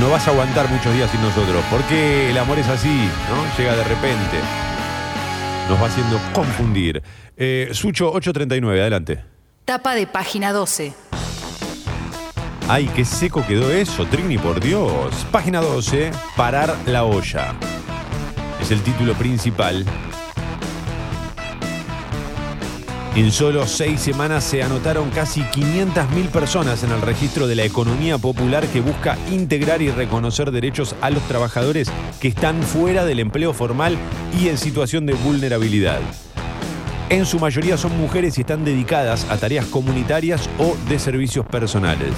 No 0.00 0.10
vas 0.10 0.28
a 0.28 0.30
aguantar 0.30 0.68
muchos 0.70 0.94
días 0.94 1.10
sin 1.10 1.20
nosotros. 1.20 1.64
Porque 1.70 2.30
el 2.30 2.38
amor 2.38 2.58
es 2.58 2.68
así, 2.68 2.88
¿no? 3.28 3.58
Llega 3.58 3.74
de 3.74 3.84
repente. 3.84 4.38
Nos 5.68 5.80
va 5.82 5.86
haciendo 5.86 6.20
confundir. 6.32 7.02
Eh, 7.36 7.70
Sucho 7.72 8.06
839, 8.12 8.80
adelante. 8.80 9.24
Tapa 9.64 9.94
de 9.94 10.06
página 10.06 10.52
12. 10.52 10.94
Ay, 12.68 12.88
qué 12.94 13.04
seco 13.04 13.44
quedó 13.46 13.70
eso, 13.70 14.06
Trini, 14.06 14.38
por 14.38 14.60
Dios. 14.60 15.26
Página 15.32 15.60
12, 15.60 16.10
Parar 16.36 16.76
la 16.86 17.04
olla. 17.04 17.54
Es 18.60 18.70
el 18.70 18.82
título 18.82 19.14
principal. 19.14 19.84
En 23.18 23.32
solo 23.32 23.66
seis 23.66 24.00
semanas 24.00 24.44
se 24.44 24.62
anotaron 24.62 25.10
casi 25.10 25.40
500.000 25.40 26.28
personas 26.28 26.84
en 26.84 26.92
el 26.92 27.02
registro 27.02 27.48
de 27.48 27.56
la 27.56 27.64
economía 27.64 28.16
popular 28.16 28.64
que 28.68 28.80
busca 28.80 29.18
integrar 29.32 29.82
y 29.82 29.90
reconocer 29.90 30.52
derechos 30.52 30.94
a 31.00 31.10
los 31.10 31.20
trabajadores 31.24 31.90
que 32.20 32.28
están 32.28 32.62
fuera 32.62 33.04
del 33.04 33.18
empleo 33.18 33.52
formal 33.52 33.98
y 34.40 34.46
en 34.46 34.56
situación 34.56 35.04
de 35.04 35.14
vulnerabilidad. 35.14 35.98
En 37.08 37.26
su 37.26 37.40
mayoría 37.40 37.76
son 37.76 37.98
mujeres 37.98 38.38
y 38.38 38.42
están 38.42 38.64
dedicadas 38.64 39.28
a 39.28 39.36
tareas 39.36 39.66
comunitarias 39.66 40.48
o 40.56 40.76
de 40.88 41.00
servicios 41.00 41.44
personales. 41.44 42.12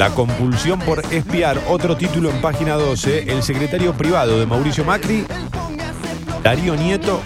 La 0.00 0.08
compulsión 0.14 0.78
por 0.78 1.04
espiar, 1.12 1.60
otro 1.68 1.94
título 1.94 2.30
en 2.30 2.40
página 2.40 2.76
12, 2.76 3.30
el 3.30 3.42
secretario 3.42 3.92
privado 3.92 4.40
de 4.40 4.46
Mauricio 4.46 4.82
Macri, 4.82 5.26
Darío 6.42 6.74
Nieto, 6.74 7.20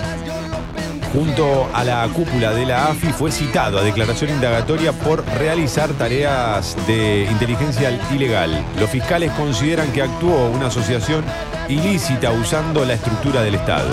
junto 1.12 1.70
a 1.72 1.84
la 1.84 2.04
cúpula 2.08 2.50
de 2.50 2.66
la 2.66 2.88
AFI, 2.88 3.12
fue 3.12 3.30
citado 3.30 3.78
a 3.78 3.82
declaración 3.82 4.30
indagatoria 4.30 4.90
por 4.90 5.24
realizar 5.38 5.88
tareas 5.90 6.76
de 6.88 7.28
inteligencia 7.30 7.96
ilegal. 8.12 8.50
Los 8.80 8.90
fiscales 8.90 9.30
consideran 9.34 9.92
que 9.92 10.02
actuó 10.02 10.50
una 10.50 10.66
asociación 10.66 11.24
ilícita 11.68 12.32
usando 12.32 12.84
la 12.84 12.94
estructura 12.94 13.42
del 13.42 13.54
Estado. 13.54 13.92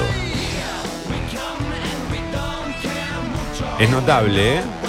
Es 3.78 3.90
notable, 3.92 4.58
¿eh? 4.58 4.81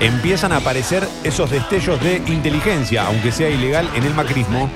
Empiezan 0.00 0.52
a 0.52 0.58
aparecer 0.58 1.06
esos 1.24 1.50
destellos 1.50 2.00
de 2.02 2.16
inteligencia, 2.26 3.06
aunque 3.06 3.32
sea 3.32 3.50
ilegal, 3.50 3.88
en 3.94 4.04
el 4.04 4.14
macrismo. 4.14 4.70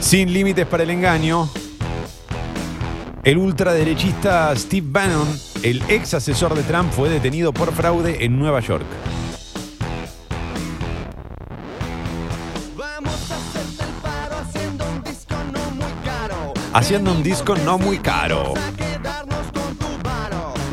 Sin 0.00 0.32
límites 0.32 0.66
para 0.66 0.82
el 0.82 0.90
engaño, 0.90 1.48
el 3.24 3.38
ultraderechista 3.38 4.54
Steve 4.56 4.86
Bannon, 4.90 5.28
el 5.62 5.82
ex 5.88 6.12
asesor 6.14 6.54
de 6.54 6.62
Trump, 6.64 6.92
fue 6.92 7.08
detenido 7.08 7.52
por 7.52 7.72
fraude 7.72 8.24
en 8.24 8.38
Nueva 8.38 8.60
York. 8.60 8.84
Haciendo 16.72 17.12
un 17.12 17.22
disco 17.22 17.54
no 17.56 17.78
muy 17.78 17.98
caro. 17.98 18.54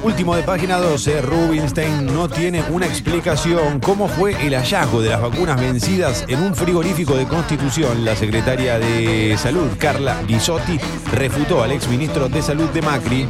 Último 0.02 0.34
de 0.36 0.43
página 0.43 0.78
12, 0.78 1.22
Rubinstein 1.22 2.06
no 2.06 2.30
tiene 2.30 2.64
una 2.70 2.86
explicación 2.86 3.82
cómo 3.82 4.08
fue 4.08 4.32
el 4.45 4.56
hallazgo 4.56 5.02
de 5.02 5.10
las 5.10 5.22
vacunas 5.22 5.60
vencidas 5.60 6.24
en 6.30 6.41
un 6.41 6.56
frigorífico 6.56 7.16
de 7.16 7.26
Constitución. 7.26 8.06
La 8.06 8.16
secretaria 8.16 8.80
de 8.80 9.36
Salud, 9.38 9.70
Carla 9.78 10.22
Bisotti, 10.26 10.80
refutó 11.12 11.64
al 11.64 11.74
exministro 11.74 12.30
de 12.30 12.41
Salud 12.41 12.70
de 12.70 12.82
Macri. 12.82 13.28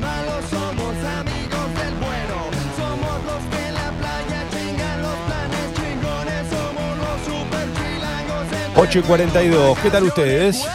...8 8.76 9.00
y 9.00 9.02
42. 9.02 9.78
¿Qué 9.80 9.90
tal 9.90 10.04
ustedes? 10.04 10.66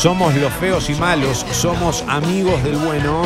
Somos 0.00 0.34
los 0.36 0.50
feos 0.54 0.88
y 0.88 0.94
malos, 0.94 1.44
somos 1.52 2.02
amigos 2.08 2.64
del 2.64 2.76
bueno. 2.76 3.20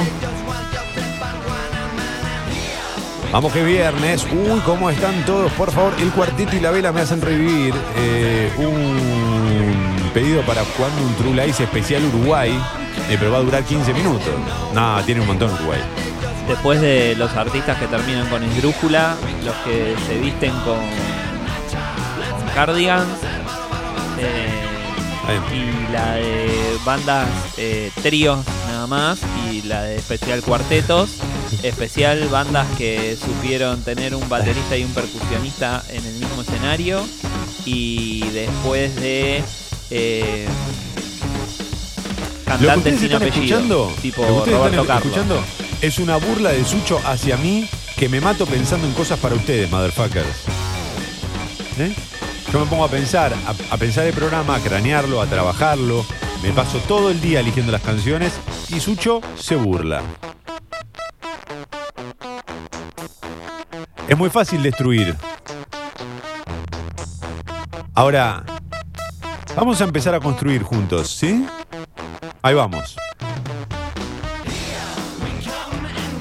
Vamos 3.30 3.52
que 3.52 3.62
viernes. 3.62 4.26
Uy, 4.32 4.58
¿cómo 4.66 4.90
están 4.90 5.24
todos? 5.24 5.52
Por 5.52 5.70
favor, 5.70 5.92
el 6.00 6.10
cuartito 6.10 6.56
y 6.56 6.58
la 6.58 6.72
vela 6.72 6.90
me 6.90 7.02
hacen 7.02 7.20
revivir. 7.20 7.72
Eh, 7.96 8.50
un 8.58 10.10
pedido 10.12 10.42
para 10.42 10.64
cuando 10.76 11.00
un 11.00 11.14
True 11.14 11.44
Lies 11.44 11.60
especial 11.60 12.06
Uruguay. 12.06 12.50
Eh, 13.08 13.16
pero 13.20 13.30
va 13.30 13.38
a 13.38 13.42
durar 13.42 13.62
15 13.62 13.94
minutos. 13.94 14.34
No, 14.74 15.00
tiene 15.04 15.20
un 15.20 15.28
montón 15.28 15.52
Uruguay. 15.52 15.78
Después 16.48 16.80
de 16.80 17.14
los 17.14 17.36
artistas 17.36 17.78
que 17.78 17.86
terminan 17.86 18.28
con 18.28 18.42
esdrújula, 18.42 19.14
los 19.44 19.54
que 19.58 19.94
se 20.08 20.18
visten 20.18 20.50
con, 20.64 20.80
con 22.52 22.76
eh, 24.18 24.63
y 25.52 25.92
la 25.92 26.14
de 26.14 26.78
bandas 26.84 27.28
eh, 27.56 27.90
tríos 28.02 28.44
nada 28.68 28.86
más 28.86 29.20
y 29.50 29.62
la 29.62 29.82
de 29.82 29.96
especial 29.96 30.42
cuartetos 30.42 31.10
especial 31.62 32.28
bandas 32.28 32.66
que 32.76 33.16
supieron 33.16 33.82
tener 33.82 34.14
un 34.14 34.28
baterista 34.28 34.76
y 34.76 34.84
un 34.84 34.92
percusionista 34.92 35.82
en 35.88 36.04
el 36.04 36.14
mismo 36.14 36.42
escenario 36.42 37.04
y 37.64 38.20
después 38.30 38.94
de 38.96 39.42
eh, 39.90 40.46
cantantes 42.44 43.00
sin 43.00 43.14
apellido 43.14 43.58
escuchando, 43.58 43.92
tipo 44.02 44.24
Roberto 44.24 44.84
Carlos 44.86 45.06
escuchando 45.06 45.44
es 45.80 45.98
una 45.98 46.16
burla 46.16 46.50
de 46.50 46.64
Sucho 46.64 47.00
hacia 47.04 47.36
mí 47.36 47.68
que 47.96 48.08
me 48.08 48.20
mato 48.20 48.46
pensando 48.46 48.86
en 48.86 48.92
cosas 48.94 49.18
para 49.18 49.34
ustedes, 49.34 49.70
motherfuckers. 49.70 50.26
¿Eh? 51.78 51.94
Yo 52.54 52.60
me 52.60 52.66
pongo 52.66 52.84
a 52.84 52.88
pensar, 52.88 53.32
a, 53.72 53.76
pensar 53.76 54.06
el 54.06 54.12
programa, 54.12 54.54
a 54.54 54.60
cranearlo, 54.60 55.20
a 55.20 55.26
trabajarlo. 55.26 56.06
Me 56.40 56.52
paso 56.52 56.78
todo 56.86 57.10
el 57.10 57.20
día 57.20 57.40
eligiendo 57.40 57.72
las 57.72 57.82
canciones 57.82 58.32
y 58.68 58.78
Sucho 58.78 59.20
se 59.34 59.56
burla. 59.56 60.02
Es 64.06 64.16
muy 64.16 64.30
fácil 64.30 64.62
destruir. 64.62 65.16
Ahora, 67.92 68.44
vamos 69.56 69.80
a 69.80 69.84
empezar 69.84 70.14
a 70.14 70.20
construir 70.20 70.62
juntos, 70.62 71.10
¿sí? 71.10 71.44
Ahí 72.40 72.54
vamos. 72.54 72.94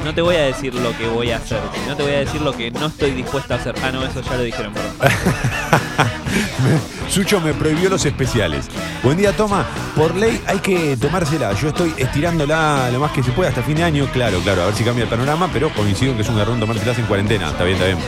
no 0.03 0.13
te 0.13 0.21
voy 0.21 0.35
a 0.35 0.45
decir 0.45 0.73
lo 0.73 0.97
que 0.97 1.07
voy 1.07 1.31
a 1.31 1.37
hacer, 1.37 1.61
sino 1.81 1.95
te 1.95 2.03
voy 2.03 2.13
a 2.13 2.19
decir 2.19 2.41
lo 2.41 2.51
que 2.51 2.71
no 2.71 2.87
estoy 2.87 3.11
dispuesta 3.11 3.53
a 3.53 3.57
hacer. 3.57 3.75
Ah, 3.83 3.91
no, 3.91 4.03
eso 4.03 4.21
ya 4.21 4.35
lo 4.35 4.43
dijeron. 4.43 4.73
Sucho 7.09 7.41
me 7.41 7.53
prohibió 7.53 7.89
los 7.89 8.05
especiales. 8.05 8.67
Buen 9.03 9.17
día, 9.17 9.35
toma. 9.35 9.65
Por 9.95 10.15
ley 10.15 10.41
hay 10.47 10.59
que 10.59 10.97
tomársela. 10.97 11.53
Yo 11.53 11.69
estoy 11.69 11.93
estirándola 11.97 12.89
lo 12.91 12.99
más 12.99 13.11
que 13.11 13.21
se 13.21 13.31
pueda 13.31 13.49
hasta 13.49 13.61
fin 13.61 13.75
de 13.75 13.83
año. 13.83 14.07
Claro, 14.11 14.39
claro, 14.39 14.63
a 14.63 14.65
ver 14.67 14.75
si 14.75 14.83
cambia 14.83 15.03
el 15.03 15.09
panorama, 15.09 15.49
pero 15.53 15.69
coincido 15.69 16.15
que 16.15 16.23
es 16.23 16.29
un 16.29 16.37
garrón 16.37 16.59
tomárselas 16.59 16.97
en 16.97 17.05
cuarentena. 17.05 17.49
Está 17.49 17.63
bien, 17.63 17.75
está 17.75 17.87
bien. 17.87 17.99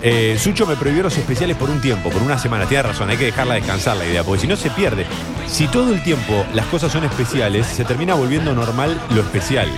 Eh, 0.00 0.38
Sucho 0.38 0.66
me 0.66 0.76
prohibió 0.76 1.02
los 1.02 1.18
especiales 1.18 1.56
por 1.56 1.70
un 1.70 1.80
tiempo, 1.80 2.10
por 2.10 2.22
una 2.22 2.38
semana. 2.38 2.66
Tiene 2.66 2.84
razón, 2.84 3.10
hay 3.10 3.16
que 3.16 3.26
dejarla 3.26 3.54
descansar 3.54 3.96
la 3.96 4.06
idea, 4.06 4.22
porque 4.22 4.42
si 4.42 4.46
no 4.46 4.56
se 4.56 4.70
pierde. 4.70 5.06
Si 5.46 5.66
todo 5.66 5.92
el 5.92 6.02
tiempo 6.02 6.46
las 6.54 6.66
cosas 6.66 6.92
son 6.92 7.04
especiales, 7.04 7.66
se 7.66 7.84
termina 7.84 8.14
volviendo 8.14 8.54
normal 8.54 9.00
lo 9.10 9.20
especial. 9.20 9.68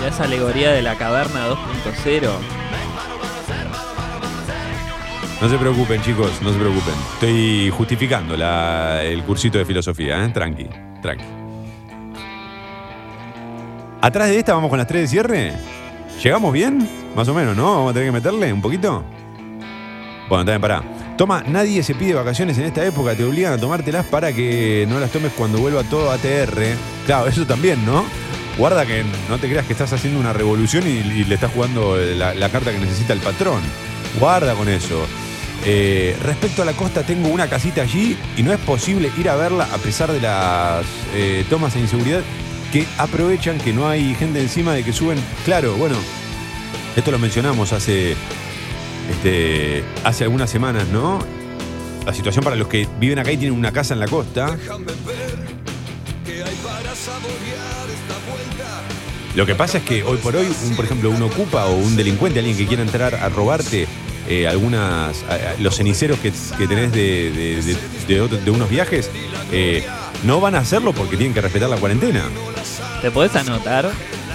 Ya 0.00 0.08
esa 0.08 0.24
alegoría 0.24 0.70
de 0.70 0.82
la 0.82 0.96
caverna 0.96 1.48
2.0. 1.48 2.59
No 5.40 5.48
se 5.48 5.56
preocupen, 5.56 6.02
chicos, 6.02 6.42
no 6.42 6.52
se 6.52 6.58
preocupen. 6.58 6.92
Estoy 7.14 7.70
justificando 7.70 8.34
el 8.34 9.22
cursito 9.22 9.56
de 9.56 9.64
filosofía, 9.64 10.22
¿eh? 10.22 10.28
Tranqui, 10.28 10.68
tranqui. 11.00 11.24
Atrás 14.02 14.28
de 14.28 14.38
esta 14.38 14.52
vamos 14.52 14.68
con 14.68 14.78
las 14.78 14.86
tres 14.86 15.02
de 15.02 15.08
cierre. 15.08 15.52
¿Llegamos 16.22 16.52
bien? 16.52 16.86
Más 17.16 17.26
o 17.28 17.32
menos, 17.32 17.56
¿no? 17.56 17.76
Vamos 17.76 17.90
a 17.90 17.94
tener 17.94 18.08
que 18.08 18.12
meterle 18.12 18.52
un 18.52 18.60
poquito. 18.60 19.02
Bueno, 20.28 20.44
también 20.44 20.60
pará. 20.60 20.82
Toma, 21.16 21.42
nadie 21.46 21.82
se 21.82 21.94
pide 21.94 22.12
vacaciones 22.12 22.58
en 22.58 22.64
esta 22.64 22.84
época, 22.84 23.14
te 23.14 23.24
obligan 23.24 23.54
a 23.54 23.58
tomártelas 23.58 24.04
para 24.06 24.34
que 24.34 24.86
no 24.90 25.00
las 25.00 25.10
tomes 25.10 25.32
cuando 25.32 25.58
vuelva 25.58 25.84
todo 25.84 26.10
ATR. 26.10 26.76
Claro, 27.06 27.28
eso 27.28 27.46
también, 27.46 27.86
¿no? 27.86 28.04
Guarda 28.58 28.84
que 28.84 29.04
no 29.30 29.38
te 29.38 29.48
creas 29.48 29.64
que 29.64 29.72
estás 29.72 29.90
haciendo 29.94 30.20
una 30.20 30.34
revolución 30.34 30.86
y, 30.86 31.24
le 31.24 31.34
estás 31.34 31.50
jugando 31.50 31.96
la 31.96 32.48
carta 32.50 32.72
que 32.72 32.78
necesita 32.78 33.14
el 33.14 33.20
patrón. 33.20 33.62
Guarda 34.18 34.54
con 34.54 34.68
eso. 34.68 35.06
Eh, 35.64 36.16
respecto 36.22 36.62
a 36.62 36.64
la 36.64 36.72
costa, 36.72 37.02
tengo 37.02 37.28
una 37.28 37.48
casita 37.48 37.82
allí 37.82 38.16
y 38.36 38.42
no 38.42 38.52
es 38.52 38.58
posible 38.60 39.10
ir 39.18 39.28
a 39.28 39.36
verla 39.36 39.68
a 39.72 39.76
pesar 39.78 40.10
de 40.10 40.20
las 40.20 40.86
eh, 41.14 41.44
tomas 41.50 41.74
de 41.74 41.80
inseguridad 41.80 42.22
que 42.72 42.86
aprovechan 42.96 43.58
que 43.58 43.72
no 43.72 43.88
hay 43.88 44.14
gente 44.14 44.40
encima 44.40 44.72
de 44.72 44.84
que 44.84 44.92
suben. 44.92 45.18
Claro, 45.44 45.74
bueno, 45.74 45.96
esto 46.96 47.10
lo 47.10 47.18
mencionamos 47.18 47.72
hace, 47.72 48.16
este, 49.10 49.84
hace 50.04 50.24
algunas 50.24 50.48
semanas, 50.48 50.86
¿no? 50.88 51.18
La 52.06 52.14
situación 52.14 52.42
para 52.42 52.56
los 52.56 52.68
que 52.68 52.88
viven 52.98 53.18
acá 53.18 53.30
y 53.30 53.36
tienen 53.36 53.58
una 53.58 53.72
casa 53.72 53.92
en 53.92 54.00
la 54.00 54.08
costa. 54.08 54.56
Lo 59.34 59.46
que 59.46 59.54
pasa 59.54 59.78
es 59.78 59.84
que 59.84 60.02
hoy 60.02 60.16
por 60.18 60.34
hoy, 60.34 60.46
un, 60.64 60.74
por 60.74 60.84
ejemplo, 60.84 61.10
un 61.10 61.22
ocupa 61.22 61.66
o 61.66 61.76
un 61.76 61.96
delincuente, 61.96 62.38
alguien 62.38 62.56
que 62.56 62.66
quiera 62.66 62.82
entrar 62.82 63.14
a 63.14 63.28
robarte 63.28 63.86
eh, 64.30 64.48
algunas, 64.48 65.22
los 65.58 65.76
ceniceros 65.76 66.18
que, 66.20 66.32
que 66.56 66.66
tenés 66.66 66.92
de, 66.92 67.30
de- 67.32 67.62
de- 67.62 67.76
de 68.08 68.20
otro- 68.22 68.38
de 68.38 68.50
unos 68.50 68.70
viajes, 68.70 69.10
eh, 69.52 69.84
no 70.24 70.40
van 70.40 70.54
a 70.54 70.58
hacerlo 70.60 70.92
porque 70.94 71.16
tienen 71.18 71.34
que 71.34 71.40
respetar 71.42 71.68
la 71.68 71.76
cuarentena. 71.76 72.24
¿Te 73.02 73.10
podés 73.10 73.34
anotar 73.36 73.90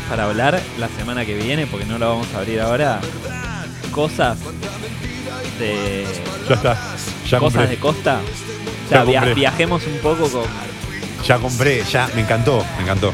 para 0.09 0.25
hablar 0.25 0.61
la 0.77 0.89
semana 0.89 1.25
que 1.25 1.35
viene? 1.35 1.65
Porque 1.65 1.85
no 1.85 1.97
lo 1.97 2.09
vamos 2.09 2.27
a 2.35 2.39
abrir 2.39 2.59
ahora. 2.61 2.99
Cosas 3.91 4.37
de. 5.59 6.05
Ya 6.49 6.55
está. 6.55 6.73
Ya 7.29 7.39
cosas 7.39 7.53
compré. 7.53 7.67
de 7.67 7.77
costa. 7.77 8.19
O 8.19 8.89
Ya 8.91 8.97
sea, 8.97 9.03
via- 9.03 9.33
viajemos 9.33 9.83
un 9.87 9.97
poco 9.99 10.27
con. 10.29 10.43
Ya 11.25 11.37
compré, 11.39 11.83
ya, 11.89 12.07
me 12.13 12.21
encantó, 12.21 12.63
me 12.77 12.83
encantó. 12.83 13.13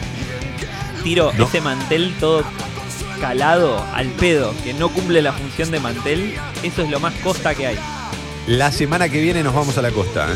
Tiro 1.03 1.31
No. 1.37 1.45
ese 1.45 1.61
mantel 1.61 2.13
todo 2.19 2.43
calado 3.21 3.85
al 3.93 4.07
pedo, 4.07 4.53
que 4.63 4.73
no 4.73 4.89
cumple 4.89 5.21
la 5.21 5.31
función 5.31 5.69
de 5.71 5.79
mantel. 5.79 6.33
Eso 6.63 6.81
es 6.81 6.89
lo 6.89 6.99
más 6.99 7.13
costa 7.23 7.53
que 7.53 7.67
hay. 7.67 7.77
La 8.47 8.71
semana 8.71 9.07
que 9.07 9.21
viene 9.21 9.43
nos 9.43 9.53
vamos 9.53 9.77
a 9.77 9.81
la 9.83 9.91
costa, 9.91 10.27
¿eh? 10.29 10.35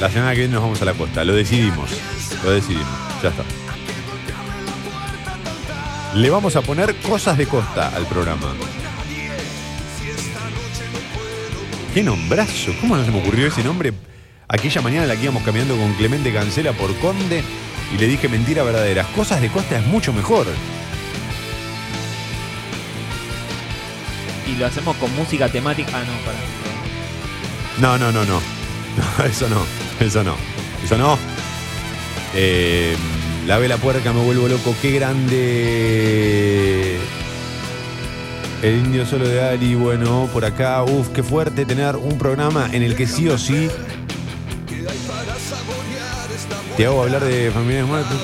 La 0.00 0.08
semana 0.08 0.30
que 0.30 0.38
viene 0.38 0.54
nos 0.54 0.62
vamos 0.62 0.80
a 0.80 0.84
la 0.84 0.94
costa. 0.94 1.24
Lo 1.24 1.34
decidimos. 1.34 1.90
Lo 2.44 2.52
decidimos. 2.52 2.86
Ya 3.22 3.30
está. 3.30 3.42
Le 6.14 6.30
vamos 6.30 6.56
a 6.56 6.62
poner 6.62 6.94
cosas 6.96 7.36
de 7.36 7.46
costa 7.46 7.88
al 7.94 8.06
programa. 8.06 8.54
Qué 11.92 12.04
nombrazo. 12.04 12.72
¿Cómo 12.80 12.96
no 12.96 13.04
se 13.04 13.10
me 13.10 13.20
ocurrió 13.20 13.48
ese 13.48 13.64
nombre? 13.64 13.92
Aquella 14.46 14.80
mañana 14.80 15.06
la 15.06 15.16
que 15.16 15.24
íbamos 15.24 15.42
caminando 15.42 15.76
con 15.76 15.92
Clemente 15.94 16.32
Cancela 16.32 16.72
por 16.72 16.96
Conde 16.98 17.42
y 17.92 17.98
le 17.98 18.06
dije 18.06 18.28
mentira 18.28 18.62
verdaderas. 18.62 19.08
Cosas 19.08 19.40
de 19.40 19.48
costa 19.48 19.78
es 19.78 19.86
mucho 19.86 20.12
mejor. 20.12 20.46
Y 24.50 24.56
lo 24.56 24.66
hacemos 24.66 24.96
con 24.96 25.14
música 25.14 25.48
temática. 25.48 25.92
Ah, 25.94 26.02
no, 26.04 26.12
para. 26.24 26.38
No, 27.78 27.98
no, 27.98 28.12
no, 28.12 28.24
no. 28.24 28.40
No, 28.96 29.24
eso 29.30 29.48
no. 29.48 29.64
Eso 30.04 30.24
no. 30.24 30.34
Eso 30.84 30.98
no. 30.98 31.18
Eh, 32.34 32.96
la 33.46 33.58
vela 33.58 33.76
puerca, 33.76 34.12
me 34.12 34.22
vuelvo 34.22 34.48
loco. 34.48 34.74
Qué 34.82 34.90
grande. 34.92 35.78
El 38.62 38.74
indio 38.76 39.06
solo 39.06 39.26
de 39.28 39.42
Ali, 39.42 39.74
bueno, 39.74 40.28
por 40.32 40.44
acá, 40.44 40.82
uf, 40.82 41.08
qué 41.08 41.22
fuerte 41.22 41.64
tener 41.64 41.96
un 41.96 42.18
programa 42.18 42.68
en 42.72 42.82
el 42.82 42.94
que 42.94 43.06
sí 43.06 43.26
o 43.28 43.38
sí 43.38 43.70
te 46.80 46.86
hago 46.86 47.02
hablar 47.02 47.22
de 47.22 47.50
familias 47.50 47.86
muertas, 47.86 48.16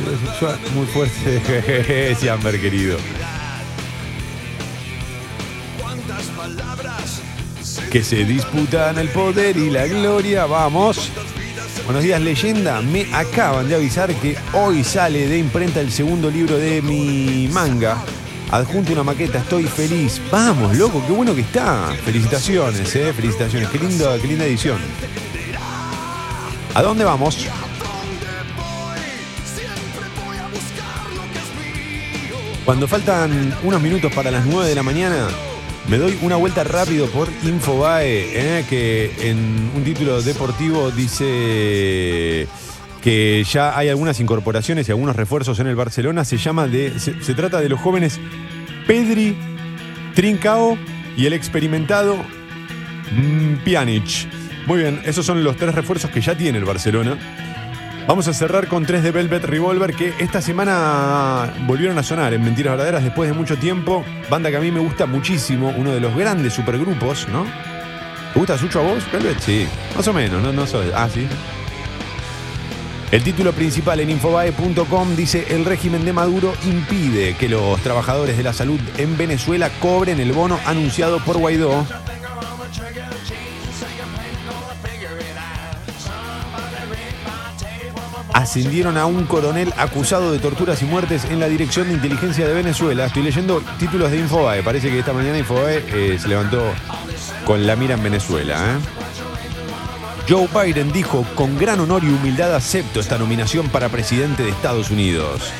muy 0.75 0.87
fuerte, 0.87 2.15
Siamber, 2.19 2.59
querido. 2.59 2.97
Que 7.97 8.05
se 8.05 8.27
disputan 8.27 8.99
el 8.99 9.09
poder 9.09 9.57
y 9.57 9.71
la 9.71 9.87
gloria. 9.87 10.45
Vamos. 10.45 11.11
Buenos 11.87 12.03
días, 12.03 12.21
leyenda. 12.21 12.83
Me 12.83 13.07
acaban 13.11 13.71
de 13.71 13.75
avisar 13.75 14.15
que 14.17 14.37
hoy 14.53 14.85
sale 14.85 15.27
de 15.27 15.39
imprenta 15.39 15.81
el 15.81 15.91
segundo 15.91 16.31
libro 16.31 16.59
de 16.59 16.83
mi 16.83 17.49
manga. 17.51 17.97
Adjunto 18.51 18.93
una 18.93 19.03
maqueta, 19.03 19.39
estoy 19.39 19.65
feliz. 19.65 20.21
Vamos, 20.31 20.77
loco, 20.77 21.03
qué 21.07 21.13
bueno 21.15 21.35
que 21.35 21.41
está. 21.41 21.91
Felicitaciones, 22.05 22.95
eh, 22.97 23.15
felicitaciones. 23.15 23.71
Qué 23.71 23.79
linda, 23.79 24.19
qué 24.21 24.29
linda 24.29 24.45
edición. 24.45 24.79
¿A 26.75 26.83
dónde 26.83 27.03
vamos? 27.03 27.47
Cuando 32.67 32.87
faltan 32.87 33.57
unos 33.63 33.81
minutos 33.81 34.13
para 34.13 34.31
las 34.31 34.45
9 34.45 34.69
de 34.69 34.75
la 34.75 34.83
mañana, 34.83 35.29
me 35.89 35.99
doy 35.99 36.19
una 36.23 36.37
vuelta 36.37 36.65
rápido 36.65 37.07
por 37.07 37.29
Infobae, 37.45 38.59
eh, 38.59 38.65
que 38.69 39.13
en 39.21 39.71
un 39.75 39.85
título 39.85 40.21
deportivo 40.21 40.91
dice 40.91 42.49
que 43.03 43.45
ya 43.45 43.79
hay 43.79 43.89
algunas 43.89 44.19
incorporaciones 44.19 44.89
y 44.89 44.91
algunos 44.91 45.15
refuerzos 45.15 45.61
en 45.61 45.69
el 45.69 45.77
Barcelona. 45.77 46.25
Se 46.25 46.39
llama 46.39 46.67
de. 46.67 46.99
Se, 46.99 47.23
se 47.23 47.35
trata 47.35 47.61
de 47.61 47.69
los 47.69 47.81
jóvenes 47.81 48.19
Pedri, 48.87 49.37
Trincao 50.15 50.77
y 51.17 51.27
el 51.27 51.33
experimentado 51.33 52.17
mm, 52.17 53.65
Pjanic. 53.65 54.29
Muy 54.67 54.79
bien, 54.79 55.01
esos 55.05 55.25
son 55.25 55.45
los 55.45 55.57
tres 55.57 55.75
refuerzos 55.75 56.11
que 56.11 56.21
ya 56.21 56.37
tiene 56.37 56.59
el 56.59 56.65
Barcelona. 56.65 57.17
Vamos 58.07 58.29
a 58.29 58.33
cerrar 58.33 58.69
con 58.69 58.87
tres 58.87 59.03
de 59.03 59.11
Velvet 59.11 59.43
Revolver 59.45 59.93
que 59.93 60.15
esta 60.21 60.41
semana 60.41 61.53
volvieron 61.67 61.99
a 61.99 62.05
sonar 62.05 62.33
en 62.35 62.45
Mentiras 62.45 62.75
Verdaderas 62.75 63.03
después 63.03 63.29
de 63.29 63.35
mucho 63.35 63.57
tiempo. 63.57 64.05
Banda 64.31 64.49
que 64.49 64.59
a 64.59 64.61
mí 64.61 64.71
me 64.71 64.79
gusta 64.79 65.07
muchísimo, 65.07 65.75
uno 65.77 65.91
de 65.91 65.99
los 65.99 66.17
grandes 66.17 66.53
supergrupos, 66.53 67.27
¿no? 67.29 67.45
¿Te 68.33 68.39
gusta 68.39 68.57
Sucho 68.57 68.79
a 68.79 68.83
vos, 68.85 69.11
Velvet? 69.11 69.41
Sí, 69.41 69.67
más 69.97 70.07
o 70.07 70.13
menos, 70.13 70.41
no, 70.41 70.53
no 70.53 70.69
soy. 70.69 70.87
Ah, 70.95 71.09
sí. 71.13 71.27
El 73.11 73.25
título 73.25 73.53
principal 73.53 73.99
en 73.99 74.11
infobae.com 74.11 75.17
dice 75.17 75.45
el 75.51 75.65
régimen 75.65 76.05
de 76.05 76.13
Maduro 76.13 76.55
impide 76.65 77.35
que 77.35 77.49
los 77.49 77.81
trabajadores 77.81 78.37
de 78.37 78.45
la 78.45 78.53
salud 78.53 78.81
en 78.99 79.17
Venezuela 79.17 79.69
cobren 79.81 80.21
el 80.21 80.33
bono 80.33 80.61
anunciado 80.65 81.19
por 81.25 81.39
Guaidó. 81.39 81.85
Ascendieron 88.37 88.99
a 88.99 89.07
un 89.07 89.25
coronel 89.25 89.73
acusado 89.79 90.31
de 90.31 90.39
torturas 90.39 90.83
y 90.83 90.85
muertes 90.85 91.25
en 91.25 91.41
la 91.41 91.49
Dirección 91.49 91.89
de 91.89 91.95
Inteligencia 91.95 92.47
de 92.47 92.53
Venezuela. 92.53 93.07
Estoy 93.07 93.23
leyendo 93.23 93.63
títulos 93.79 94.11
de 94.11 94.19
Infobae. 94.19 94.63
Parece 94.63 94.91
que 94.91 94.99
esta 94.99 95.15
mañana 95.15 95.39
Infobae 95.39 95.83
eh, 95.89 96.19
se 96.21 96.29
levantó 96.29 96.63
con 97.47 97.67
la 97.67 97.77
mira 97.77 97.95
en 97.95 98.03
Venezuela. 98.03 98.59
¿eh? 98.59 98.79
Joe 100.29 100.49
Biden 100.49 100.93
dijo, 100.93 101.25
con 101.35 101.57
gran 101.57 101.81
honor 101.81 102.05
y 102.05 102.09
humildad 102.09 102.55
acepto 102.55 103.01
esta 103.01 103.17
nominación 103.17 103.71
para 103.71 103.89
presidente 103.89 104.43
de 104.43 104.51
Estados 104.51 104.91
Unidos. 104.91 105.51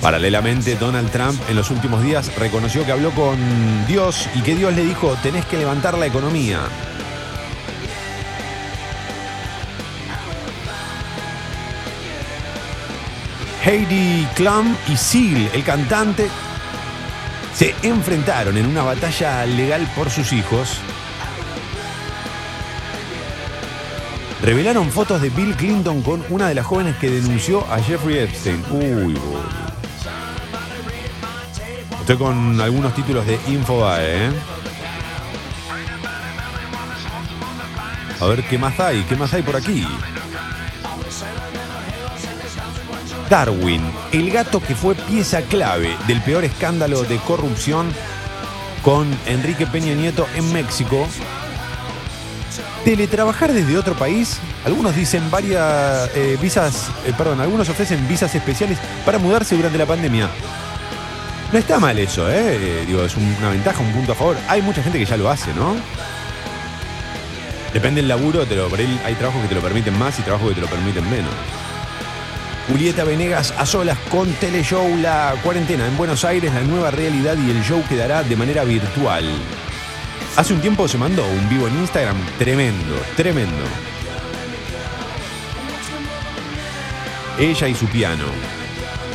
Paralelamente, 0.00 0.76
Donald 0.76 1.10
Trump 1.10 1.40
en 1.48 1.56
los 1.56 1.70
últimos 1.70 2.02
días 2.02 2.34
reconoció 2.36 2.86
que 2.86 2.92
habló 2.92 3.10
con 3.10 3.36
Dios 3.86 4.28
y 4.34 4.42
que 4.42 4.54
Dios 4.54 4.74
le 4.74 4.84
dijo, 4.84 5.16
tenés 5.22 5.44
que 5.46 5.56
levantar 5.56 5.98
la 5.98 6.06
economía. 6.06 6.60
Heidi 13.64 14.26
Klum 14.34 14.74
y 14.88 14.96
Seal, 14.96 15.50
el 15.52 15.64
cantante, 15.64 16.28
se 17.54 17.74
enfrentaron 17.82 18.56
en 18.56 18.66
una 18.66 18.84
batalla 18.84 19.44
legal 19.44 19.86
por 19.96 20.10
sus 20.10 20.32
hijos. 20.32 20.78
Revelaron 24.42 24.90
fotos 24.90 25.20
de 25.20 25.30
Bill 25.30 25.56
Clinton 25.56 26.02
con 26.02 26.24
una 26.30 26.48
de 26.48 26.54
las 26.54 26.64
jóvenes 26.64 26.96
que 26.96 27.10
denunció 27.10 27.66
a 27.70 27.82
Jeffrey 27.82 28.18
Epstein. 28.18 28.62
Uy, 28.70 29.14
boludo. 29.14 29.67
Estoy 32.08 32.26
con 32.26 32.58
algunos 32.58 32.94
títulos 32.94 33.26
de 33.26 33.38
Infobae, 33.48 34.28
¿eh? 34.28 34.30
A 38.18 38.24
ver 38.24 38.44
qué 38.44 38.56
más 38.56 38.80
hay, 38.80 39.02
qué 39.02 39.14
más 39.14 39.34
hay 39.34 39.42
por 39.42 39.54
aquí. 39.56 39.86
Darwin, 43.28 43.82
el 44.12 44.30
gato 44.30 44.58
que 44.58 44.74
fue 44.74 44.94
pieza 44.94 45.42
clave 45.42 45.98
del 46.06 46.22
peor 46.22 46.44
escándalo 46.46 47.02
de 47.02 47.18
corrupción 47.18 47.92
con 48.82 49.06
Enrique 49.26 49.66
Peña 49.66 49.92
Nieto 49.92 50.26
en 50.34 50.50
México. 50.50 51.06
Teletrabajar 52.86 53.52
desde 53.52 53.76
otro 53.76 53.94
país, 53.96 54.38
algunos 54.64 54.96
dicen 54.96 55.30
varias 55.30 56.08
eh, 56.14 56.38
visas, 56.40 56.88
eh, 57.04 57.12
perdón, 57.18 57.42
algunos 57.42 57.68
ofrecen 57.68 58.08
visas 58.08 58.34
especiales 58.34 58.78
para 59.04 59.18
mudarse 59.18 59.54
durante 59.56 59.76
la 59.76 59.84
pandemia. 59.84 60.30
No 61.52 61.58
está 61.58 61.78
mal 61.78 61.98
eso, 61.98 62.30
¿eh? 62.30 62.56
Eh, 62.60 62.84
Digo, 62.86 63.04
es 63.04 63.16
un- 63.16 63.34
una 63.38 63.50
ventaja, 63.50 63.80
un 63.80 63.92
punto 63.92 64.12
a 64.12 64.14
favor. 64.14 64.36
Hay 64.48 64.60
mucha 64.62 64.82
gente 64.82 64.98
que 64.98 65.06
ya 65.06 65.16
lo 65.16 65.30
hace, 65.30 65.52
¿no? 65.54 65.76
Depende 67.72 68.00
del 68.00 68.08
laburo, 68.08 68.46
te 68.46 68.56
por 68.56 68.78
ahí 68.78 69.00
hay 69.04 69.14
trabajos 69.14 69.42
que 69.42 69.48
te 69.48 69.54
lo 69.54 69.60
permiten 69.60 69.98
más 69.98 70.18
y 70.18 70.22
trabajos 70.22 70.48
que 70.50 70.54
te 70.56 70.60
lo 70.62 70.66
permiten 70.68 71.08
menos. 71.10 71.32
Julieta 72.68 73.04
Venegas 73.04 73.54
a 73.56 73.64
solas 73.64 73.96
con 74.10 74.30
Teleshow 74.34 74.96
La 74.98 75.34
Cuarentena 75.42 75.86
en 75.86 75.96
Buenos 75.96 76.24
Aires, 76.24 76.52
la 76.52 76.60
nueva 76.62 76.90
realidad 76.90 77.36
y 77.38 77.50
el 77.50 77.62
show 77.62 77.82
quedará 77.88 78.22
de 78.22 78.36
manera 78.36 78.64
virtual. 78.64 79.24
Hace 80.36 80.52
un 80.54 80.60
tiempo 80.60 80.86
se 80.86 80.98
mandó 80.98 81.26
un 81.26 81.48
vivo 81.48 81.66
en 81.66 81.78
Instagram 81.78 82.16
tremendo, 82.38 82.94
tremendo. 83.16 83.64
Ella 87.38 87.68
y 87.68 87.74
su 87.74 87.86
piano. 87.86 88.24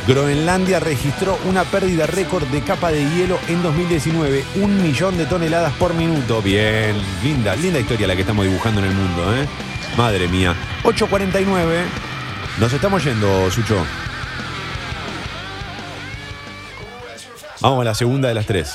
Groenlandia 0.06 0.80
registró 0.80 1.38
una 1.46 1.64
pérdida 1.64 2.06
récord 2.06 2.44
de 2.48 2.60
capa 2.60 2.90
de 2.90 3.08
hielo 3.08 3.38
en 3.48 3.62
2019, 3.62 4.44
un 4.56 4.82
millón 4.82 5.16
de 5.16 5.24
toneladas 5.24 5.72
por 5.74 5.94
minuto. 5.94 6.42
Bien, 6.42 6.94
linda, 7.22 7.56
linda 7.56 7.80
historia 7.80 8.06
la 8.06 8.14
que 8.14 8.20
estamos 8.20 8.44
dibujando 8.44 8.82
en 8.82 8.88
el 8.88 8.94
mundo, 8.94 9.34
¿eh? 9.34 9.46
Madre 9.96 10.28
mía. 10.28 10.54
8.49. 10.82 11.84
Nos 12.60 12.72
estamos 12.72 13.02
yendo, 13.02 13.50
Sucho. 13.50 13.82
Vamos 17.60 17.80
a 17.80 17.84
la 17.84 17.94
segunda 17.94 18.28
de 18.28 18.34
las 18.34 18.44
tres. 18.44 18.74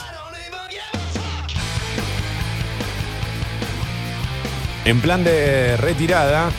En 4.83 4.99
plan 4.99 5.23
de 5.23 5.77
retirada, 5.77 6.49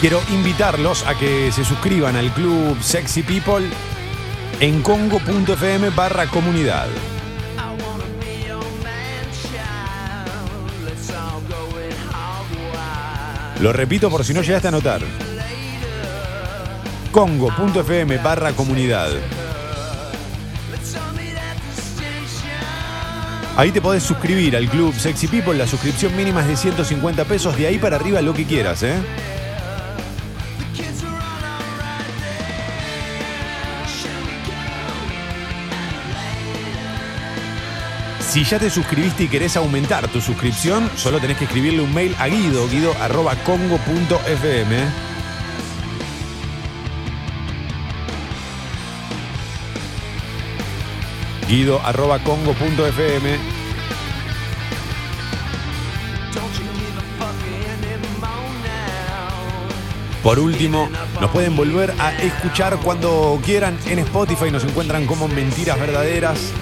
quiero 0.00 0.20
invitarlos 0.30 1.04
a 1.06 1.14
que 1.16 1.50
se 1.50 1.64
suscriban 1.64 2.16
al 2.16 2.32
club 2.32 2.80
Sexy 2.80 3.22
People 3.22 3.66
en 4.60 4.82
congo.fm 4.82 5.90
barra 5.90 6.26
comunidad. 6.26 6.86
Lo 13.60 13.72
repito 13.72 14.08
por 14.08 14.24
si 14.24 14.32
no 14.32 14.42
llegaste 14.42 14.68
a 14.68 14.70
notar. 14.70 15.00
Congo.fm 17.10 18.18
barra 18.18 18.52
comunidad. 18.52 19.10
Ahí 23.56 23.72
te 23.72 23.80
podés 23.80 24.04
suscribir 24.04 24.56
al 24.56 24.68
club 24.68 24.94
Sexy 24.94 25.26
People. 25.26 25.58
La 25.58 25.66
suscripción 25.66 26.14
mínima 26.16 26.42
es 26.42 26.46
de 26.46 26.56
150 26.56 27.24
pesos. 27.24 27.56
De 27.56 27.66
ahí 27.66 27.78
para 27.78 27.96
arriba 27.96 28.22
lo 28.22 28.32
que 28.32 28.44
quieras, 28.44 28.84
¿eh? 28.84 28.94
Si 38.38 38.44
ya 38.44 38.60
te 38.60 38.70
suscribiste 38.70 39.24
y 39.24 39.28
querés 39.28 39.56
aumentar 39.56 40.06
tu 40.06 40.20
suscripción, 40.20 40.88
solo 40.94 41.18
tenés 41.18 41.38
que 41.38 41.46
escribirle 41.46 41.80
un 41.80 41.92
mail 41.92 42.14
a 42.20 42.28
Guido, 42.28 42.68
guido 42.68 42.94
arroba 43.00 43.34
congo.fm. 43.42 44.76
Guido 51.48 51.80
arroba 51.84 52.20
congo.fm. 52.20 53.38
Por 60.22 60.38
último, 60.38 60.88
nos 61.20 61.30
pueden 61.32 61.56
volver 61.56 61.92
a 61.98 62.12
escuchar 62.12 62.78
cuando 62.84 63.40
quieran 63.44 63.76
en 63.86 63.98
Spotify. 63.98 64.52
Nos 64.52 64.62
encuentran 64.62 65.06
como 65.06 65.26
Mentiras 65.26 65.80
Verdaderas. 65.80 66.52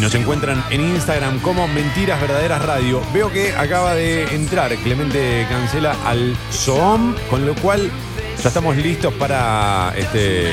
Y 0.00 0.02
nos 0.02 0.14
encuentran 0.14 0.64
en 0.70 0.80
Instagram 0.80 1.40
como 1.40 1.68
Mentiras 1.68 2.18
Verdaderas 2.22 2.64
Radio. 2.64 3.02
Veo 3.12 3.30
que 3.30 3.52
acaba 3.52 3.94
de 3.94 4.34
entrar 4.34 4.74
Clemente 4.76 5.46
Cancela 5.50 5.94
al 6.06 6.34
Zoom, 6.50 7.14
con 7.28 7.44
lo 7.44 7.54
cual 7.56 7.90
ya 8.42 8.48
estamos 8.48 8.78
listos 8.78 9.12
para 9.12 9.92
este, 9.94 10.52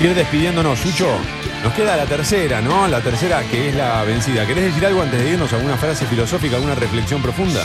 ir 0.00 0.14
despidiéndonos. 0.14 0.78
Sucho, 0.78 1.18
nos 1.62 1.74
queda 1.74 1.98
la 1.98 2.06
tercera, 2.06 2.62
¿no? 2.62 2.88
La 2.88 3.02
tercera 3.02 3.42
que 3.42 3.68
es 3.68 3.74
la 3.74 4.04
vencida. 4.04 4.46
¿Querés 4.46 4.64
decir 4.64 4.86
algo 4.86 5.02
antes 5.02 5.22
de 5.22 5.32
irnos? 5.32 5.52
¿Alguna 5.52 5.76
frase 5.76 6.06
filosófica, 6.06 6.56
alguna 6.56 6.76
reflexión 6.76 7.20
profunda? 7.20 7.60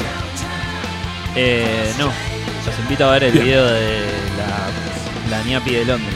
Eh, 1.38 1.94
no, 1.98 2.08
los 2.66 2.80
invito 2.80 3.08
a 3.08 3.14
ver 3.14 3.24
el 3.24 3.32
video 3.32 3.66
de 3.66 4.02
la, 5.30 5.38
la 5.38 5.44
ñapi 5.46 5.74
de 5.74 5.86
Londres. 5.86 6.16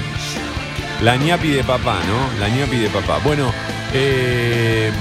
La 1.02 1.16
ñapi 1.16 1.48
de 1.48 1.64
papá, 1.64 1.98
¿no? 2.08 2.40
La 2.42 2.50
ñapi 2.50 2.76
de 2.78 2.90
papá. 2.90 3.20
Bueno, 3.24 3.54
eh, 3.98 4.92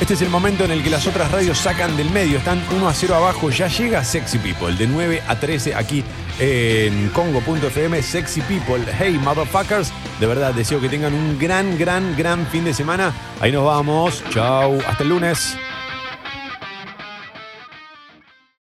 este 0.00 0.14
es 0.14 0.22
el 0.22 0.30
momento 0.30 0.64
en 0.64 0.72
el 0.72 0.82
que 0.82 0.90
las 0.90 1.06
otras 1.06 1.30
radios 1.30 1.58
sacan 1.58 1.96
del 1.96 2.10
medio. 2.10 2.38
Están 2.38 2.60
1 2.74 2.88
a 2.88 2.92
0 2.92 3.14
abajo. 3.14 3.50
Ya 3.50 3.68
llega 3.68 4.02
Sexy 4.02 4.38
People. 4.38 4.74
De 4.74 4.88
9 4.88 5.22
a 5.28 5.38
13 5.38 5.76
aquí 5.76 6.02
en 6.40 7.08
Congo.fm. 7.10 8.02
Sexy 8.02 8.40
People. 8.40 8.84
Hey, 8.98 9.20
motherfuckers. 9.22 9.92
De 10.18 10.26
verdad, 10.26 10.54
deseo 10.54 10.80
que 10.80 10.88
tengan 10.88 11.14
un 11.14 11.38
gran, 11.38 11.78
gran, 11.78 12.16
gran 12.16 12.44
fin 12.48 12.64
de 12.64 12.74
semana. 12.74 13.12
Ahí 13.40 13.52
nos 13.52 13.64
vamos. 13.64 14.24
Chau. 14.30 14.80
Hasta 14.88 15.04
el 15.04 15.10
lunes. 15.10 15.56